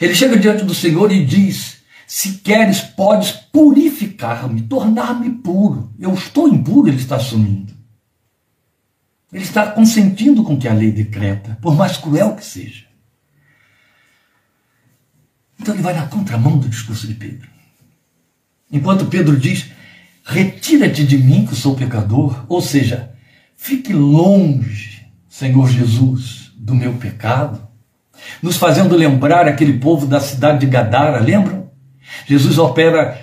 Ele 0.00 0.14
chega 0.14 0.38
diante 0.38 0.64
do 0.64 0.74
Senhor 0.74 1.10
e 1.12 1.24
diz: 1.24 1.78
Se 2.06 2.38
queres, 2.38 2.80
podes 2.80 3.32
purificar-me, 3.32 4.62
tornar-me 4.62 5.30
puro. 5.30 5.92
Eu 5.98 6.14
estou 6.14 6.48
impuro, 6.48 6.88
ele 6.88 6.98
está 6.98 7.16
assumindo. 7.16 7.74
Ele 9.32 9.44
está 9.44 9.70
consentindo 9.70 10.42
com 10.44 10.56
que 10.56 10.68
a 10.68 10.72
lei 10.72 10.90
decreta, 10.90 11.58
por 11.60 11.74
mais 11.74 11.96
cruel 11.96 12.36
que 12.36 12.44
seja. 12.44 12.86
Então 15.60 15.74
ele 15.74 15.82
vai 15.82 15.94
na 15.94 16.06
contramão 16.06 16.58
do 16.58 16.68
discurso 16.68 17.06
de 17.06 17.14
Pedro. 17.14 17.48
Enquanto 18.70 19.06
Pedro 19.06 19.36
diz: 19.38 19.66
retira-te 20.24 21.04
de 21.04 21.18
mim 21.18 21.46
que 21.46 21.54
sou 21.54 21.76
pecador, 21.76 22.44
ou 22.48 22.60
seja, 22.60 23.12
fique 23.56 23.92
longe, 23.92 25.06
Senhor 25.28 25.68
Jesus, 25.70 26.52
do 26.56 26.74
meu 26.74 26.94
pecado, 26.94 27.65
nos 28.42 28.56
fazendo 28.56 28.96
lembrar 28.96 29.46
aquele 29.46 29.74
povo 29.74 30.06
da 30.06 30.20
cidade 30.20 30.60
de 30.60 30.66
Gadara, 30.66 31.20
lembram? 31.20 31.66
Jesus 32.26 32.58
opera 32.58 33.18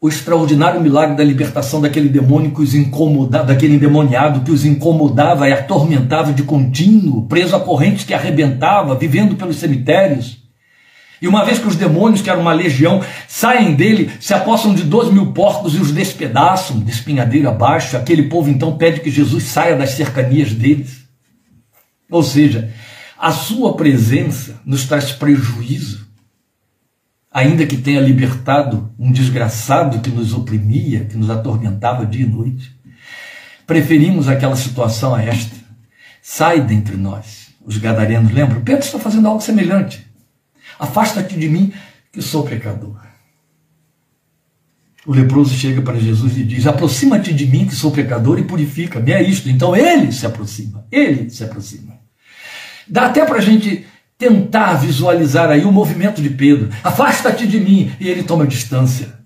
o 0.00 0.08
extraordinário 0.08 0.80
milagre 0.80 1.16
da 1.16 1.22
libertação 1.22 1.80
daquele 1.80 2.08
demônio 2.08 2.50
que 2.50 2.60
os 2.60 2.74
incomodava, 2.74 3.44
daquele 3.44 3.76
endemoniado 3.76 4.40
que 4.40 4.50
os 4.50 4.64
incomodava 4.64 5.48
e 5.48 5.52
atormentava 5.52 6.32
de 6.32 6.42
contínuo, 6.42 7.28
preso 7.28 7.54
a 7.54 7.60
correntes 7.60 8.04
que 8.04 8.12
arrebentava, 8.12 8.96
vivendo 8.96 9.36
pelos 9.36 9.56
cemitérios. 9.56 10.42
E 11.22 11.28
uma 11.28 11.44
vez 11.44 11.60
que 11.60 11.68
os 11.68 11.76
demônios, 11.76 12.20
que 12.20 12.28
eram 12.28 12.40
uma 12.40 12.52
legião, 12.52 13.00
saem 13.28 13.76
dele, 13.76 14.10
se 14.18 14.34
apossam 14.34 14.74
de 14.74 14.82
dois 14.82 15.08
mil 15.08 15.26
porcos 15.26 15.76
e 15.76 15.78
os 15.78 15.92
despedaçam, 15.92 16.80
de 16.80 16.90
espinhadeira 16.90 17.50
abaixo, 17.50 17.96
aquele 17.96 18.24
povo 18.24 18.50
então 18.50 18.76
pede 18.76 18.98
que 18.98 19.08
Jesus 19.08 19.44
saia 19.44 19.76
das 19.76 19.90
cercanias 19.90 20.52
deles. 20.52 21.04
Ou 22.10 22.24
seja, 22.24 22.72
a 23.22 23.30
sua 23.30 23.76
presença 23.76 24.60
nos 24.66 24.84
traz 24.84 25.12
prejuízo, 25.12 26.08
ainda 27.30 27.64
que 27.64 27.76
tenha 27.76 28.00
libertado 28.00 28.92
um 28.98 29.12
desgraçado 29.12 30.00
que 30.00 30.10
nos 30.10 30.32
oprimia, 30.32 31.04
que 31.04 31.16
nos 31.16 31.30
atormentava 31.30 32.04
dia 32.04 32.26
e 32.26 32.28
noite. 32.28 32.76
Preferimos 33.64 34.26
aquela 34.26 34.56
situação 34.56 35.14
a 35.14 35.22
esta. 35.22 35.54
Sai 36.20 36.60
dentre 36.62 36.96
nós. 36.96 37.52
Os 37.64 37.78
gadarenos 37.78 38.32
lembram? 38.32 38.60
Pedro 38.60 38.84
está 38.84 38.98
fazendo 38.98 39.28
algo 39.28 39.40
semelhante. 39.40 40.04
Afasta-te 40.76 41.38
de 41.38 41.48
mim, 41.48 41.72
que 42.10 42.20
sou 42.20 42.42
pecador. 42.42 42.96
O 45.06 45.12
leproso 45.12 45.54
chega 45.54 45.80
para 45.80 46.00
Jesus 46.00 46.36
e 46.36 46.42
diz: 46.42 46.66
Aproxima-te 46.66 47.32
de 47.32 47.46
mim, 47.46 47.68
que 47.68 47.74
sou 47.76 47.92
pecador, 47.92 48.40
e 48.40 48.44
purifica-me. 48.44 49.12
É 49.12 49.22
isto. 49.22 49.48
Então 49.48 49.76
ele 49.76 50.10
se 50.10 50.26
aproxima. 50.26 50.84
Ele 50.90 51.30
se 51.30 51.44
aproxima. 51.44 51.91
Dá 52.88 53.06
até 53.06 53.24
para 53.24 53.38
a 53.38 53.42
gente 53.42 53.86
tentar 54.18 54.74
visualizar 54.74 55.50
aí 55.50 55.64
o 55.64 55.72
movimento 55.72 56.22
de 56.22 56.30
Pedro. 56.30 56.70
Afasta-te 56.82 57.46
de 57.46 57.58
mim. 57.58 57.92
E 57.98 58.08
ele 58.08 58.22
toma 58.22 58.46
distância. 58.46 59.20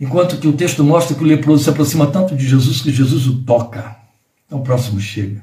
Enquanto 0.00 0.38
que 0.38 0.48
o 0.48 0.52
texto 0.52 0.82
mostra 0.82 1.14
que 1.14 1.22
o 1.22 1.26
leproso 1.26 1.64
se 1.64 1.70
aproxima 1.70 2.06
tanto 2.06 2.34
de 2.34 2.48
Jesus 2.48 2.80
que 2.80 2.92
Jesus 2.92 3.26
o 3.26 3.42
toca. 3.42 3.96
Então 4.46 4.60
o 4.60 4.64
próximo 4.64 5.00
chega. 5.00 5.42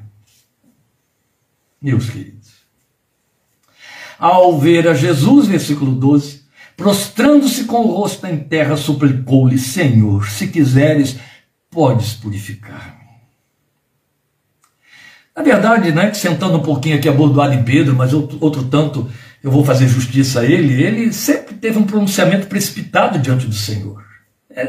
Meus 1.80 2.10
queridos 2.10 2.58
ao 4.18 4.58
ver 4.58 4.88
a 4.88 4.94
Jesus, 4.94 5.46
versículo 5.46 5.92
12, 5.92 6.42
prostrando-se 6.76 7.64
com 7.64 7.82
o 7.82 7.94
rosto 7.94 8.26
em 8.26 8.38
terra, 8.38 8.76
suplicou-lhe: 8.76 9.58
Senhor, 9.58 10.28
se 10.28 10.48
quiseres, 10.48 11.16
podes 11.70 12.14
purificar-me. 12.14 12.97
Na 15.38 15.44
verdade, 15.44 15.92
né, 15.92 16.12
sentando 16.12 16.56
um 16.56 16.62
pouquinho 16.62 16.96
aqui 16.96 17.08
a 17.08 17.12
bordoada 17.12 17.54
em 17.54 17.62
Pedro, 17.62 17.94
mas 17.94 18.12
outro, 18.12 18.36
outro 18.40 18.64
tanto 18.64 19.08
eu 19.40 19.52
vou 19.52 19.64
fazer 19.64 19.86
justiça 19.86 20.40
a 20.40 20.44
ele, 20.44 20.82
ele 20.82 21.12
sempre 21.12 21.54
teve 21.54 21.78
um 21.78 21.84
pronunciamento 21.84 22.48
precipitado 22.48 23.20
diante 23.20 23.46
do 23.46 23.54
Senhor. 23.54 24.02
É, 24.50 24.62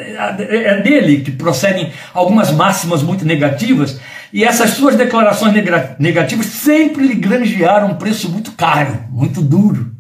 é, 0.44 0.64
é 0.66 0.82
dele 0.84 1.22
que 1.22 1.32
procedem 1.32 1.92
algumas 2.14 2.52
máximas 2.52 3.02
muito 3.02 3.26
negativas, 3.26 4.00
e 4.32 4.44
essas 4.44 4.70
suas 4.70 4.96
declarações 4.96 5.56
negativas 5.98 6.46
sempre 6.46 7.08
lhe 7.08 7.16
granjearam 7.16 7.90
um 7.90 7.96
preço 7.96 8.30
muito 8.30 8.52
caro, 8.52 9.06
muito 9.10 9.42
duro. 9.42 9.92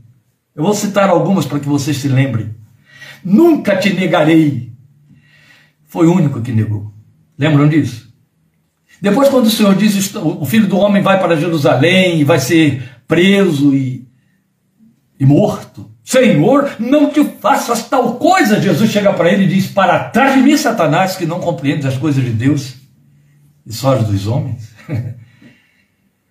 Eu 0.55 0.61
vou 0.61 0.75
citar 0.75 1.09
algumas 1.09 1.47
para 1.47 1.59
que 1.59 1.67
vocês 1.67 1.97
se 1.97 2.07
lembrem. 2.07 2.53
Nunca 3.25 3.75
te 3.75 3.91
negarei. 3.91 4.71
Foi 5.87 6.05
o 6.05 6.13
único 6.13 6.43
que 6.43 6.51
negou. 6.51 6.93
Lembram 7.39 7.67
disso? 7.67 8.08
Depois, 9.01 9.29
quando 9.29 9.45
o 9.45 9.49
Senhor 9.49 9.75
diz 9.75 10.13
o 10.15 10.45
filho 10.45 10.67
do 10.67 10.77
homem 10.77 11.01
vai 11.01 11.19
para 11.19 11.37
Jerusalém 11.37 12.19
e 12.19 12.23
vai 12.23 12.39
ser 12.39 12.83
preso 13.07 13.73
e, 13.73 14.07
e 15.19 15.25
morto, 15.25 15.89
Senhor, 16.03 16.71
não 16.79 17.09
te 17.09 17.23
faças 17.39 17.87
tal 17.87 18.15
coisa. 18.15 18.59
Jesus 18.59 18.91
chega 18.91 19.13
para 19.13 19.31
ele 19.31 19.43
e 19.43 19.47
diz: 19.47 19.67
Para 19.67 20.05
trás 20.05 20.33
de 20.33 20.41
mim, 20.41 20.57
Satanás, 20.57 21.15
que 21.15 21.25
não 21.25 21.39
compreendes 21.39 21.85
as 21.85 21.97
coisas 21.97 22.23
de 22.23 22.31
Deus 22.31 22.73
e 23.65 23.71
só 23.71 23.93
as 23.93 24.03
dos 24.03 24.25
homens. 24.27 24.69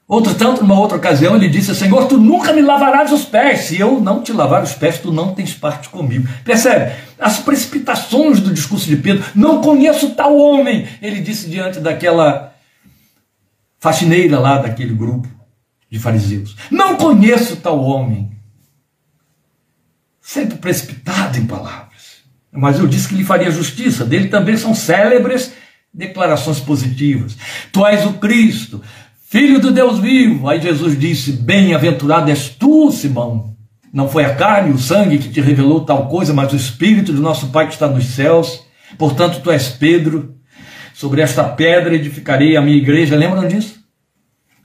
Outro 0.09 0.35
tanto, 0.35 0.63
numa 0.63 0.81
outra 0.81 0.97
ocasião, 0.97 1.37
ele 1.37 1.49
disse: 1.49 1.75
Senhor, 1.75 2.07
tu 2.07 2.17
nunca 2.17 2.53
me 2.53 2.63
lavarás 2.63 3.13
os 3.13 3.27
pés. 3.27 3.61
Se 3.67 3.79
eu 3.79 4.01
não 4.01 4.23
te 4.23 4.33
lavar 4.33 4.63
os 4.63 4.73
pés, 4.73 4.99
tu 4.99 5.13
não 5.13 5.35
tens 5.35 5.53
parte 5.53 5.91
comigo. 5.91 6.27
Percebe? 6.43 6.93
As 7.19 7.39
precipitações 7.39 8.41
do 8.41 8.53
discurso 8.53 8.87
de 8.87 8.97
Pedro. 8.97 9.23
Não 9.35 9.61
conheço 9.61 10.11
tal 10.11 10.35
homem. 10.35 10.89
Ele 11.03 11.21
disse 11.21 11.51
diante 11.51 11.79
daquela 11.79 12.55
faxineira 13.79 14.39
lá 14.39 14.59
daquele 14.59 14.95
grupo. 14.95 15.29
de 15.91 15.99
fariseus. 15.99 16.55
Não 16.71 16.97
conheço 16.97 17.57
tal 17.57 17.83
homem. 17.83 18.31
Sempre 20.21 20.59
precipitado 20.59 21.39
em 21.39 21.47
palavras. 21.47 22.19
Mas 22.53 22.79
eu 22.79 22.87
disse 22.87 23.09
que 23.09 23.15
lhe 23.15 23.25
faria 23.25 23.51
justiça. 23.51 24.05
Dele 24.05 24.29
também 24.29 24.57
são 24.57 24.75
célebres 24.75 25.55
declarações 25.93 26.61
positivas. 26.61 27.37
Tu 27.73 27.87
és 27.87 28.05
o 28.05 28.15
Cristo, 28.15 28.83
filho 29.29 29.59
do 29.61 29.73
Deus 29.73 29.99
vivo. 29.99 30.49
Aí 30.49 30.61
Jesus 30.61 30.99
disse: 30.99 31.33
Bem-aventurado 31.33 32.31
és 32.31 32.51
tu, 32.51 32.93
Simão. 32.93 33.57
Não 33.93 34.09
foi 34.09 34.25
a 34.25 34.35
carne 34.35 34.71
e 34.71 34.75
o 34.75 34.79
sangue 34.79 35.19
que 35.19 35.31
te 35.31 35.41
revelou 35.41 35.85
tal 35.85 36.09
coisa, 36.09 36.35
mas 36.35 36.53
o 36.53 36.57
Espírito 36.57 37.13
do 37.13 37.23
nosso 37.23 37.49
Pai 37.49 37.67
que 37.67 37.73
está 37.73 37.89
nos 37.89 38.05
céus. 38.05 38.63
Portanto, 38.99 39.41
tu 39.43 39.51
és 39.51 39.69
Pedro. 39.69 40.38
Sobre 40.99 41.23
esta 41.23 41.45
pedra 41.45 41.95
edificarei 41.95 42.57
a 42.57 42.61
minha 42.61 42.77
igreja. 42.77 43.15
Lembram 43.15 43.47
disso? 43.47 43.79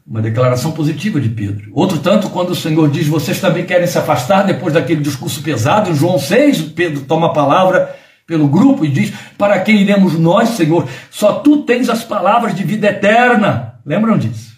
Uma 0.03 0.19
declaração 0.19 0.71
positiva 0.71 1.21
de 1.21 1.29
Pedro. 1.29 1.69
Outro 1.75 1.99
tanto, 1.99 2.31
quando 2.31 2.49
o 2.49 2.55
Senhor 2.55 2.89
diz: 2.89 3.07
Vocês 3.07 3.39
também 3.39 3.67
querem 3.67 3.85
se 3.85 3.99
afastar 3.99 4.41
depois 4.41 4.73
daquele 4.73 5.03
discurso 5.03 5.43
pesado, 5.43 5.91
em 5.91 5.95
João 5.95 6.17
6, 6.17 6.59
Pedro 6.69 7.01
toma 7.01 7.27
a 7.27 7.33
palavra 7.33 7.95
pelo 8.25 8.47
grupo 8.47 8.83
e 8.83 8.89
diz: 8.89 9.13
Para 9.37 9.59
quem 9.59 9.79
iremos 9.79 10.17
nós, 10.17 10.49
Senhor? 10.49 10.89
Só 11.11 11.33
tu 11.33 11.61
tens 11.65 11.87
as 11.87 12.03
palavras 12.03 12.55
de 12.55 12.63
vida 12.63 12.87
eterna. 12.87 13.75
Lembram 13.85 14.17
disso? 14.17 14.57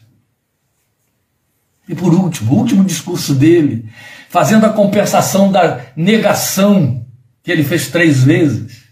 E 1.90 1.94
por 1.94 2.14
último, 2.14 2.54
o 2.54 2.58
último 2.58 2.86
discurso 2.86 3.36
dele, 3.36 3.90
fazendo 4.30 4.66
a 4.66 4.70
compensação 4.70 5.52
da 5.52 5.82
negação 5.94 7.06
que 7.44 7.52
ele 7.52 7.66
fez 7.66 7.90
três 7.90 8.24
vezes. 8.24 8.85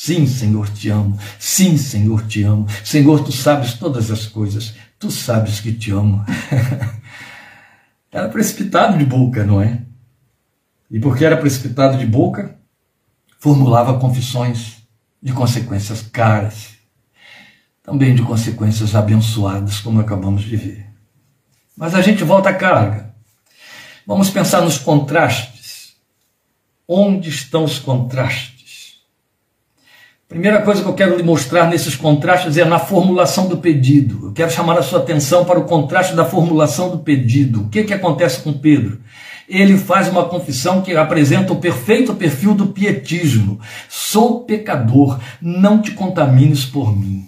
Sim, 0.00 0.28
Senhor, 0.28 0.68
te 0.70 0.90
amo. 0.90 1.18
Sim, 1.40 1.76
Senhor, 1.76 2.24
te 2.28 2.44
amo. 2.44 2.68
Senhor, 2.84 3.24
tu 3.24 3.32
sabes 3.32 3.74
todas 3.74 4.12
as 4.12 4.26
coisas. 4.26 4.72
Tu 4.96 5.10
sabes 5.10 5.58
que 5.58 5.72
te 5.72 5.90
amo. 5.90 6.24
era 8.12 8.28
precipitado 8.28 8.96
de 8.96 9.04
boca, 9.04 9.44
não 9.44 9.60
é? 9.60 9.82
E 10.88 11.00
porque 11.00 11.24
era 11.24 11.36
precipitado 11.36 11.98
de 11.98 12.06
boca, 12.06 12.56
formulava 13.40 13.98
confissões 13.98 14.76
de 15.20 15.32
consequências 15.32 16.00
caras, 16.00 16.74
também 17.82 18.14
de 18.14 18.22
consequências 18.22 18.94
abençoadas, 18.94 19.80
como 19.80 20.00
acabamos 20.00 20.44
de 20.44 20.56
ver. 20.56 20.86
Mas 21.76 21.96
a 21.96 22.00
gente 22.00 22.22
volta 22.22 22.50
à 22.50 22.54
carga. 22.54 23.16
Vamos 24.06 24.30
pensar 24.30 24.60
nos 24.60 24.78
contrastes. 24.78 25.96
Onde 26.86 27.28
estão 27.28 27.64
os 27.64 27.80
contrastes? 27.80 28.57
Primeira 30.28 30.60
coisa 30.60 30.82
que 30.82 30.88
eu 30.88 30.94
quero 30.94 31.16
lhe 31.16 31.22
mostrar 31.22 31.66
nesses 31.68 31.96
contrastes 31.96 32.58
é 32.58 32.64
na 32.64 32.78
formulação 32.78 33.48
do 33.48 33.56
pedido. 33.56 34.26
Eu 34.26 34.32
quero 34.32 34.50
chamar 34.50 34.78
a 34.78 34.82
sua 34.82 34.98
atenção 34.98 35.44
para 35.44 35.58
o 35.58 35.64
contraste 35.64 36.14
da 36.14 36.24
formulação 36.24 36.90
do 36.90 36.98
pedido. 36.98 37.62
O 37.62 37.68
que, 37.68 37.84
que 37.84 37.94
acontece 37.94 38.42
com 38.42 38.52
Pedro? 38.52 39.00
Ele 39.48 39.78
faz 39.78 40.08
uma 40.08 40.28
confissão 40.28 40.82
que 40.82 40.94
apresenta 40.94 41.52
o 41.54 41.60
perfeito 41.60 42.14
perfil 42.14 42.54
do 42.54 42.66
pietismo. 42.66 43.58
Sou 43.88 44.44
pecador, 44.44 45.18
não 45.40 45.80
te 45.80 45.92
contamines 45.92 46.66
por 46.66 46.94
mim. 46.94 47.26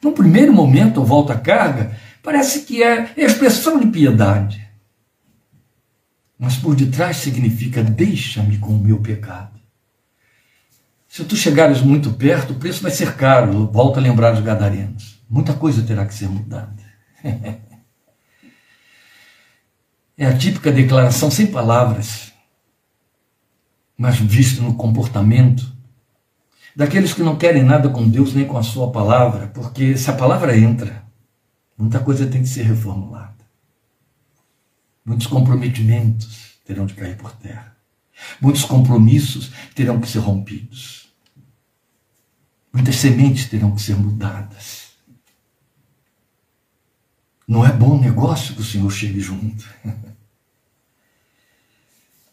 No 0.00 0.12
primeiro 0.12 0.52
momento, 0.52 1.02
volta 1.02 1.32
à 1.32 1.38
carga, 1.38 1.96
Parece 2.22 2.62
que 2.62 2.82
é 2.82 3.12
expressão 3.16 3.80
de 3.80 3.88
piedade. 3.88 4.64
Mas 6.38 6.56
por 6.56 6.76
detrás 6.76 7.16
significa: 7.16 7.82
deixa-me 7.82 8.58
com 8.58 8.74
o 8.74 8.82
meu 8.82 9.00
pecado. 9.00 9.51
Se 11.12 11.22
tu 11.24 11.36
chegares 11.36 11.82
muito 11.82 12.10
perto, 12.14 12.54
o 12.54 12.56
preço 12.56 12.82
vai 12.82 12.90
ser 12.90 13.14
caro. 13.16 13.66
Volta 13.66 14.00
a 14.00 14.02
lembrar 14.02 14.32
os 14.32 14.40
gadarenos. 14.40 15.20
Muita 15.28 15.52
coisa 15.52 15.82
terá 15.82 16.06
que 16.06 16.14
ser 16.14 16.26
mudada. 16.26 16.82
é 20.16 20.24
a 20.24 20.34
típica 20.38 20.72
declaração 20.72 21.30
sem 21.30 21.48
palavras, 21.48 22.32
mas 23.98 24.16
visto 24.16 24.62
no 24.62 24.74
comportamento 24.74 25.70
daqueles 26.74 27.12
que 27.12 27.22
não 27.22 27.36
querem 27.36 27.62
nada 27.62 27.90
com 27.90 28.08
Deus 28.08 28.32
nem 28.32 28.46
com 28.46 28.56
a 28.56 28.62
sua 28.62 28.90
palavra, 28.90 29.48
porque 29.48 29.98
se 29.98 30.08
a 30.08 30.14
palavra 30.14 30.56
entra, 30.56 31.02
Muita 31.82 31.98
coisa 31.98 32.28
tem 32.28 32.42
que 32.42 32.48
ser 32.48 32.62
reformulada. 32.62 33.44
Muitos 35.04 35.26
comprometimentos 35.26 36.60
terão 36.64 36.86
de 36.86 36.94
cair 36.94 37.16
por 37.16 37.32
terra. 37.32 37.76
Muitos 38.40 38.64
compromissos 38.64 39.50
terão 39.74 40.00
que 40.00 40.08
ser 40.08 40.20
rompidos. 40.20 41.01
Muitas 42.72 42.96
sementes 42.96 43.46
terão 43.46 43.74
que 43.74 43.82
ser 43.82 43.96
mudadas. 43.96 44.92
Não 47.46 47.66
é 47.66 47.72
bom 47.72 48.00
negócio 48.00 48.54
que 48.54 48.60
o 48.60 48.64
Senhor 48.64 48.90
chegue 48.90 49.20
junto. 49.20 49.68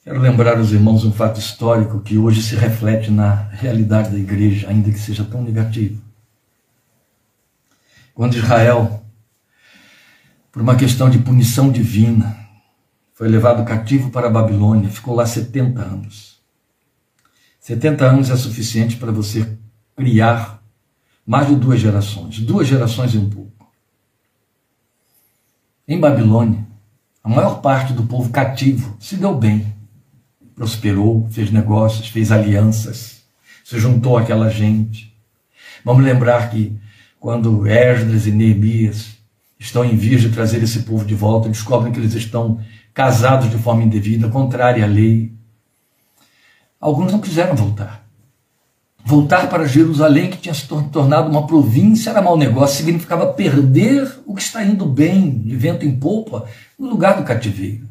Quero 0.04 0.19
lembrar 0.19 0.60
os 0.60 0.71
irmãos 0.71 1.04
um 1.04 1.12
fato 1.12 1.39
histórico 1.39 1.99
que 1.99 2.17
hoje 2.17 2.41
se 2.41 2.56
reflete 2.56 3.12
na 3.12 3.49
realidade 3.49 4.12
da 4.12 4.17
igreja, 4.17 4.69
ainda 4.69 4.89
que 4.91 4.99
seja 4.99 5.25
tão 5.25 5.43
negativo. 5.43 6.02
Quando 8.13 8.38
Israel 8.38 8.99
por 10.52 10.62
uma 10.62 10.75
questão 10.75 11.10
de 11.10 11.19
punição 11.19 11.71
divina. 11.71 12.38
Foi 13.13 13.28
levado 13.28 13.65
cativo 13.65 14.10
para 14.10 14.28
a 14.28 14.32
Babilônia, 14.32 14.89
ficou 14.89 15.15
lá 15.15 15.25
70 15.25 15.82
anos. 15.82 16.39
70 17.60 18.06
anos 18.06 18.30
é 18.30 18.36
suficiente 18.36 18.97
para 18.97 19.12
você 19.12 19.58
criar 19.99 20.63
mais 21.27 21.49
de 21.49 21.55
duas 21.55 21.79
gerações, 21.79 22.39
duas 22.39 22.65
gerações 22.65 23.13
e 23.13 23.17
um 23.17 23.29
pouco. 23.29 23.67
Em 25.85 25.99
Babilônia, 25.99 26.65
a 27.21 27.27
maior 27.27 27.62
parte 27.62 27.91
do 27.91 28.03
povo 28.03 28.29
cativo 28.29 28.95
se 28.97 29.17
deu 29.17 29.35
bem, 29.35 29.75
prosperou, 30.55 31.27
fez 31.31 31.51
negócios, 31.51 32.07
fez 32.07 32.31
alianças, 32.31 33.23
se 33.63 33.77
juntou 33.77 34.17
àquela 34.17 34.49
gente. 34.49 35.13
Vamos 35.83 36.03
lembrar 36.03 36.49
que 36.49 36.79
quando 37.19 37.67
Esdras 37.67 38.25
e 38.25 38.31
Neemias 38.31 39.17
estão 39.59 39.83
em 39.83 39.97
vias 39.97 40.21
de 40.21 40.29
trazer 40.29 40.63
esse 40.63 40.83
povo 40.83 41.03
de 41.03 41.13
volta, 41.13 41.49
descobrem 41.49 41.91
que 41.91 41.99
eles 41.99 42.13
estão 42.13 42.62
casados 42.93 43.49
de 43.49 43.57
forma 43.57 43.83
indevida, 43.83 44.29
contrária 44.29 44.85
à 44.85 44.88
lei. 44.88 45.33
Alguns 46.79 47.12
não 47.12 47.19
quiseram 47.19 47.55
voltar. 47.55 48.09
Voltar 49.10 49.50
para 49.50 49.65
Jerusalém, 49.65 50.30
que 50.30 50.38
tinha 50.38 50.54
se 50.54 50.67
tornado 50.67 51.32
uma 51.32 51.48
província, 51.48 52.12
era 52.12 52.22
mau 52.22 52.38
negócio, 52.38 52.78
significava 52.78 53.34
perder 53.34 54.19
o 54.24 54.36
que 54.36 54.41
está 54.43 54.63
indo 54.63 54.86
bem, 54.86 55.39
de 55.39 55.56
vento 55.56 55.84
em 55.84 56.00
polpa, 56.00 56.48
no 56.78 56.88
lugar 56.88 57.17
do 57.17 57.24
cativeiro. 57.24 57.89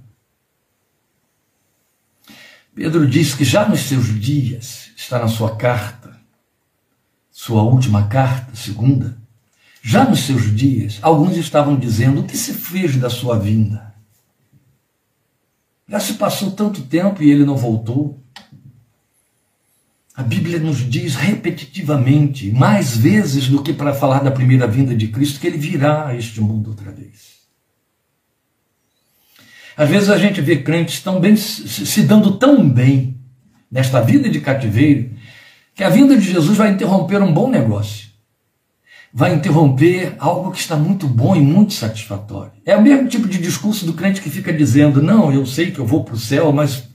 Pedro 2.73 3.05
diz 3.05 3.35
que 3.35 3.45
já 3.45 3.69
nos 3.69 3.81
seus 3.81 4.07
dias, 4.21 4.93
está 4.97 5.19
na 5.19 5.27
sua 5.27 5.57
carta, 5.57 6.17
sua 7.33 7.65
última 7.65 8.07
carta, 8.07 8.55
segunda, 8.55 9.19
já 9.83 10.05
nos 10.05 10.21
seus 10.21 10.55
dias, 10.55 11.01
alguns 11.03 11.37
estavam 11.37 11.75
dizendo: 11.75 12.21
o 12.21 12.25
que 12.29 12.37
se 12.37 12.55
fez 12.55 12.95
da 12.95 13.11
sua 13.11 13.37
vinda? 13.37 13.93
Já 15.89 15.99
se 15.99 16.15
passou 16.15 16.53
tanto 16.53 16.83
tempo 16.83 17.25
e 17.25 17.29
ele 17.29 17.45
não 17.45 17.57
voltou. 17.57 18.23
A 20.19 20.23
Bíblia 20.25 20.59
nos 20.59 20.79
diz 20.79 21.15
repetitivamente, 21.15 22.51
mais 22.51 22.97
vezes 22.97 23.47
do 23.47 23.63
que 23.63 23.73
para 23.73 23.95
falar 23.95 24.19
da 24.19 24.33
primeira 24.33 24.67
vinda 24.67 24.93
de 24.93 25.07
Cristo, 25.07 25.39
que 25.39 25.47
ele 25.47 25.57
virá 25.57 26.09
a 26.09 26.17
este 26.17 26.41
mundo 26.41 26.71
outra 26.71 26.91
vez. 26.91 27.39
Às 29.77 29.89
vezes 29.89 30.11
a 30.11 30.19
gente 30.19 30.41
vê 30.41 30.57
crentes 30.61 31.01
tão 31.01 31.21
bem, 31.21 31.37
se 31.37 32.03
dando 32.03 32.37
tão 32.37 32.69
bem 32.69 33.17
nesta 33.71 34.01
vida 34.01 34.29
de 34.29 34.41
cativeiro, 34.41 35.09
que 35.73 35.85
a 35.85 35.89
vinda 35.89 36.17
de 36.17 36.33
Jesus 36.33 36.59
vai 36.59 36.73
interromper 36.73 37.23
um 37.23 37.33
bom 37.33 37.49
negócio 37.49 38.09
vai 39.15 39.35
interromper 39.35 40.15
algo 40.19 40.51
que 40.51 40.59
está 40.59 40.77
muito 40.77 41.07
bom 41.07 41.35
e 41.35 41.41
muito 41.41 41.73
satisfatório. 41.73 42.53
É 42.67 42.77
o 42.77 42.83
mesmo 42.83 43.09
tipo 43.09 43.27
de 43.27 43.39
discurso 43.39 43.87
do 43.87 43.95
crente 43.95 44.21
que 44.21 44.29
fica 44.29 44.53
dizendo: 44.53 45.01
Não, 45.01 45.33
eu 45.33 45.47
sei 45.47 45.71
que 45.71 45.79
eu 45.79 45.87
vou 45.87 46.05
para 46.05 46.15
o 46.15 46.19
céu, 46.19 46.53
mas 46.53 46.89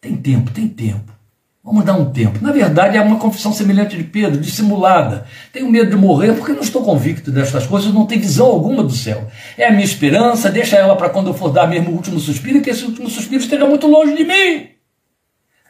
tem 0.00 0.16
tempo, 0.16 0.50
tem 0.50 0.66
tempo. 0.66 1.19
Vamos 1.62 1.84
dar 1.84 1.92
um 1.92 2.10
tempo. 2.10 2.42
Na 2.42 2.52
verdade, 2.52 2.96
é 2.96 3.02
uma 3.02 3.18
confissão 3.18 3.52
semelhante 3.52 3.94
de 3.94 4.02
Pedro, 4.02 4.40
dissimulada. 4.40 5.26
Tenho 5.52 5.70
medo 5.70 5.90
de 5.90 5.96
morrer 5.96 6.32
porque 6.32 6.52
não 6.52 6.62
estou 6.62 6.82
convicto 6.82 7.30
destas 7.30 7.66
coisas, 7.66 7.92
não 7.92 8.06
tenho 8.06 8.22
visão 8.22 8.46
alguma 8.46 8.82
do 8.82 8.92
céu. 8.94 9.28
É 9.58 9.66
a 9.66 9.70
minha 9.70 9.84
esperança, 9.84 10.50
deixa 10.50 10.76
ela 10.76 10.96
para 10.96 11.10
quando 11.10 11.26
eu 11.26 11.34
for 11.34 11.50
dar 11.50 11.66
mesmo 11.66 11.90
o 11.90 11.94
último 11.94 12.18
suspiro, 12.18 12.62
que 12.62 12.70
esse 12.70 12.84
último 12.84 13.10
suspiro 13.10 13.42
esteja 13.42 13.66
muito 13.66 13.86
longe 13.86 14.16
de 14.16 14.24
mim. 14.24 14.70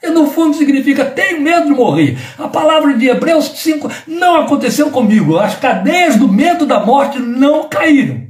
E 0.01 0.09
no 0.11 0.29
fundo 0.29 0.57
significa 0.57 1.05
tenho 1.05 1.41
medo 1.41 1.67
de 1.67 1.73
morrer. 1.73 2.17
A 2.39 2.47
palavra 2.47 2.97
de 2.97 3.09
Hebreus 3.09 3.47
5 3.47 3.91
não 4.07 4.37
aconteceu 4.37 4.91
comigo. 4.91 5.39
As 5.39 5.57
cadeias 5.57 6.17
do 6.17 6.29
medo 6.29 6.65
da 6.67 6.79
morte 6.81 7.19
não 7.19 7.69
caíram. 7.69 8.29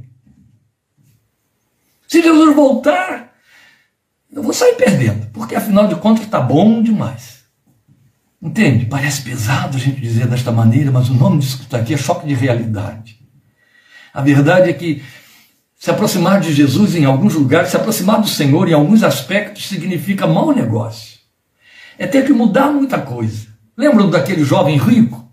Se 2.07 2.21
Jesus 2.21 2.55
voltar, 2.55 3.33
eu 4.33 4.41
vou 4.41 4.51
sair 4.51 4.73
perdendo, 4.73 5.27
porque 5.31 5.55
afinal 5.55 5.87
de 5.87 5.95
contas 5.95 6.25
está 6.25 6.41
bom 6.41 6.81
demais. 6.81 7.40
Entende? 8.41 8.85
Parece 8.85 9.21
pesado 9.21 9.77
a 9.77 9.79
gente 9.79 10.01
dizer 10.01 10.27
desta 10.27 10.51
maneira, 10.51 10.91
mas 10.91 11.09
o 11.09 11.13
nome 11.13 11.39
disso 11.39 11.59
que 11.59 11.65
está 11.65 11.77
aqui 11.77 11.93
é 11.93 11.97
choque 11.97 12.25
de 12.27 12.33
realidade. 12.33 13.19
A 14.13 14.21
verdade 14.21 14.69
é 14.69 14.73
que 14.73 15.03
Se 15.77 15.89
aproximar 15.89 16.39
de 16.39 16.53
Jesus 16.53 16.95
em 16.95 17.05
alguns 17.05 17.33
lugares, 17.33 17.71
se 17.71 17.75
aproximar 17.75 18.21
do 18.21 18.27
Senhor 18.27 18.69
em 18.69 18.73
alguns 18.73 19.01
aspectos, 19.01 19.67
significa 19.67 20.27
mau 20.27 20.53
negócio. 20.53 21.17
É 21.97 22.05
ter 22.05 22.23
que 22.23 22.31
mudar 22.31 22.71
muita 22.71 22.99
coisa. 22.99 23.47
Lembram 23.75 24.07
daquele 24.07 24.43
jovem 24.43 24.77
rico? 24.77 25.27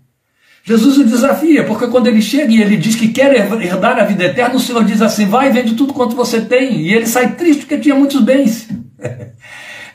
Jesus 0.63 0.97
o 0.97 1.03
desafia, 1.03 1.63
porque 1.65 1.87
quando 1.87 2.07
ele 2.07 2.19
chega 2.19 2.51
e 2.51 2.61
ele 2.61 2.77
diz 2.77 2.95
que 2.95 3.09
quer 3.09 3.35
herdar 3.35 3.99
a 3.99 4.05
vida 4.05 4.23
eterna, 4.23 4.55
o 4.55 4.59
Senhor 4.59 4.83
diz 4.83 5.03
assim: 5.03 5.27
vai, 5.27 5.51
vende 5.51 5.75
tudo 5.75 5.93
quanto 5.93 6.15
você 6.15 6.41
tem. 6.41 6.81
E 6.81 6.93
ele 6.95 7.05
sai 7.05 7.35
triste 7.35 7.61
porque 7.61 7.77
tinha 7.77 7.93
muitos 7.93 8.21
bens. 8.21 8.67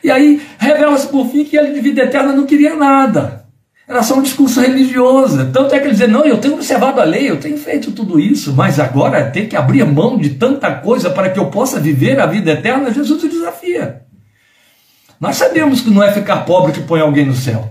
e 0.03 0.11
aí 0.11 0.41
revela-se 0.57 1.07
por 1.07 1.27
fim 1.27 1.43
que 1.43 1.57
ele 1.57 1.73
de 1.73 1.81
vida 1.81 2.03
eterna 2.03 2.33
não 2.33 2.45
queria 2.45 2.75
nada. 2.75 3.45
Era 3.87 4.01
só 4.01 4.15
um 4.15 4.21
discurso 4.21 4.59
religioso. 4.61 5.51
Tanto 5.51 5.75
é 5.75 5.79
que 5.79 5.85
ele 5.85 5.91
dizia: 5.91 6.07
Não, 6.07 6.25
eu 6.25 6.39
tenho 6.39 6.55
observado 6.55 6.99
a 6.99 7.03
lei, 7.03 7.29
eu 7.29 7.39
tenho 7.39 7.57
feito 7.57 7.91
tudo 7.91 8.19
isso, 8.19 8.53
mas 8.53 8.79
agora 8.79 9.29
ter 9.29 9.47
que 9.47 9.55
abrir 9.55 9.85
mão 9.85 10.17
de 10.17 10.31
tanta 10.31 10.71
coisa 10.71 11.09
para 11.09 11.29
que 11.29 11.39
eu 11.39 11.47
possa 11.47 11.79
viver 11.79 12.19
a 12.19 12.25
vida 12.25 12.51
eterna, 12.51 12.91
Jesus 12.91 13.23
o 13.23 13.29
desafia. 13.29 14.01
Nós 15.19 15.37
sabemos 15.37 15.81
que 15.81 15.89
não 15.89 16.03
é 16.03 16.11
ficar 16.11 16.45
pobre 16.45 16.71
que 16.71 16.81
põe 16.81 16.99
alguém 16.99 17.25
no 17.25 17.35
céu. 17.35 17.69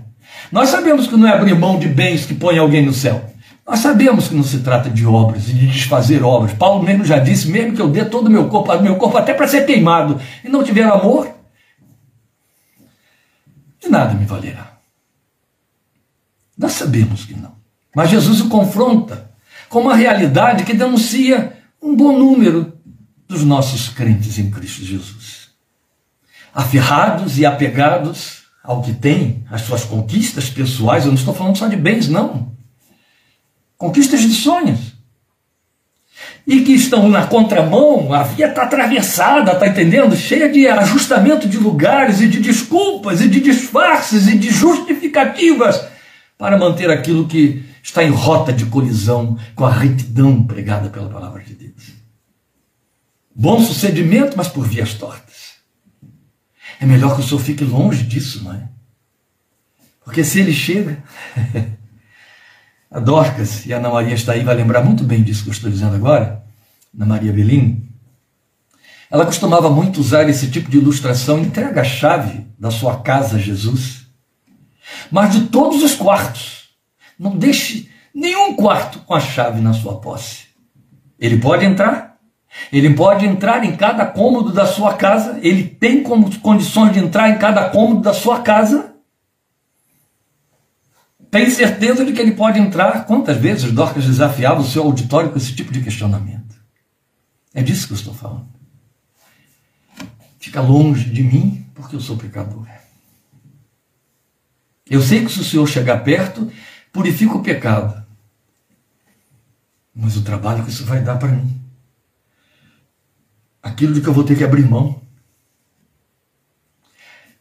Nós 0.53 0.69
sabemos 0.69 1.07
que 1.07 1.17
não 1.17 1.27
é 1.27 1.33
abrir 1.33 1.55
mão 1.55 1.79
de 1.79 1.89
bens 1.89 2.25
que 2.25 2.35
põe 2.35 2.59
alguém 2.59 2.87
no 2.87 2.93
céu. 2.93 3.25
Nós 3.67 3.81
sabemos 3.81 4.29
que 4.29 4.35
não 4.35 4.43
se 4.43 4.59
trata 4.59 4.91
de 4.91 5.07
obras 5.07 5.49
e 5.49 5.53
de 5.53 5.67
desfazer 5.67 6.23
obras. 6.23 6.53
Paulo 6.53 6.83
mesmo 6.83 7.05
já 7.05 7.19
disse: 7.19 7.51
mesmo 7.51 7.75
que 7.75 7.83
eu 7.83 7.89
dê 7.89 8.05
todo 8.05 8.29
o 8.29 8.31
meu 8.31 8.49
corpo, 8.49 8.77
meu 8.81 8.97
corpo 8.97 9.17
até 9.17 9.35
para 9.35 9.49
ser 9.49 9.67
queimado, 9.67 10.21
e 10.45 10.49
não 10.49 10.63
tiver 10.63 10.85
amor, 10.85 11.29
de 13.85 13.91
nada 13.91 14.15
me 14.15 14.25
valerá. 14.25 14.79
Nós 16.57 16.73
sabemos 16.73 17.25
que 17.25 17.35
não. 17.35 17.55
Mas 17.95 18.11
Jesus 18.11 18.41
o 18.41 18.49
confronta 18.49 19.31
com 19.69 19.81
uma 19.81 19.95
realidade 19.95 20.65
que 20.65 20.75
denuncia 20.75 21.57
um 21.81 21.95
bom 21.95 22.17
número 22.17 22.73
dos 23.29 23.45
nossos 23.45 23.89
crentes 23.89 24.39
em 24.39 24.51
Cristo 24.51 24.85
Jesus. 24.85 25.51
Aferrados 26.53 27.39
e 27.39 27.47
apegados 27.47 28.45
ao 28.63 28.83
que 28.83 28.93
tem, 28.95 29.45
às 29.51 29.63
suas 29.63 29.85
conquistas 29.85 30.49
pessoais, 30.49 31.05
eu 31.05 31.11
não 31.11 31.19
estou 31.19 31.35
falando 31.35 31.59
só 31.59 31.69
de 31.69 31.77
bens, 31.77 32.09
não. 32.09 32.53
Conquistas 33.77 34.21
de 34.21 34.33
sonhos. 34.33 34.94
E 36.47 36.61
que 36.61 36.73
estão 36.73 37.09
na 37.09 37.27
contramão, 37.27 38.13
a 38.13 38.23
via 38.23 38.49
está 38.49 38.65
atravessada, 38.65 39.53
está 39.53 39.67
entendendo? 39.67 40.15
Cheia 40.15 40.49
de 40.49 40.67
ajustamento 40.67 41.49
de 41.49 41.57
lugares 41.57 42.21
e 42.21 42.29
de 42.29 42.39
desculpas 42.39 43.23
e 43.23 43.29
de 43.29 43.41
disfarces 43.41 44.29
e 44.29 44.37
de 44.37 44.51
justificativas 44.51 45.83
para 46.37 46.59
manter 46.59 46.91
aquilo 46.91 47.27
que 47.27 47.65
está 47.83 48.05
em 48.05 48.11
rota 48.11 48.53
de 48.53 48.67
colisão 48.67 49.39
com 49.55 49.65
a 49.65 49.73
retidão 49.73 50.43
pregada 50.43 50.91
pela 50.91 51.09
palavra 51.09 51.43
de 51.43 51.55
Deus. 51.55 51.93
Bom 53.35 53.61
sucedimento, 53.61 54.37
mas 54.37 54.49
por 54.49 54.67
vias 54.67 54.95
tortas. 54.95 55.55
É 56.81 56.87
melhor 56.87 57.15
que 57.15 57.23
o 57.23 57.25
senhor 57.25 57.41
fique 57.41 57.65
longe 57.65 58.03
disso, 58.05 58.45
não 58.45 58.53
é? 58.53 58.69
Porque 60.05 60.23
se 60.23 60.41
ele 60.41 60.53
chega, 60.53 61.03
a 62.95 63.01
Dorcas 63.01 63.67
e 63.67 63.75
a 63.75 63.77
Ana 63.77 63.91
Maria 63.91 64.15
está 64.15 64.33
aí, 64.33 64.43
vai 64.43 64.55
lembrar 64.55 64.83
muito 64.83 65.05
bem 65.05 65.23
disso 65.23 65.43
que 65.43 65.51
eu 65.51 65.53
estou 65.53 65.71
dizendo 65.71 65.97
agora, 65.97 66.43
Ana 66.95 67.05
Maria 67.05 67.33
Belini. 67.33 67.87
Ela 69.11 69.27
costumava 69.27 69.69
muito 69.69 70.01
usar 70.01 70.27
esse 70.29 70.51
tipo 70.51 70.71
de 70.71 70.79
ilustração, 70.79 71.39
entrega 71.39 71.83
a 71.83 71.85
chave 71.85 72.47
da 72.59 72.71
sua 72.71 73.01
casa 73.01 73.37
a 73.37 73.41
Jesus 73.41 74.05
mas 75.11 75.33
de 75.33 75.47
todos 75.47 75.83
os 75.83 75.95
quartos. 75.95 76.65
Não 77.19 77.37
deixe 77.37 77.89
nenhum 78.15 78.55
quarto 78.55 79.01
com 79.01 79.15
a 79.15 79.21
chave 79.21 79.61
na 79.61 79.73
sua 79.73 80.01
posse. 80.01 80.45
Ele 81.19 81.39
pode 81.39 81.65
entrar, 81.65 82.17
ele 82.73 82.93
pode 82.95 83.25
entrar 83.25 83.65
em 83.65 83.77
cada 83.77 84.05
cômodo 84.05 84.53
da 84.53 84.67
sua 84.67 84.95
casa, 84.95 85.39
ele 85.43 85.65
tem 85.65 86.03
condições 86.03 86.93
de 86.93 86.99
entrar 86.99 87.31
em 87.31 87.39
cada 87.39 87.69
cômodo 87.71 88.01
da 88.01 88.13
sua 88.13 88.41
casa. 88.41 88.94
Tem 91.35 91.51
certeza 91.51 92.05
de 92.05 92.13
que 92.13 92.21
ele 92.21 92.31
pode 92.31 92.61
entrar? 92.61 93.07
Quantas 93.07 93.37
vezes 93.37 93.73
Dorcas 93.73 94.05
desafiava 94.05 94.61
o 94.61 94.65
seu 94.65 94.85
auditório 94.85 95.33
com 95.33 95.37
esse 95.37 95.53
tipo 95.53 95.73
de 95.73 95.83
questionamento? 95.83 96.55
É 97.53 97.61
disso 97.61 97.89
que 97.89 97.93
eu 97.93 97.97
estou 97.97 98.15
falando. 98.15 98.47
Fica 100.39 100.61
longe 100.61 101.11
de 101.11 101.25
mim, 101.25 101.67
porque 101.75 101.97
eu 101.97 102.01
sou 102.01 102.17
pecador. 102.17 102.65
Eu 104.89 105.03
sei 105.03 105.25
que 105.25 105.33
se 105.33 105.41
o 105.41 105.45
Senhor 105.45 105.67
chegar 105.67 106.05
perto, 106.05 106.53
purifica 106.93 107.35
o 107.35 107.43
pecado. 107.43 108.07
Mas 109.93 110.17
o 110.17 110.23
trabalho 110.23 110.63
que 110.63 110.71
isso 110.71 110.85
vai 110.85 111.03
dar 111.03 111.17
para 111.17 111.33
mim. 111.33 111.61
Aquilo 113.61 113.93
de 113.93 114.01
que 114.01 114.07
eu 114.07 114.15
vou 114.15 114.23
ter 114.23 114.39
que 114.39 114.45
abrir 114.45 114.65
mão. 114.65 115.03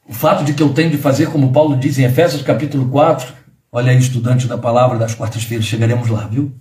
O 0.08 0.14
fato 0.14 0.44
de 0.44 0.56
que 0.56 0.64
eu 0.64 0.74
tenho 0.74 0.90
de 0.90 0.98
fazer, 0.98 1.30
como 1.30 1.54
Paulo 1.54 1.78
diz 1.78 2.00
em 2.00 2.06
Efésios 2.06 2.42
capítulo 2.42 2.90
4, 2.90 3.43
olha 3.74 3.92
aí, 3.92 3.98
estudante 3.98 4.46
da 4.48 4.56
palavra 4.58 5.00
das 5.00 5.16
quartas-feiras, 5.16 5.66
chegaremos 5.66 6.08
lá, 6.08 6.28
viu? 6.28 6.54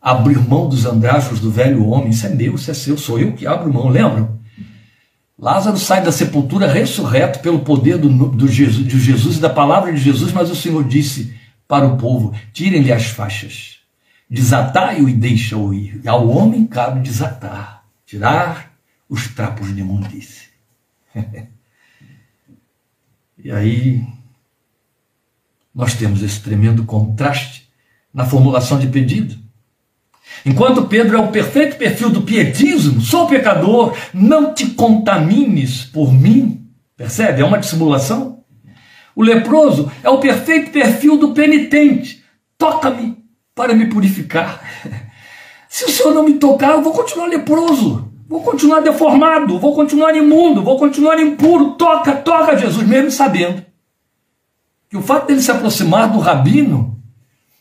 Abrir 0.00 0.38
mão 0.38 0.68
dos 0.68 0.84
andrajos 0.84 1.40
do 1.40 1.50
velho 1.50 1.86
homem, 1.86 2.10
isso 2.10 2.26
é 2.26 2.28
meu, 2.28 2.54
isso 2.54 2.70
é 2.70 2.74
seu, 2.74 2.98
sou 2.98 3.18
eu 3.18 3.32
que 3.32 3.46
abro 3.46 3.72
mão, 3.72 3.88
lembram? 3.88 4.38
Lázaro 5.38 5.78
sai 5.78 6.02
da 6.02 6.12
sepultura 6.12 6.70
ressurreto 6.70 7.38
pelo 7.38 7.60
poder 7.60 7.96
do, 7.96 8.10
do 8.28 8.46
Jesus, 8.46 8.86
de 8.86 9.00
Jesus 9.00 9.38
e 9.38 9.40
da 9.40 9.48
palavra 9.48 9.90
de 9.90 9.98
Jesus, 9.98 10.32
mas 10.32 10.50
o 10.50 10.54
Senhor 10.54 10.84
disse 10.84 11.34
para 11.66 11.86
o 11.86 11.96
povo: 11.96 12.34
tirem-lhe 12.52 12.92
as 12.92 13.06
faixas, 13.06 13.78
desatai-o 14.28 15.08
e 15.08 15.14
deixa-o 15.14 15.72
ir. 15.72 15.98
E 16.04 16.08
ao 16.08 16.28
homem 16.28 16.66
cabe 16.66 17.00
desatar, 17.00 17.84
tirar 18.04 18.70
os 19.08 19.28
trapos 19.28 19.74
de 19.74 19.80
imundície. 19.80 20.48
e 23.42 23.50
aí 23.50 24.06
nós 25.74 25.94
temos 25.94 26.22
esse 26.22 26.40
tremendo 26.40 26.84
contraste 26.84 27.68
na 28.12 28.24
formulação 28.24 28.78
de 28.78 28.88
pedido. 28.88 29.36
Enquanto 30.44 30.86
Pedro 30.86 31.16
é 31.16 31.20
o 31.20 31.28
perfeito 31.28 31.76
perfil 31.76 32.10
do 32.10 32.22
pietismo, 32.22 33.00
sou 33.00 33.26
pecador, 33.26 33.96
não 34.12 34.54
te 34.54 34.66
contamines 34.68 35.84
por 35.84 36.12
mim. 36.12 36.66
Percebe? 36.96 37.42
É 37.42 37.44
uma 37.44 37.58
dissimulação. 37.58 38.40
O 39.14 39.22
leproso 39.22 39.90
é 40.02 40.08
o 40.08 40.18
perfeito 40.18 40.70
perfil 40.70 41.16
do 41.16 41.32
penitente. 41.32 42.24
Toca-me 42.56 43.18
para 43.54 43.74
me 43.74 43.86
purificar. 43.86 44.62
Se 45.68 45.84
o 45.84 45.88
Senhor 45.88 46.14
não 46.14 46.24
me 46.24 46.34
tocar, 46.34 46.72
eu 46.72 46.82
vou 46.82 46.92
continuar 46.92 47.26
leproso, 47.26 48.10
vou 48.28 48.42
continuar 48.42 48.80
deformado, 48.80 49.58
vou 49.58 49.74
continuar 49.74 50.16
imundo, 50.16 50.62
vou 50.62 50.76
continuar 50.78 51.20
impuro. 51.20 51.72
Toca, 51.72 52.12
toca 52.16 52.58
Jesus, 52.58 52.86
mesmo 52.86 53.10
sabendo 53.10 53.69
que 54.90 54.96
o 54.96 55.02
fato 55.02 55.28
dele 55.28 55.40
se 55.40 55.52
aproximar 55.52 56.10
do 56.10 56.18
rabino, 56.18 57.00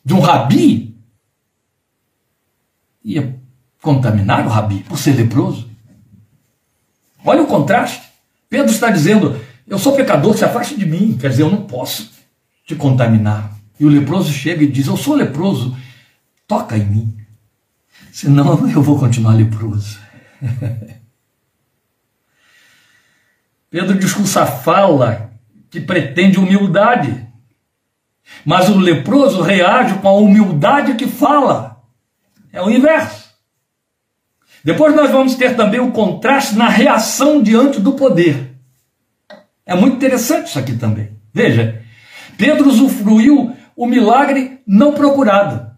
de 0.03 0.15
um 0.15 0.19
rabi, 0.19 0.97
ia 3.05 3.39
contaminar 3.81 4.45
o 4.45 4.49
rabi 4.49 4.79
por 4.79 4.97
ser 4.97 5.13
leproso. 5.13 5.69
Olha 7.23 7.43
o 7.43 7.47
contraste. 7.47 8.09
Pedro 8.49 8.71
está 8.71 8.89
dizendo: 8.89 9.39
Eu 9.67 9.77
sou 9.77 9.95
pecador, 9.95 10.35
se 10.35 10.43
afaste 10.43 10.75
de 10.75 10.87
mim. 10.87 11.15
Quer 11.19 11.29
dizer, 11.29 11.43
eu 11.43 11.51
não 11.51 11.67
posso 11.67 12.11
te 12.65 12.75
contaminar. 12.75 13.55
E 13.79 13.85
o 13.85 13.89
leproso 13.89 14.33
chega 14.33 14.63
e 14.63 14.71
diz: 14.71 14.87
Eu 14.87 14.97
sou 14.97 15.13
leproso, 15.13 15.77
toca 16.47 16.75
em 16.75 16.85
mim. 16.85 17.17
Senão 18.11 18.67
eu 18.73 18.81
vou 18.81 18.97
continuar 18.97 19.33
leproso. 19.35 19.99
Pedro 23.69 23.99
discursa 23.99 24.41
a 24.41 24.47
fala 24.47 25.28
que 25.69 25.79
pretende 25.79 26.39
humildade. 26.39 27.27
Mas 28.45 28.69
o 28.69 28.77
leproso 28.77 29.41
reage 29.41 29.95
com 29.95 30.07
a 30.07 30.13
humildade 30.13 30.95
que 30.95 31.07
fala. 31.07 31.81
É 32.51 32.61
o 32.61 32.69
inverso. 32.69 33.29
Depois 34.63 34.95
nós 34.95 35.11
vamos 35.11 35.35
ter 35.35 35.55
também 35.55 35.79
o 35.79 35.91
contraste 35.91 36.55
na 36.55 36.67
reação 36.67 37.41
diante 37.41 37.79
do 37.79 37.93
poder. 37.93 38.55
É 39.65 39.75
muito 39.75 39.95
interessante 39.95 40.47
isso 40.47 40.59
aqui 40.59 40.75
também. 40.75 41.11
Veja, 41.33 41.81
Pedro 42.37 42.67
usufruiu 42.67 43.55
o 43.75 43.85
milagre 43.85 44.59
não 44.65 44.93
procurado. 44.93 45.69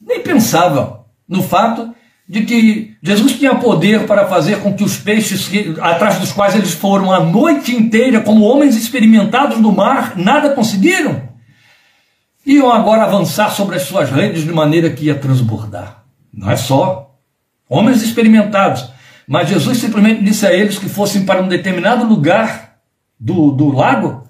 Nem 0.00 0.22
pensava 0.22 1.06
no 1.28 1.42
fato 1.42 1.94
de 2.28 2.44
que 2.44 2.93
Jesus 3.06 3.38
tinha 3.38 3.54
poder 3.54 4.06
para 4.06 4.26
fazer 4.26 4.60
com 4.60 4.74
que 4.74 4.82
os 4.82 4.96
peixes 4.96 5.50
atrás 5.80 6.18
dos 6.18 6.32
quais 6.32 6.54
eles 6.54 6.72
foram 6.72 7.12
a 7.12 7.20
noite 7.20 7.76
inteira, 7.76 8.22
como 8.22 8.46
homens 8.46 8.76
experimentados 8.76 9.60
no 9.60 9.70
mar, 9.70 10.14
nada 10.16 10.54
conseguiram 10.54 11.34
iam 12.46 12.70
agora 12.70 13.04
avançar 13.04 13.50
sobre 13.50 13.76
as 13.76 13.82
suas 13.82 14.10
redes 14.10 14.44
de 14.44 14.52
maneira 14.52 14.90
que 14.90 15.06
ia 15.06 15.14
transbordar. 15.14 16.04
Não 16.32 16.50
é 16.50 16.56
só 16.56 17.16
homens 17.68 18.02
experimentados, 18.02 18.90
mas 19.26 19.48
Jesus 19.48 19.78
simplesmente 19.78 20.22
disse 20.22 20.46
a 20.46 20.52
eles 20.52 20.78
que 20.78 20.88
fossem 20.88 21.24
para 21.24 21.42
um 21.42 21.48
determinado 21.48 22.04
lugar 22.04 22.76
do, 23.18 23.50
do 23.50 23.68
lago 23.72 24.28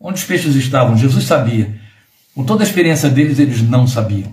onde 0.00 0.18
os 0.18 0.24
peixes 0.24 0.54
estavam. 0.54 0.96
Jesus 0.96 1.24
sabia. 1.24 1.78
Com 2.34 2.44
toda 2.44 2.62
a 2.62 2.66
experiência 2.66 3.08
deles, 3.08 3.38
eles 3.38 3.62
não 3.62 3.86
sabiam. 3.86 4.32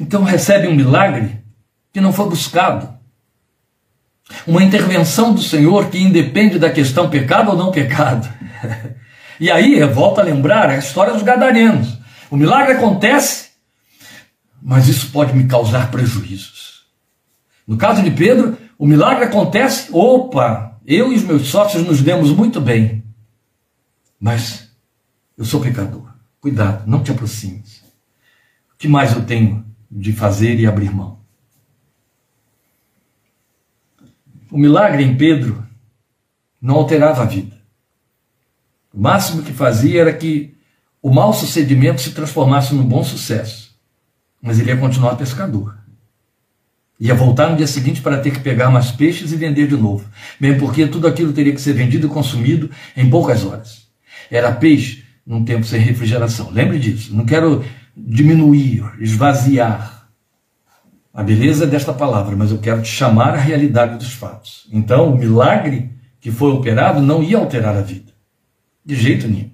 Então 0.00 0.24
recebe 0.24 0.66
um 0.66 0.74
milagre 0.74 1.38
que 1.92 2.00
não 2.00 2.12
foi 2.12 2.28
buscado. 2.30 2.88
Uma 4.46 4.62
intervenção 4.62 5.34
do 5.34 5.42
Senhor 5.42 5.90
que 5.90 5.98
independe 5.98 6.58
da 6.58 6.70
questão 6.70 7.10
pecado 7.10 7.50
ou 7.50 7.56
não 7.56 7.70
pecado. 7.70 8.28
E 9.42 9.50
aí, 9.50 9.82
volta 9.84 10.20
a 10.20 10.24
lembrar 10.24 10.68
a 10.68 10.76
história 10.76 11.14
dos 11.14 11.22
gadarenos. 11.22 11.96
O 12.30 12.36
milagre 12.36 12.74
acontece, 12.74 13.52
mas 14.60 14.86
isso 14.86 15.10
pode 15.10 15.34
me 15.34 15.48
causar 15.48 15.90
prejuízos. 15.90 16.84
No 17.66 17.78
caso 17.78 18.02
de 18.02 18.10
Pedro, 18.10 18.58
o 18.78 18.86
milagre 18.86 19.24
acontece, 19.24 19.88
opa, 19.92 20.78
eu 20.86 21.10
e 21.10 21.16
os 21.16 21.22
meus 21.22 21.48
sócios 21.48 21.86
nos 21.86 22.02
demos 22.02 22.30
muito 22.32 22.60
bem. 22.60 23.02
Mas 24.20 24.68
eu 25.38 25.46
sou 25.46 25.58
pecador. 25.58 26.12
Cuidado, 26.38 26.82
não 26.86 27.02
te 27.02 27.10
aproximes. 27.10 27.82
O 28.74 28.76
que 28.76 28.88
mais 28.88 29.14
eu 29.14 29.24
tenho 29.24 29.64
de 29.90 30.12
fazer 30.12 30.58
e 30.60 30.66
abrir 30.66 30.94
mão? 30.94 31.18
O 34.50 34.58
milagre 34.58 35.02
em 35.02 35.16
Pedro 35.16 35.64
não 36.60 36.76
alterava 36.76 37.22
a 37.22 37.26
vida. 37.26 37.56
O 38.92 39.00
máximo 39.00 39.42
que 39.42 39.52
fazia 39.52 40.00
era 40.00 40.12
que 40.12 40.54
o 41.02 41.10
mau 41.10 41.32
sucedimento 41.32 42.00
se 42.00 42.12
transformasse 42.12 42.74
num 42.74 42.84
bom 42.84 43.02
sucesso. 43.02 43.74
Mas 44.42 44.58
ele 44.58 44.70
ia 44.70 44.76
continuar 44.76 45.16
pescador. 45.16 45.78
Ia 46.98 47.14
voltar 47.14 47.48
no 47.48 47.56
dia 47.56 47.66
seguinte 47.66 48.02
para 48.02 48.18
ter 48.18 48.30
que 48.30 48.40
pegar 48.40 48.70
mais 48.70 48.90
peixes 48.90 49.32
e 49.32 49.36
vender 49.36 49.66
de 49.66 49.76
novo. 49.76 50.04
Mesmo 50.38 50.60
porque 50.60 50.86
tudo 50.86 51.06
aquilo 51.06 51.32
teria 51.32 51.54
que 51.54 51.60
ser 51.60 51.72
vendido 51.72 52.06
e 52.06 52.10
consumido 52.10 52.70
em 52.96 53.08
poucas 53.08 53.44
horas. 53.44 53.88
Era 54.30 54.52
peixe 54.52 55.04
num 55.26 55.44
tempo 55.44 55.64
sem 55.64 55.80
refrigeração. 55.80 56.50
Lembre 56.50 56.78
disso. 56.78 57.14
Não 57.14 57.24
quero 57.24 57.64
diminuir, 57.96 58.92
esvaziar 59.00 60.08
a 61.12 61.22
beleza 61.22 61.66
desta 61.66 61.92
palavra, 61.92 62.36
mas 62.36 62.50
eu 62.50 62.58
quero 62.58 62.82
te 62.82 62.88
chamar 62.88 63.34
à 63.34 63.36
realidade 63.36 63.98
dos 63.98 64.12
fatos. 64.12 64.68
Então, 64.72 65.12
o 65.12 65.18
milagre 65.18 65.90
que 66.20 66.30
foi 66.30 66.52
operado 66.52 67.00
não 67.00 67.22
ia 67.22 67.38
alterar 67.38 67.76
a 67.76 67.82
vida. 67.82 68.12
De 68.84 68.94
jeito 68.94 69.26
nenhum. 69.26 69.50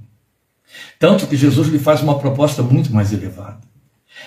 Tanto 0.99 1.26
que 1.26 1.37
Jesus 1.37 1.68
lhe 1.68 1.78
faz 1.78 2.03
uma 2.03 2.18
proposta 2.18 2.62
muito 2.62 2.93
mais 2.93 3.12
elevada. 3.12 3.61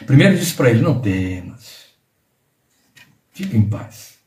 Primeiro 0.05 0.38
disse 0.38 0.53
para 0.53 0.70
ele: 0.70 0.82
Não 0.82 0.99
temas, 0.99 1.86
fique 3.32 3.55
em 3.55 3.62
paz. 3.62 4.18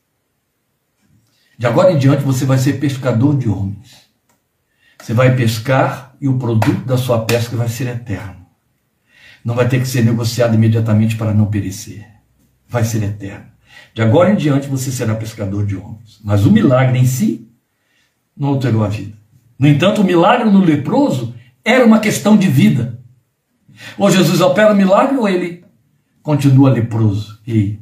De 1.57 1.67
agora 1.67 1.91
em 1.91 1.97
diante 1.97 2.23
você 2.23 2.45
vai 2.45 2.57
ser 2.57 2.73
pescador 2.73 3.37
de 3.37 3.47
homens. 3.49 4.03
Você 4.99 5.13
vai 5.13 5.35
pescar 5.35 6.15
e 6.19 6.27
o 6.27 6.37
produto 6.37 6.85
da 6.85 6.97
sua 6.97 7.25
pesca 7.25 7.55
vai 7.55 7.67
ser 7.67 7.87
eterno. 7.87 8.42
Não 9.43 9.55
vai 9.55 9.67
ter 9.67 9.79
que 9.79 9.87
ser 9.87 10.03
negociado 10.03 10.55
imediatamente 10.55 11.15
para 11.15 11.33
não 11.33 11.47
perecer. 11.47 12.05
Vai 12.67 12.83
ser 12.83 13.03
eterno. 13.03 13.45
De 13.93 14.01
agora 14.01 14.31
em 14.31 14.35
diante 14.35 14.67
você 14.67 14.91
será 14.91 15.15
pescador 15.15 15.65
de 15.65 15.75
homens. 15.75 16.19
Mas 16.23 16.45
o 16.45 16.51
milagre 16.51 16.97
em 16.97 17.05
si 17.05 17.47
não 18.35 18.49
alterou 18.49 18.83
a 18.83 18.87
vida. 18.87 19.17
No 19.59 19.67
entanto, 19.67 20.01
o 20.01 20.03
milagre 20.03 20.49
no 20.49 20.63
leproso 20.63 21.35
era 21.63 21.85
uma 21.85 21.99
questão 21.99 22.35
de 22.35 22.47
vida. 22.47 22.99
Ou 23.97 24.09
Jesus 24.09 24.41
opera 24.41 24.73
o 24.73 24.75
milagre 24.75 25.17
ou 25.17 25.27
ele 25.27 25.63
continua 26.21 26.71
leproso 26.71 27.39
e 27.45 27.79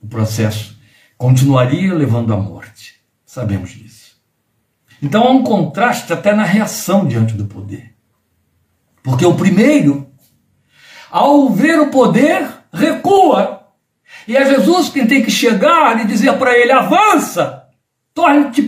o 0.00 0.06
processo 0.06 0.78
continuaria 1.16 1.94
levando 1.94 2.32
à 2.32 2.36
morte. 2.36 3.00
Sabemos 3.24 3.70
disso. 3.70 4.16
Então 5.02 5.24
há 5.24 5.30
um 5.30 5.42
contraste 5.42 6.12
até 6.12 6.34
na 6.34 6.44
reação 6.44 7.06
diante 7.06 7.34
do 7.34 7.46
poder. 7.46 7.94
Porque 9.02 9.24
o 9.24 9.34
primeiro, 9.34 10.06
ao 11.14 11.48
ver 11.48 11.78
o 11.78 11.90
poder, 11.90 12.44
recua. 12.72 13.68
E 14.26 14.36
é 14.36 14.44
Jesus 14.44 14.88
quem 14.88 15.06
tem 15.06 15.22
que 15.22 15.30
chegar 15.30 16.00
e 16.00 16.08
dizer 16.08 16.32
para 16.32 16.58
ele: 16.58 16.72
avança, 16.72 17.62
torne-te 18.12 18.62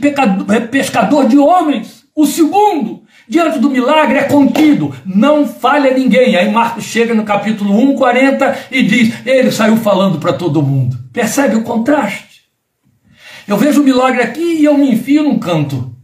pescador 0.71 1.27
de 1.27 1.37
homens. 1.37 2.05
O 2.15 2.25
segundo, 2.25 3.03
diante 3.29 3.59
do 3.59 3.69
milagre, 3.69 4.19
é 4.19 4.23
contido, 4.23 4.95
não 5.05 5.45
falha 5.45 5.93
ninguém. 5.93 6.37
Aí 6.37 6.49
Marcos 6.49 6.85
chega 6.85 7.15
no 7.15 7.25
capítulo 7.25 7.77
1, 7.77 7.97
40 7.97 8.59
e 8.71 8.83
diz: 8.85 9.27
Ele 9.27 9.51
saiu 9.51 9.77
falando 9.79 10.19
para 10.19 10.33
todo 10.33 10.63
mundo. 10.63 10.97
Percebe 11.13 11.57
o 11.57 11.65
contraste? 11.65 12.43
Eu 13.49 13.57
vejo 13.57 13.81
o 13.81 13.85
milagre 13.85 14.23
aqui 14.23 14.61
e 14.61 14.65
eu 14.65 14.79
me 14.79 14.93
enfio 14.93 15.25
num 15.25 15.41
canto. 15.41 15.96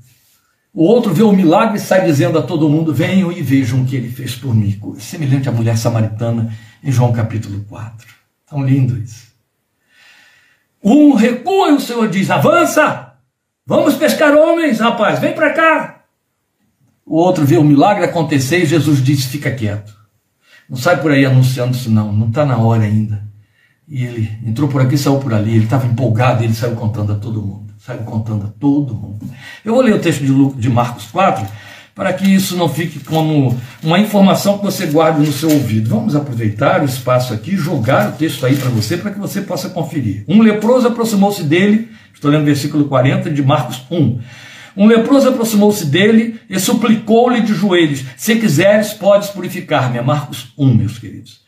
O 0.74 0.84
outro 0.84 1.12
vê 1.12 1.22
o 1.22 1.32
milagre 1.32 1.76
e 1.76 1.80
sai 1.80 2.04
dizendo 2.04 2.38
a 2.38 2.42
todo 2.42 2.68
mundo: 2.68 2.94
Venham 2.94 3.30
e 3.30 3.42
vejam 3.42 3.82
o 3.82 3.84
que 3.84 3.94
ele 3.94 4.08
fez 4.08 4.34
por 4.34 4.54
mim. 4.54 4.80
Semelhante 4.98 5.48
à 5.48 5.52
mulher 5.52 5.76
samaritana 5.76 6.52
em 6.82 6.90
João 6.90 7.12
capítulo 7.12 7.64
4. 7.68 8.06
Tão 8.48 8.64
lindo 8.64 8.96
isso. 8.96 9.32
Um 10.82 11.14
recua 11.14 11.68
e 11.68 11.74
o 11.74 11.80
Senhor 11.80 12.08
diz: 12.08 12.30
Avança! 12.30 13.12
Vamos 13.64 13.94
pescar 13.94 14.34
homens, 14.34 14.80
rapaz, 14.80 15.20
vem 15.20 15.34
para 15.34 15.52
cá. 15.52 16.02
O 17.06 17.16
outro 17.16 17.44
vê 17.44 17.56
o 17.56 17.64
milagre 17.64 18.04
acontecer 18.04 18.62
e 18.62 18.66
Jesus 18.66 19.02
disse: 19.02 19.28
fica 19.28 19.50
quieto. 19.50 19.94
Não 20.68 20.76
sai 20.76 21.00
por 21.00 21.10
aí 21.12 21.24
anunciando 21.24 21.76
isso, 21.76 21.90
não. 21.90 22.12
Não 22.12 22.28
está 22.28 22.46
na 22.46 22.56
hora 22.56 22.82
ainda. 22.82 23.22
E 23.86 24.04
ele 24.04 24.38
entrou 24.46 24.68
por 24.68 24.80
aqui, 24.80 24.96
saiu 24.96 25.18
por 25.18 25.34
ali. 25.34 25.54
Ele 25.54 25.64
estava 25.64 25.86
empolgado 25.86 26.42
e 26.42 26.46
ele 26.46 26.54
saiu 26.54 26.74
contando 26.74 27.12
a 27.12 27.16
todo 27.16 27.42
mundo. 27.42 27.71
Saiu 27.84 28.02
contando 28.02 28.46
a 28.46 28.60
todo 28.60 28.94
mundo. 28.94 29.28
Eu 29.64 29.74
vou 29.74 29.82
ler 29.82 29.92
o 29.92 29.98
texto 29.98 30.20
de, 30.20 30.60
de 30.60 30.70
Marcos 30.70 31.06
4 31.06 31.44
para 31.92 32.12
que 32.12 32.32
isso 32.32 32.56
não 32.56 32.68
fique 32.68 33.00
como 33.00 33.58
uma 33.82 33.98
informação 33.98 34.56
que 34.58 34.64
você 34.64 34.86
guarde 34.86 35.26
no 35.26 35.32
seu 35.32 35.50
ouvido. 35.50 35.90
Vamos 35.90 36.14
aproveitar 36.14 36.80
o 36.80 36.84
espaço 36.84 37.34
aqui, 37.34 37.56
jogar 37.56 38.10
o 38.10 38.12
texto 38.12 38.46
aí 38.46 38.54
para 38.54 38.70
você, 38.70 38.96
para 38.96 39.10
que 39.10 39.18
você 39.18 39.40
possa 39.40 39.68
conferir. 39.68 40.24
Um 40.28 40.42
leproso 40.42 40.86
aproximou-se 40.86 41.42
dele, 41.42 41.90
estou 42.14 42.30
lendo 42.30 42.42
o 42.42 42.46
versículo 42.46 42.84
40 42.84 43.28
de 43.28 43.42
Marcos 43.42 43.82
1. 43.90 44.20
Um 44.76 44.86
leproso 44.86 45.30
aproximou-se 45.30 45.84
dele 45.84 46.40
e 46.48 46.60
suplicou-lhe 46.60 47.40
de 47.40 47.52
joelhos: 47.52 48.04
Se 48.16 48.36
quiseres, 48.36 48.92
podes 48.92 49.28
purificar-me. 49.30 49.98
É 49.98 50.02
Marcos 50.02 50.52
1, 50.56 50.72
meus 50.72 51.00
queridos. 51.00 51.42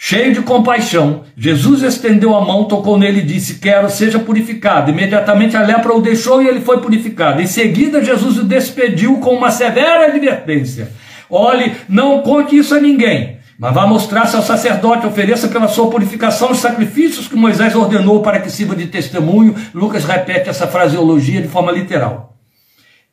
Cheio 0.00 0.32
de 0.32 0.42
compaixão, 0.42 1.24
Jesus 1.36 1.82
estendeu 1.82 2.32
a 2.36 2.40
mão, 2.40 2.66
tocou 2.66 2.96
nele 2.96 3.18
e 3.18 3.24
disse: 3.24 3.58
Quero, 3.58 3.90
seja 3.90 4.20
purificado. 4.20 4.92
Imediatamente 4.92 5.56
a 5.56 5.60
lepra 5.60 5.92
o 5.92 6.00
deixou 6.00 6.40
e 6.40 6.46
ele 6.46 6.60
foi 6.60 6.80
purificado. 6.80 7.42
Em 7.42 7.48
seguida, 7.48 8.02
Jesus 8.02 8.38
o 8.38 8.44
despediu 8.44 9.18
com 9.18 9.34
uma 9.34 9.50
severa 9.50 10.06
advertência: 10.06 10.92
Olhe, 11.28 11.74
não 11.88 12.22
conte 12.22 12.56
isso 12.56 12.76
a 12.76 12.80
ninguém, 12.80 13.38
mas 13.58 13.74
vá 13.74 13.88
mostrar-se 13.88 14.36
ao 14.36 14.42
sacerdote, 14.42 15.04
ofereça 15.04 15.48
pela 15.48 15.66
sua 15.66 15.90
purificação 15.90 16.52
os 16.52 16.60
sacrifícios 16.60 17.26
que 17.26 17.34
Moisés 17.34 17.74
ordenou 17.74 18.22
para 18.22 18.38
que 18.38 18.52
sirva 18.52 18.76
de 18.76 18.86
testemunho. 18.86 19.56
Lucas 19.74 20.04
repete 20.04 20.48
essa 20.48 20.68
fraseologia 20.68 21.42
de 21.42 21.48
forma 21.48 21.72
literal. 21.72 22.36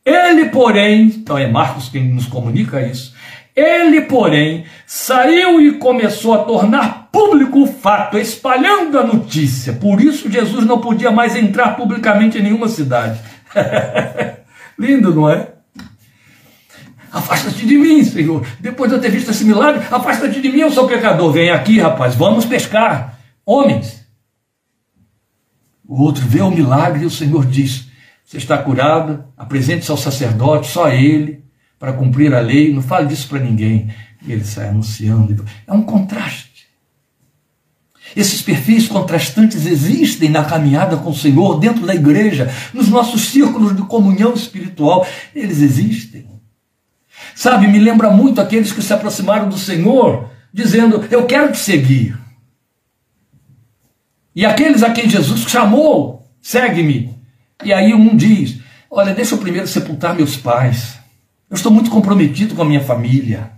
Ele, 0.06 0.50
porém, 0.50 1.06
então 1.06 1.36
é 1.36 1.48
Marcos 1.48 1.90
quem 1.90 2.08
nos 2.10 2.28
comunica 2.28 2.80
isso. 2.80 3.15
Ele, 3.56 4.02
porém, 4.02 4.66
saiu 4.86 5.62
e 5.62 5.78
começou 5.78 6.34
a 6.34 6.40
tornar 6.40 7.08
público 7.10 7.64
o 7.64 7.68
fato, 7.68 8.18
espalhando 8.18 9.00
a 9.00 9.04
notícia. 9.04 9.72
Por 9.72 10.02
isso, 10.02 10.30
Jesus 10.30 10.66
não 10.66 10.82
podia 10.82 11.10
mais 11.10 11.36
entrar 11.36 11.78
publicamente 11.78 12.38
em 12.38 12.42
nenhuma 12.42 12.68
cidade. 12.68 13.18
Lindo, 14.78 15.16
não 15.16 15.30
é? 15.30 15.54
Afasta-te 17.10 17.66
de 17.66 17.78
mim, 17.78 18.04
Senhor. 18.04 18.46
Depois 18.60 18.90
de 18.90 18.98
eu 18.98 19.02
ter 19.02 19.10
visto 19.10 19.32
esse 19.32 19.46
milagre, 19.46 19.86
afasta-te 19.90 20.42
de 20.42 20.50
mim, 20.50 20.60
eu 20.60 20.72
sou 20.72 20.86
pecador. 20.86 21.32
Vem 21.32 21.50
aqui, 21.50 21.80
rapaz, 21.80 22.14
vamos 22.14 22.44
pescar. 22.44 23.18
Homens. 23.46 24.06
O 25.88 26.02
outro 26.04 26.26
vê 26.28 26.42
o 26.42 26.52
milagre 26.52 27.04
e 27.04 27.06
o 27.06 27.10
Senhor 27.10 27.46
diz: 27.46 27.88
você 28.26 28.38
está 28.38 28.58
curado, 28.58 29.24
apresente-se 29.38 29.92
ao 29.92 29.98
sacerdote, 29.98 30.68
só 30.68 30.90
ele, 30.90 31.45
para 31.80 31.94
cumprir 31.94 32.34
a 32.34 32.40
lei, 32.40 32.74
não 32.74 32.82
fale 32.82 33.08
disso 33.08 33.28
para 33.28 33.40
ninguém. 33.40 33.94
E 34.26 34.32
ele 34.32 34.44
sai 34.44 34.70
anunciando. 34.70 35.46
É 35.68 35.74
um 35.74 35.84
contraste. 35.84 36.56
Esses 38.16 38.42
perfis 38.42 38.88
contrastantes 38.88 39.66
existem 39.66 40.30
na 40.30 40.44
caminhada 40.44 40.98
com 40.98 41.10
o 41.10 41.16
Senhor, 41.16 41.60
dentro 41.60 41.86
da 41.86 41.94
igreja, 41.94 42.52
nos 42.74 42.88
nossos 42.88 43.30
círculos 43.30 43.76
de 43.76 43.82
comunhão 43.84 44.34
espiritual. 44.34 45.06
Eles 45.34 45.62
existem. 45.62 46.26
Sabe, 47.34 47.68
me 47.68 47.80
lembra 47.80 48.10
muito 48.10 48.40
aqueles 48.40 48.72
que 48.72 48.82
se 48.82 48.94
aproximaram 48.94 49.50
do 49.50 49.58
Senhor, 49.58 50.30
dizendo: 50.54 51.06
Eu 51.12 51.26
quero 51.26 51.52
te 51.52 51.58
seguir. 51.58 52.18
E 54.36 54.46
aqueles 54.46 54.84
a 54.84 54.92
quem 54.92 55.10
Jesus 55.10 55.42
chamou: 55.42 56.26
Segue-me. 56.42 57.14
E 57.64 57.74
aí 57.74 57.94
um 57.94 58.16
diz: 58.16 58.60
Olha, 58.90 59.14
deixa 59.14 59.36
eu 59.36 59.40
primeiro 59.40 59.68
sepultar 59.68 60.16
meus 60.16 60.38
pais. 60.38 60.95
Eu 61.50 61.56
estou 61.56 61.72
muito 61.72 61.90
comprometido 61.90 62.56
com 62.56 62.62
a 62.62 62.66
minha 62.66 62.82
família. 62.82 63.52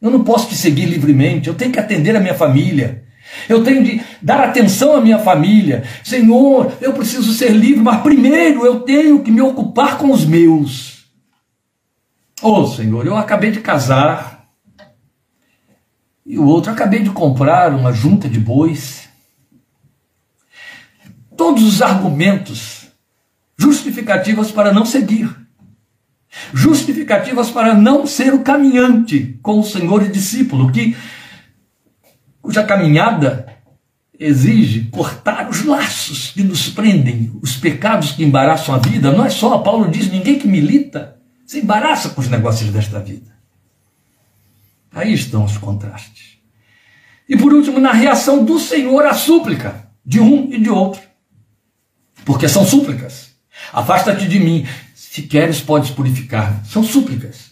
Eu 0.00 0.10
não 0.10 0.24
posso 0.24 0.48
te 0.48 0.54
seguir 0.54 0.86
livremente. 0.86 1.48
Eu 1.48 1.54
tenho 1.54 1.72
que 1.72 1.78
atender 1.78 2.16
a 2.16 2.20
minha 2.20 2.34
família. 2.34 3.04
Eu 3.48 3.62
tenho 3.62 3.84
de 3.84 4.00
dar 4.22 4.40
atenção 4.40 4.96
à 4.96 5.00
minha 5.00 5.18
família. 5.18 5.84
Senhor, 6.02 6.72
eu 6.80 6.92
preciso 6.92 7.32
ser 7.32 7.50
livre, 7.50 7.82
mas 7.82 8.00
primeiro 8.02 8.64
eu 8.64 8.80
tenho 8.80 9.22
que 9.22 9.30
me 9.30 9.40
ocupar 9.40 9.98
com 9.98 10.10
os 10.10 10.24
meus. 10.24 11.04
Oh, 12.42 12.66
Senhor, 12.66 13.06
eu 13.06 13.16
acabei 13.16 13.50
de 13.50 13.60
casar. 13.60 14.48
E 16.24 16.38
o 16.38 16.46
outro, 16.46 16.70
acabei 16.70 17.02
de 17.02 17.10
comprar 17.10 17.74
uma 17.74 17.92
junta 17.92 18.28
de 18.28 18.38
bois. 18.38 19.08
todos 21.36 21.62
os 21.62 21.80
argumentos 21.80 22.88
justificativas 23.56 24.50
para 24.50 24.72
não 24.72 24.84
seguir, 24.84 25.34
justificativas 26.52 27.50
para 27.50 27.74
não 27.74 28.06
ser 28.06 28.34
o 28.34 28.40
caminhante 28.40 29.38
com 29.42 29.60
o 29.60 29.64
Senhor 29.64 30.02
e 30.04 30.08
discípulo, 30.08 30.72
que 30.72 30.96
cuja 32.40 32.64
caminhada 32.64 33.46
exige 34.18 34.84
cortar 34.90 35.48
os 35.48 35.64
laços 35.64 36.32
que 36.32 36.42
nos 36.42 36.68
prendem, 36.68 37.30
os 37.40 37.56
pecados 37.56 38.12
que 38.12 38.24
embaraçam 38.24 38.74
a 38.74 38.78
vida. 38.78 39.12
Não 39.12 39.24
é 39.24 39.30
só, 39.30 39.58
Paulo 39.58 39.90
diz, 39.90 40.10
ninguém 40.10 40.38
que 40.38 40.48
milita 40.48 41.16
se 41.46 41.60
embaraça 41.60 42.10
com 42.10 42.20
os 42.20 42.28
negócios 42.28 42.70
desta 42.70 42.98
vida. 42.98 43.30
Aí 44.92 45.12
estão 45.12 45.44
os 45.44 45.56
contrastes. 45.56 46.38
E 47.28 47.36
por 47.36 47.52
último, 47.52 47.78
na 47.78 47.92
reação 47.92 48.44
do 48.44 48.58
Senhor 48.58 49.06
à 49.06 49.14
súplica 49.14 49.88
de 50.04 50.18
um 50.18 50.52
e 50.52 50.58
de 50.58 50.70
outro. 50.70 51.00
Porque 52.24 52.48
são 52.48 52.66
súplicas. 52.66 53.32
Afasta-te 53.72 54.26
de 54.26 54.40
mim, 54.40 54.66
se 55.18 55.22
queres 55.22 55.60
podes 55.60 55.90
purificar. 55.90 56.62
São 56.64 56.84
súplicas. 56.84 57.50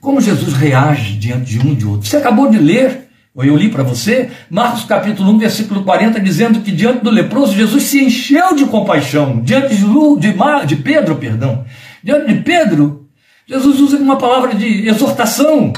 Como 0.00 0.20
Jesus 0.20 0.54
reage 0.54 1.16
diante 1.16 1.50
de 1.50 1.58
um 1.58 1.72
e 1.72 1.74
de 1.74 1.84
outro. 1.84 2.08
Você 2.08 2.16
acabou 2.16 2.48
de 2.48 2.58
ler 2.58 3.08
ou 3.34 3.44
eu 3.44 3.56
li 3.56 3.68
para 3.68 3.82
você, 3.82 4.30
Marcos 4.48 4.84
capítulo 4.84 5.30
1, 5.32 5.38
versículo 5.38 5.84
40, 5.84 6.20
dizendo 6.20 6.60
que 6.60 6.72
diante 6.72 7.02
do 7.02 7.10
leproso, 7.10 7.54
Jesus 7.54 7.84
se 7.84 8.04
encheu 8.04 8.54
de 8.54 8.66
compaixão. 8.66 9.40
Diante 9.40 9.76
de, 9.76 9.84
Lu, 9.84 10.18
de, 10.18 10.34
Mar, 10.34 10.66
de 10.66 10.76
Pedro, 10.76 11.16
perdão. 11.16 11.64
Diante 12.02 12.32
de 12.32 12.42
Pedro, 12.42 13.08
Jesus 13.46 13.80
usa 13.80 13.96
uma 13.98 14.18
palavra 14.18 14.54
de 14.54 14.88
exortação. 14.88 15.72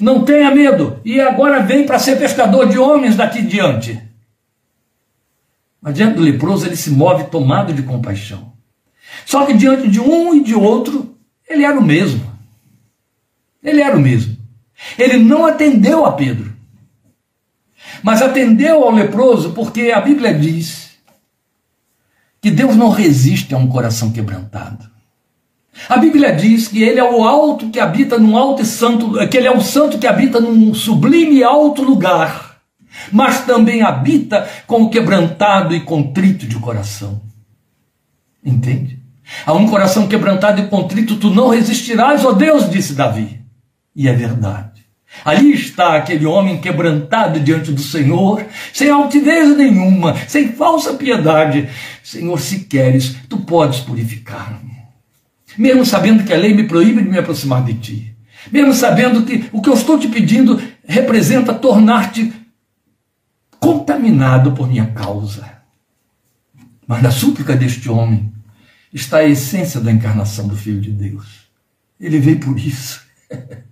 Não 0.00 0.24
tenha 0.24 0.50
medo. 0.52 1.00
E 1.04 1.20
agora 1.20 1.60
vem 1.60 1.86
para 1.86 1.98
ser 1.98 2.18
pescador 2.18 2.68
de 2.68 2.78
homens 2.78 3.16
daqui 3.16 3.42
diante. 3.42 4.00
Mas 5.82 5.94
diante 5.94 6.16
do 6.16 6.22
leproso, 6.22 6.66
ele 6.66 6.76
se 6.76 6.90
move 6.90 7.24
tomado 7.24 7.72
de 7.72 7.82
compaixão. 7.82 8.53
Só 9.26 9.46
que 9.46 9.54
diante 9.54 9.88
de 9.88 10.00
um 10.00 10.34
e 10.34 10.42
de 10.42 10.54
outro, 10.54 11.16
ele 11.48 11.64
era 11.64 11.78
o 11.78 11.84
mesmo. 11.84 12.24
Ele 13.62 13.80
era 13.80 13.96
o 13.96 14.00
mesmo. 14.00 14.36
Ele 14.98 15.18
não 15.18 15.46
atendeu 15.46 16.04
a 16.04 16.12
Pedro, 16.12 16.52
mas 18.02 18.20
atendeu 18.20 18.84
ao 18.84 18.92
leproso 18.92 19.52
porque 19.52 19.90
a 19.90 20.00
Bíblia 20.00 20.34
diz 20.34 20.90
que 22.40 22.50
Deus 22.50 22.76
não 22.76 22.90
resiste 22.90 23.54
a 23.54 23.58
um 23.58 23.66
coração 23.66 24.12
quebrantado. 24.12 24.90
A 25.88 25.96
Bíblia 25.96 26.34
diz 26.34 26.68
que 26.68 26.82
ele 26.82 27.00
é 27.00 27.04
o 27.04 27.24
alto 27.24 27.70
que 27.70 27.80
habita 27.80 28.18
num 28.18 28.36
alto 28.36 28.62
e 28.62 28.66
santo, 28.66 29.14
que 29.28 29.36
ele 29.36 29.46
é 29.46 29.56
o 29.56 29.60
santo 29.60 29.98
que 29.98 30.06
habita 30.06 30.40
num 30.40 30.74
sublime 30.74 31.36
e 31.36 31.44
alto 31.44 31.82
lugar, 31.82 32.60
mas 33.10 33.44
também 33.44 33.82
habita 33.82 34.48
com 34.66 34.82
o 34.82 34.90
quebrantado 34.90 35.74
e 35.74 35.80
contrito 35.80 36.46
de 36.46 36.56
coração. 36.56 37.20
Entende? 38.44 39.03
A 39.46 39.52
um 39.52 39.68
coração 39.68 40.06
quebrantado 40.06 40.60
e 40.60 40.66
contrito 40.66 41.16
tu 41.16 41.30
não 41.30 41.48
resistirás, 41.48 42.24
ó 42.24 42.32
Deus, 42.32 42.70
disse 42.70 42.94
Davi. 42.94 43.40
E 43.94 44.08
é 44.08 44.12
verdade. 44.12 44.84
Ali 45.24 45.52
está 45.52 45.96
aquele 45.96 46.26
homem 46.26 46.60
quebrantado 46.60 47.38
diante 47.38 47.70
do 47.70 47.80
Senhor, 47.80 48.44
sem 48.72 48.90
altivez 48.90 49.56
nenhuma, 49.56 50.16
sem 50.28 50.52
falsa 50.52 50.94
piedade. 50.94 51.68
Senhor, 52.02 52.40
se 52.40 52.60
queres, 52.60 53.16
tu 53.28 53.38
podes 53.38 53.80
purificar-me. 53.80 54.74
Mesmo 55.56 55.86
sabendo 55.86 56.24
que 56.24 56.32
a 56.32 56.36
lei 56.36 56.52
me 56.52 56.64
proíbe 56.64 57.02
de 57.02 57.08
me 57.08 57.18
aproximar 57.18 57.62
de 57.62 57.74
ti. 57.74 58.16
Mesmo 58.50 58.74
sabendo 58.74 59.22
que 59.22 59.48
o 59.52 59.62
que 59.62 59.68
eu 59.68 59.74
estou 59.74 59.98
te 59.98 60.08
pedindo 60.08 60.60
representa 60.86 61.54
tornar-te 61.54 62.32
contaminado 63.60 64.52
por 64.52 64.68
minha 64.68 64.86
causa. 64.86 65.48
Mas 66.86 67.02
na 67.02 67.10
súplica 67.10 67.56
deste 67.56 67.88
homem 67.88 68.33
está 68.94 69.18
a 69.18 69.28
essência 69.28 69.80
da 69.80 69.90
encarnação 69.90 70.46
do 70.46 70.56
Filho 70.56 70.80
de 70.80 70.90
Deus. 70.90 71.26
Ele 72.00 72.18
veio 72.18 72.38
por 72.38 72.56
isso. 72.58 73.02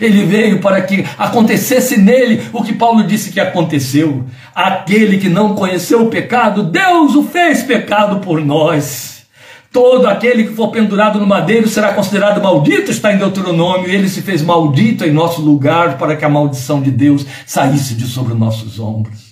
Ele 0.00 0.24
veio 0.24 0.60
para 0.60 0.80
que 0.82 1.04
acontecesse 1.16 1.96
nele 1.96 2.42
o 2.52 2.62
que 2.62 2.72
Paulo 2.72 3.04
disse 3.04 3.30
que 3.30 3.38
aconteceu. 3.38 4.24
Aquele 4.54 5.18
que 5.18 5.28
não 5.28 5.54
conheceu 5.54 6.02
o 6.02 6.10
pecado, 6.10 6.64
Deus 6.64 7.14
o 7.14 7.22
fez 7.22 7.62
pecado 7.62 8.20
por 8.20 8.44
nós. 8.44 9.26
Todo 9.70 10.06
aquele 10.06 10.44
que 10.44 10.54
for 10.54 10.68
pendurado 10.68 11.20
no 11.20 11.26
madeiro 11.26 11.68
será 11.68 11.92
considerado 11.92 12.42
maldito, 12.42 12.90
está 12.90 13.12
em 13.12 13.18
Deuteronômio. 13.18 13.90
Ele 13.90 14.08
se 14.08 14.22
fez 14.22 14.42
maldito 14.42 15.04
em 15.04 15.12
nosso 15.12 15.42
lugar 15.42 15.98
para 15.98 16.16
que 16.16 16.24
a 16.24 16.28
maldição 16.28 16.80
de 16.80 16.90
Deus 16.90 17.26
saísse 17.46 17.94
de 17.94 18.06
sobre 18.06 18.32
os 18.32 18.38
nossos 18.38 18.80
ombros. 18.80 19.27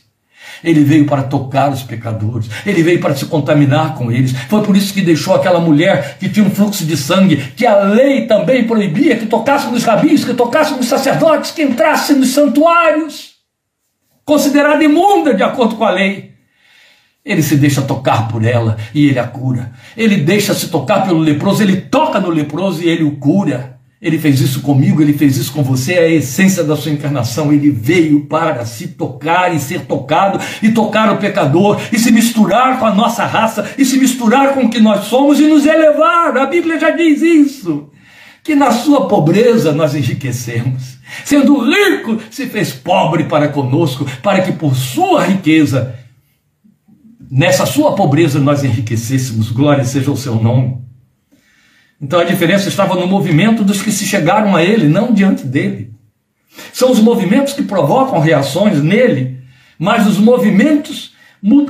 Ele 0.62 0.82
veio 0.84 1.07
para 1.07 1.22
tocar 1.22 1.70
os 1.70 1.82
pecadores, 1.82 2.48
ele 2.64 2.82
veio 2.82 3.00
para 3.00 3.14
se 3.14 3.26
contaminar 3.26 3.94
com 3.94 4.11
eles. 4.11 4.32
Foi 4.48 4.62
por 4.62 4.76
isso 4.76 4.92
que 4.92 5.00
deixou 5.00 5.34
aquela 5.34 5.61
mulher 5.61 6.16
que 6.18 6.28
tinha 6.28 6.46
um 6.46 6.50
fluxo 6.50 6.84
de 6.84 6.96
sangue, 6.96 7.36
que 7.57 7.66
a 7.66 7.78
lei 7.80 8.26
também 8.26 8.64
proibia 8.64 9.16
que 9.16 9.26
tocasse 9.26 9.68
nos 9.68 9.84
rabis, 9.84 10.24
que 10.24 10.34
tocasse 10.34 10.74
nos 10.74 10.86
sacerdotes, 10.86 11.50
que 11.50 11.62
entrasse 11.62 12.14
nos 12.14 12.28
santuários, 12.28 13.32
considerada 14.24 14.82
imunda 14.82 15.34
de 15.34 15.42
acordo 15.42 15.76
com 15.76 15.84
a 15.84 15.90
lei. 15.90 16.34
Ele 17.24 17.42
se 17.42 17.57
deixa 17.57 17.82
tocar 17.82 18.28
por 18.28 18.44
ela 18.44 18.76
e 18.94 19.09
ele 19.09 19.18
a 19.18 19.26
cura. 19.26 19.72
Ele 19.96 20.16
deixa 20.16 20.54
se 20.54 20.68
tocar 20.68 21.04
pelo 21.04 21.18
leproso, 21.18 21.61
ele 21.61 21.80
toca 21.80 22.20
no 22.20 22.30
leproso 22.30 22.82
e 22.84 22.88
ele 22.88 23.02
o 23.02 23.16
cura. 23.16 23.76
Ele 24.01 24.18
fez 24.18 24.40
isso 24.40 24.61
comigo, 24.61 25.01
ele 25.01 25.14
fez 25.14 25.38
isso 25.38 25.51
com 25.53 25.62
você, 25.62 25.94
é 25.94 26.01
a 26.01 26.12
essência 26.12 26.62
da 26.62 26.76
sua 26.76 26.92
encarnação. 26.92 27.51
Ele 27.51 27.70
veio 27.70 28.26
para 28.26 28.66
se 28.66 28.88
tocar 28.88 29.55
e 29.55 29.59
ser 29.59 29.86
tocado, 29.86 30.38
e 30.62 30.70
tocar 30.70 31.11
o 31.12 31.16
pecador, 31.16 31.80
e 31.90 31.99
se 31.99 32.12
misturar 32.12 32.78
com 32.78 32.84
a 32.84 32.94
nossa 32.94 33.24
raça, 33.24 33.70
e 33.78 33.84
se 33.86 33.99
misturar 33.99 34.53
com 34.53 34.64
o 34.64 34.68
que 34.68 34.80
nós 34.80 35.07
somos 35.07 35.40
e 35.40 35.47
nos 35.47 35.64
elevar. 35.64 36.36
A 36.36 36.44
Bíblia 36.44 36.78
já 36.78 36.90
diz 36.90 37.22
isso. 37.22 37.88
Que 38.44 38.55
na 38.55 38.70
sua 38.70 39.09
pobreza 39.09 39.72
nós 39.72 39.94
enriquecemos. 39.94 40.99
Sendo 41.24 41.59
rico, 41.64 42.20
se 42.30 42.47
fez 42.47 42.72
pobre 42.72 43.24
para 43.24 43.49
conosco, 43.49 44.07
para 44.22 44.42
que 44.42 44.53
por 44.53 44.76
sua 44.76 45.24
riqueza, 45.24 45.94
nessa 47.30 47.64
sua 47.64 47.94
pobreza, 47.94 48.38
nós 48.38 48.62
enriquecêssemos. 48.62 49.51
Glória 49.51 49.84
seja 49.84 50.11
o 50.11 50.16
seu 50.16 50.34
nome. 50.34 50.84
Então 52.01 52.20
a 52.20 52.24
diferença 52.24 52.68
estava 52.68 52.94
no 52.94 53.07
movimento 53.07 53.64
dos 53.64 53.80
que 53.80 53.90
se 53.90 54.07
chegaram 54.07 54.55
a 54.55 54.62
ele, 54.62 54.88
não 54.88 55.12
diante 55.12 55.47
dele. 55.47 55.94
São 56.72 56.90
os 56.90 57.01
movimentos 57.01 57.53
que 57.53 57.62
provocam 57.62 58.20
reações 58.20 58.82
nele, 58.82 59.42
mas 59.78 60.07
os 60.07 60.18
movimentos 60.18 61.14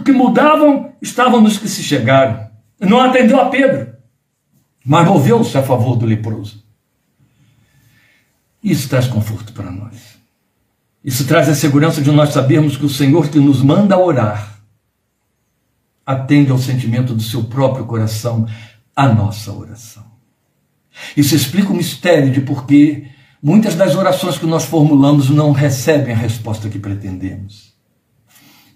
que 0.04 0.12
mudavam 0.12 0.92
estavam 1.00 1.40
nos 1.40 1.58
que 1.58 1.68
se 1.68 1.82
chegaram. 1.82 2.48
Não 2.80 3.00
atendeu 3.00 3.40
a 3.40 3.48
Pedro, 3.48 3.94
mas 4.84 5.06
moveu-se 5.06 5.56
a 5.56 5.62
favor 5.62 5.96
do 5.96 6.06
leproso. 6.06 6.64
Isso 8.62 8.88
traz 8.88 9.06
conforto 9.06 9.52
para 9.52 9.70
nós. 9.70 10.16
Isso 11.04 11.24
traz 11.26 11.48
a 11.48 11.54
segurança 11.54 12.02
de 12.02 12.10
nós 12.10 12.30
sabermos 12.30 12.76
que 12.76 12.84
o 12.84 12.90
Senhor 12.90 13.28
que 13.28 13.38
nos 13.38 13.62
manda 13.62 13.96
orar 13.96 14.60
atende 16.04 16.50
ao 16.50 16.58
sentimento 16.58 17.14
do 17.14 17.22
seu 17.22 17.44
próprio 17.44 17.84
coração 17.84 18.46
a 18.94 19.08
nossa 19.08 19.52
oração. 19.52 20.15
Isso 21.16 21.34
explica 21.34 21.72
o 21.72 21.76
mistério 21.76 22.30
de 22.30 22.40
por 22.40 22.66
que 22.66 23.04
muitas 23.42 23.74
das 23.74 23.94
orações 23.94 24.38
que 24.38 24.46
nós 24.46 24.64
formulamos 24.64 25.30
não 25.30 25.52
recebem 25.52 26.14
a 26.14 26.16
resposta 26.16 26.68
que 26.68 26.78
pretendemos. 26.78 27.76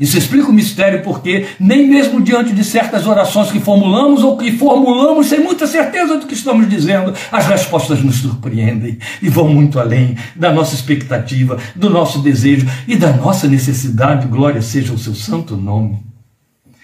Isso 0.01 0.16
explica 0.16 0.49
o 0.49 0.53
mistério 0.53 1.03
porque 1.03 1.47
nem 1.61 1.87
mesmo 1.87 2.23
diante 2.23 2.55
de 2.55 2.64
certas 2.64 3.07
orações 3.07 3.53
que 3.53 3.61
formulamos 3.61 4.25
ou 4.25 4.39
que 4.39 4.51
formulamos 4.53 5.27
sem 5.27 5.41
muita 5.41 5.66
certeza 5.66 6.16
do 6.16 6.27
que 6.27 6.33
estamos 6.33 6.66
dizendo, 6.71 7.12
as 7.31 7.47
respostas 7.47 8.03
nos 8.03 8.16
surpreendem 8.16 8.99
e 9.21 9.29
vão 9.29 9.47
muito 9.47 9.79
além 9.79 10.16
da 10.35 10.51
nossa 10.51 10.75
expectativa, 10.75 11.59
do 11.77 11.91
nosso 11.91 12.21
desejo 12.21 12.66
e 12.89 12.97
da 12.97 13.12
nossa 13.12 13.47
necessidade. 13.47 14.27
Glória 14.27 14.62
seja 14.62 14.95
o 14.95 14.99
seu 14.99 15.14
santo 15.14 15.55
nome. 15.55 16.09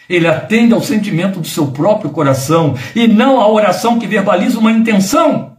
Ele 0.09 0.27
atende 0.27 0.73
ao 0.73 0.81
sentimento 0.81 1.41
do 1.41 1.47
seu 1.47 1.69
próprio 1.69 2.11
coração 2.11 2.75
e 2.95 3.07
não 3.09 3.41
à 3.41 3.49
oração 3.49 3.99
que 3.99 4.07
verbaliza 4.07 4.59
uma 4.59 4.73
intenção. 4.73 5.57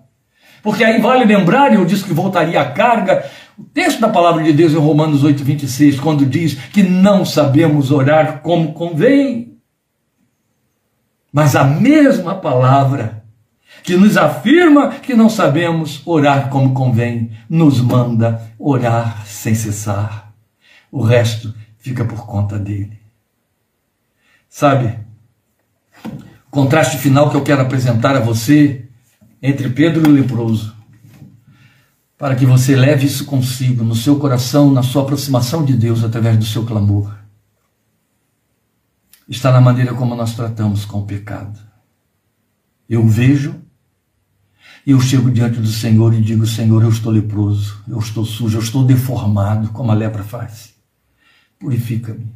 Porque 0.63 0.83
aí 0.83 0.99
vale 1.01 1.25
lembrar, 1.25 1.73
eu 1.73 1.85
disse 1.85 2.03
que 2.03 2.13
voltaria 2.13 2.59
à 2.59 2.71
carga, 2.71 3.25
o 3.57 3.63
texto 3.63 3.99
da 3.99 4.09
palavra 4.09 4.43
de 4.43 4.53
Deus 4.53 4.73
em 4.73 4.77
Romanos 4.77 5.23
8, 5.23 5.43
26, 5.43 5.99
quando 5.99 6.25
diz 6.25 6.55
que 6.71 6.83
não 6.83 7.25
sabemos 7.25 7.91
orar 7.91 8.41
como 8.41 8.73
convém. 8.73 9.57
Mas 11.31 11.55
a 11.55 11.63
mesma 11.63 12.35
palavra 12.35 13.23
que 13.83 13.95
nos 13.95 14.17
afirma 14.17 14.89
que 14.89 15.13
não 15.13 15.29
sabemos 15.29 16.01
orar 16.05 16.49
como 16.49 16.73
convém, 16.73 17.31
nos 17.49 17.79
manda 17.79 18.41
orar 18.59 19.25
sem 19.25 19.55
cessar. 19.55 20.33
O 20.91 21.01
resto 21.01 21.53
fica 21.77 22.03
por 22.03 22.25
conta 22.25 22.59
dele. 22.59 22.99
Sabe? 24.49 24.99
O 26.47 26.51
contraste 26.51 26.97
final 26.97 27.29
que 27.29 27.35
eu 27.35 27.43
quero 27.43 27.61
apresentar 27.61 28.15
a 28.15 28.19
você 28.19 28.87
entre 29.41 29.69
Pedro 29.69 30.07
e 30.07 30.11
o 30.11 30.13
leproso, 30.13 30.75
para 32.17 32.35
que 32.35 32.45
você 32.45 32.75
leve 32.75 33.05
isso 33.05 33.25
consigo 33.25 33.83
no 33.83 33.95
seu 33.95 34.17
coração, 34.17 34.71
na 34.71 34.81
sua 34.81 35.03
aproximação 35.03 35.63
de 35.63 35.73
Deus 35.73 36.03
através 36.03 36.37
do 36.37 36.45
seu 36.45 36.65
clamor. 36.65 37.15
está 39.29 39.51
na 39.51 39.61
maneira 39.61 39.93
como 39.93 40.15
nós 40.15 40.35
tratamos 40.35 40.85
com 40.85 40.99
o 40.99 41.05
pecado. 41.05 41.59
Eu 42.89 43.05
vejo 43.07 43.61
e 44.85 44.91
eu 44.91 45.01
chego 45.01 45.29
diante 45.29 45.59
do 45.59 45.67
Senhor 45.67 46.13
e 46.13 46.21
digo: 46.21 46.47
Senhor, 46.47 46.81
eu 46.81 46.89
estou 46.89 47.11
leproso, 47.11 47.83
eu 47.87 47.99
estou 47.99 48.25
sujo, 48.25 48.57
eu 48.57 48.61
estou 48.61 48.85
deformado, 48.85 49.69
como 49.69 49.91
a 49.91 49.93
lepra 49.93 50.23
faz. 50.23 50.73
Purifica-me. 51.59 52.33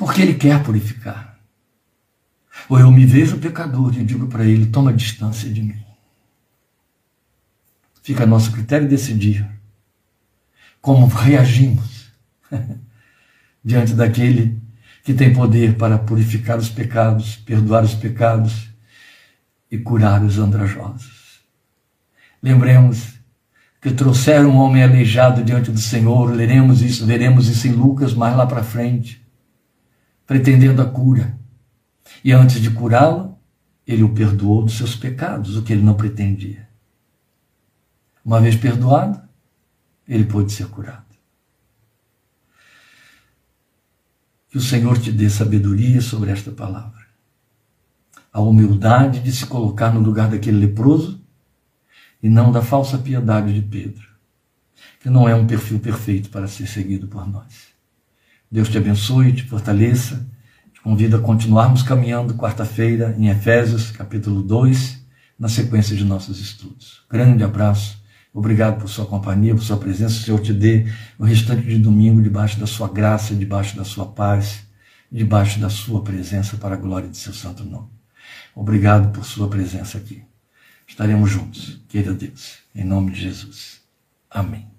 Porque 0.00 0.22
Ele 0.22 0.32
quer 0.32 0.62
purificar. 0.62 1.38
Ou 2.70 2.80
eu 2.80 2.90
me 2.90 3.04
vejo 3.04 3.36
pecador 3.36 3.94
e 3.98 4.02
digo 4.02 4.28
para 4.28 4.46
Ele: 4.46 4.64
toma 4.64 4.94
distância 4.94 5.46
de 5.50 5.60
mim. 5.60 5.84
Fica 8.02 8.24
a 8.24 8.26
nosso 8.26 8.50
critério 8.50 8.88
decidir 8.88 9.46
como 10.80 11.06
reagimos 11.06 12.10
diante 13.62 13.92
daquele 13.92 14.58
que 15.04 15.12
tem 15.12 15.34
poder 15.34 15.76
para 15.76 15.98
purificar 15.98 16.56
os 16.56 16.70
pecados, 16.70 17.36
perdoar 17.36 17.84
os 17.84 17.94
pecados 17.94 18.70
e 19.70 19.76
curar 19.76 20.24
os 20.24 20.38
andrajosos. 20.38 21.42
Lembremos 22.42 23.20
que 23.82 23.90
trouxeram 23.90 24.48
um 24.48 24.56
homem 24.56 24.82
aleijado 24.82 25.44
diante 25.44 25.70
do 25.70 25.78
Senhor, 25.78 26.34
leremos 26.34 26.80
isso, 26.80 27.04
veremos 27.04 27.48
isso 27.48 27.68
em 27.68 27.72
Lucas 27.72 28.14
mais 28.14 28.34
lá 28.34 28.46
para 28.46 28.64
frente, 28.64 29.20
pretendendo 30.30 30.80
a 30.80 30.88
cura. 30.88 31.36
E 32.22 32.30
antes 32.30 32.60
de 32.60 32.70
curá-lo, 32.70 33.36
ele 33.84 34.04
o 34.04 34.14
perdoou 34.14 34.62
dos 34.62 34.74
seus 34.74 34.94
pecados, 34.94 35.56
o 35.56 35.62
que 35.64 35.72
ele 35.72 35.82
não 35.82 35.94
pretendia. 35.94 36.68
Uma 38.24 38.40
vez 38.40 38.54
perdoado, 38.54 39.20
ele 40.06 40.24
pôde 40.24 40.52
ser 40.52 40.68
curado. 40.68 41.16
Que 44.48 44.56
o 44.56 44.60
Senhor 44.60 45.00
te 45.00 45.10
dê 45.10 45.28
sabedoria 45.28 46.00
sobre 46.00 46.30
esta 46.30 46.52
palavra. 46.52 47.08
A 48.32 48.40
humildade 48.40 49.18
de 49.18 49.32
se 49.32 49.44
colocar 49.46 49.92
no 49.92 49.98
lugar 49.98 50.30
daquele 50.30 50.64
leproso 50.64 51.20
e 52.22 52.28
não 52.28 52.52
da 52.52 52.62
falsa 52.62 52.96
piedade 52.98 53.52
de 53.52 53.62
Pedro, 53.62 54.06
que 55.00 55.10
não 55.10 55.28
é 55.28 55.34
um 55.34 55.44
perfil 55.44 55.80
perfeito 55.80 56.30
para 56.30 56.46
ser 56.46 56.68
seguido 56.68 57.08
por 57.08 57.28
nós. 57.28 57.69
Deus 58.50 58.68
te 58.68 58.78
abençoe, 58.78 59.32
te 59.32 59.44
fortaleça, 59.44 60.26
te 60.72 60.80
convido 60.80 61.16
a 61.16 61.20
continuarmos 61.20 61.82
caminhando 61.82 62.34
quarta-feira 62.34 63.14
em 63.18 63.28
Efésios, 63.28 63.90
capítulo 63.90 64.42
2, 64.42 64.98
na 65.38 65.48
sequência 65.48 65.96
de 65.96 66.04
nossos 66.04 66.40
estudos. 66.40 67.02
Grande 67.08 67.44
abraço 67.44 68.00
Obrigado 68.32 68.80
por 68.80 68.88
sua 68.88 69.06
companhia, 69.06 69.54
por 69.54 69.62
sua 69.62 69.76
presença. 69.76 70.14
O 70.14 70.22
Senhor 70.22 70.40
te 70.40 70.52
dê 70.52 70.86
o 71.18 71.24
restante 71.24 71.66
de 71.66 71.78
domingo 71.78 72.22
debaixo 72.22 72.60
da 72.60 72.66
sua 72.66 72.88
graça, 72.88 73.34
debaixo 73.34 73.76
da 73.76 73.84
sua 73.84 74.06
paz, 74.06 74.66
debaixo 75.10 75.58
da 75.58 75.68
sua 75.68 76.02
presença 76.02 76.56
para 76.56 76.74
a 76.74 76.78
glória 76.78 77.08
de 77.08 77.16
seu 77.16 77.32
santo 77.32 77.64
nome. 77.64 77.88
Obrigado 78.54 79.12
por 79.12 79.24
sua 79.24 79.48
presença 79.48 79.98
aqui. 79.98 80.22
Estaremos 80.86 81.30
juntos, 81.30 81.80
queira 81.88 82.12
Deus, 82.12 82.58
em 82.74 82.84
nome 82.84 83.12
de 83.12 83.20
Jesus. 83.20 83.80
Amém. 84.30 84.69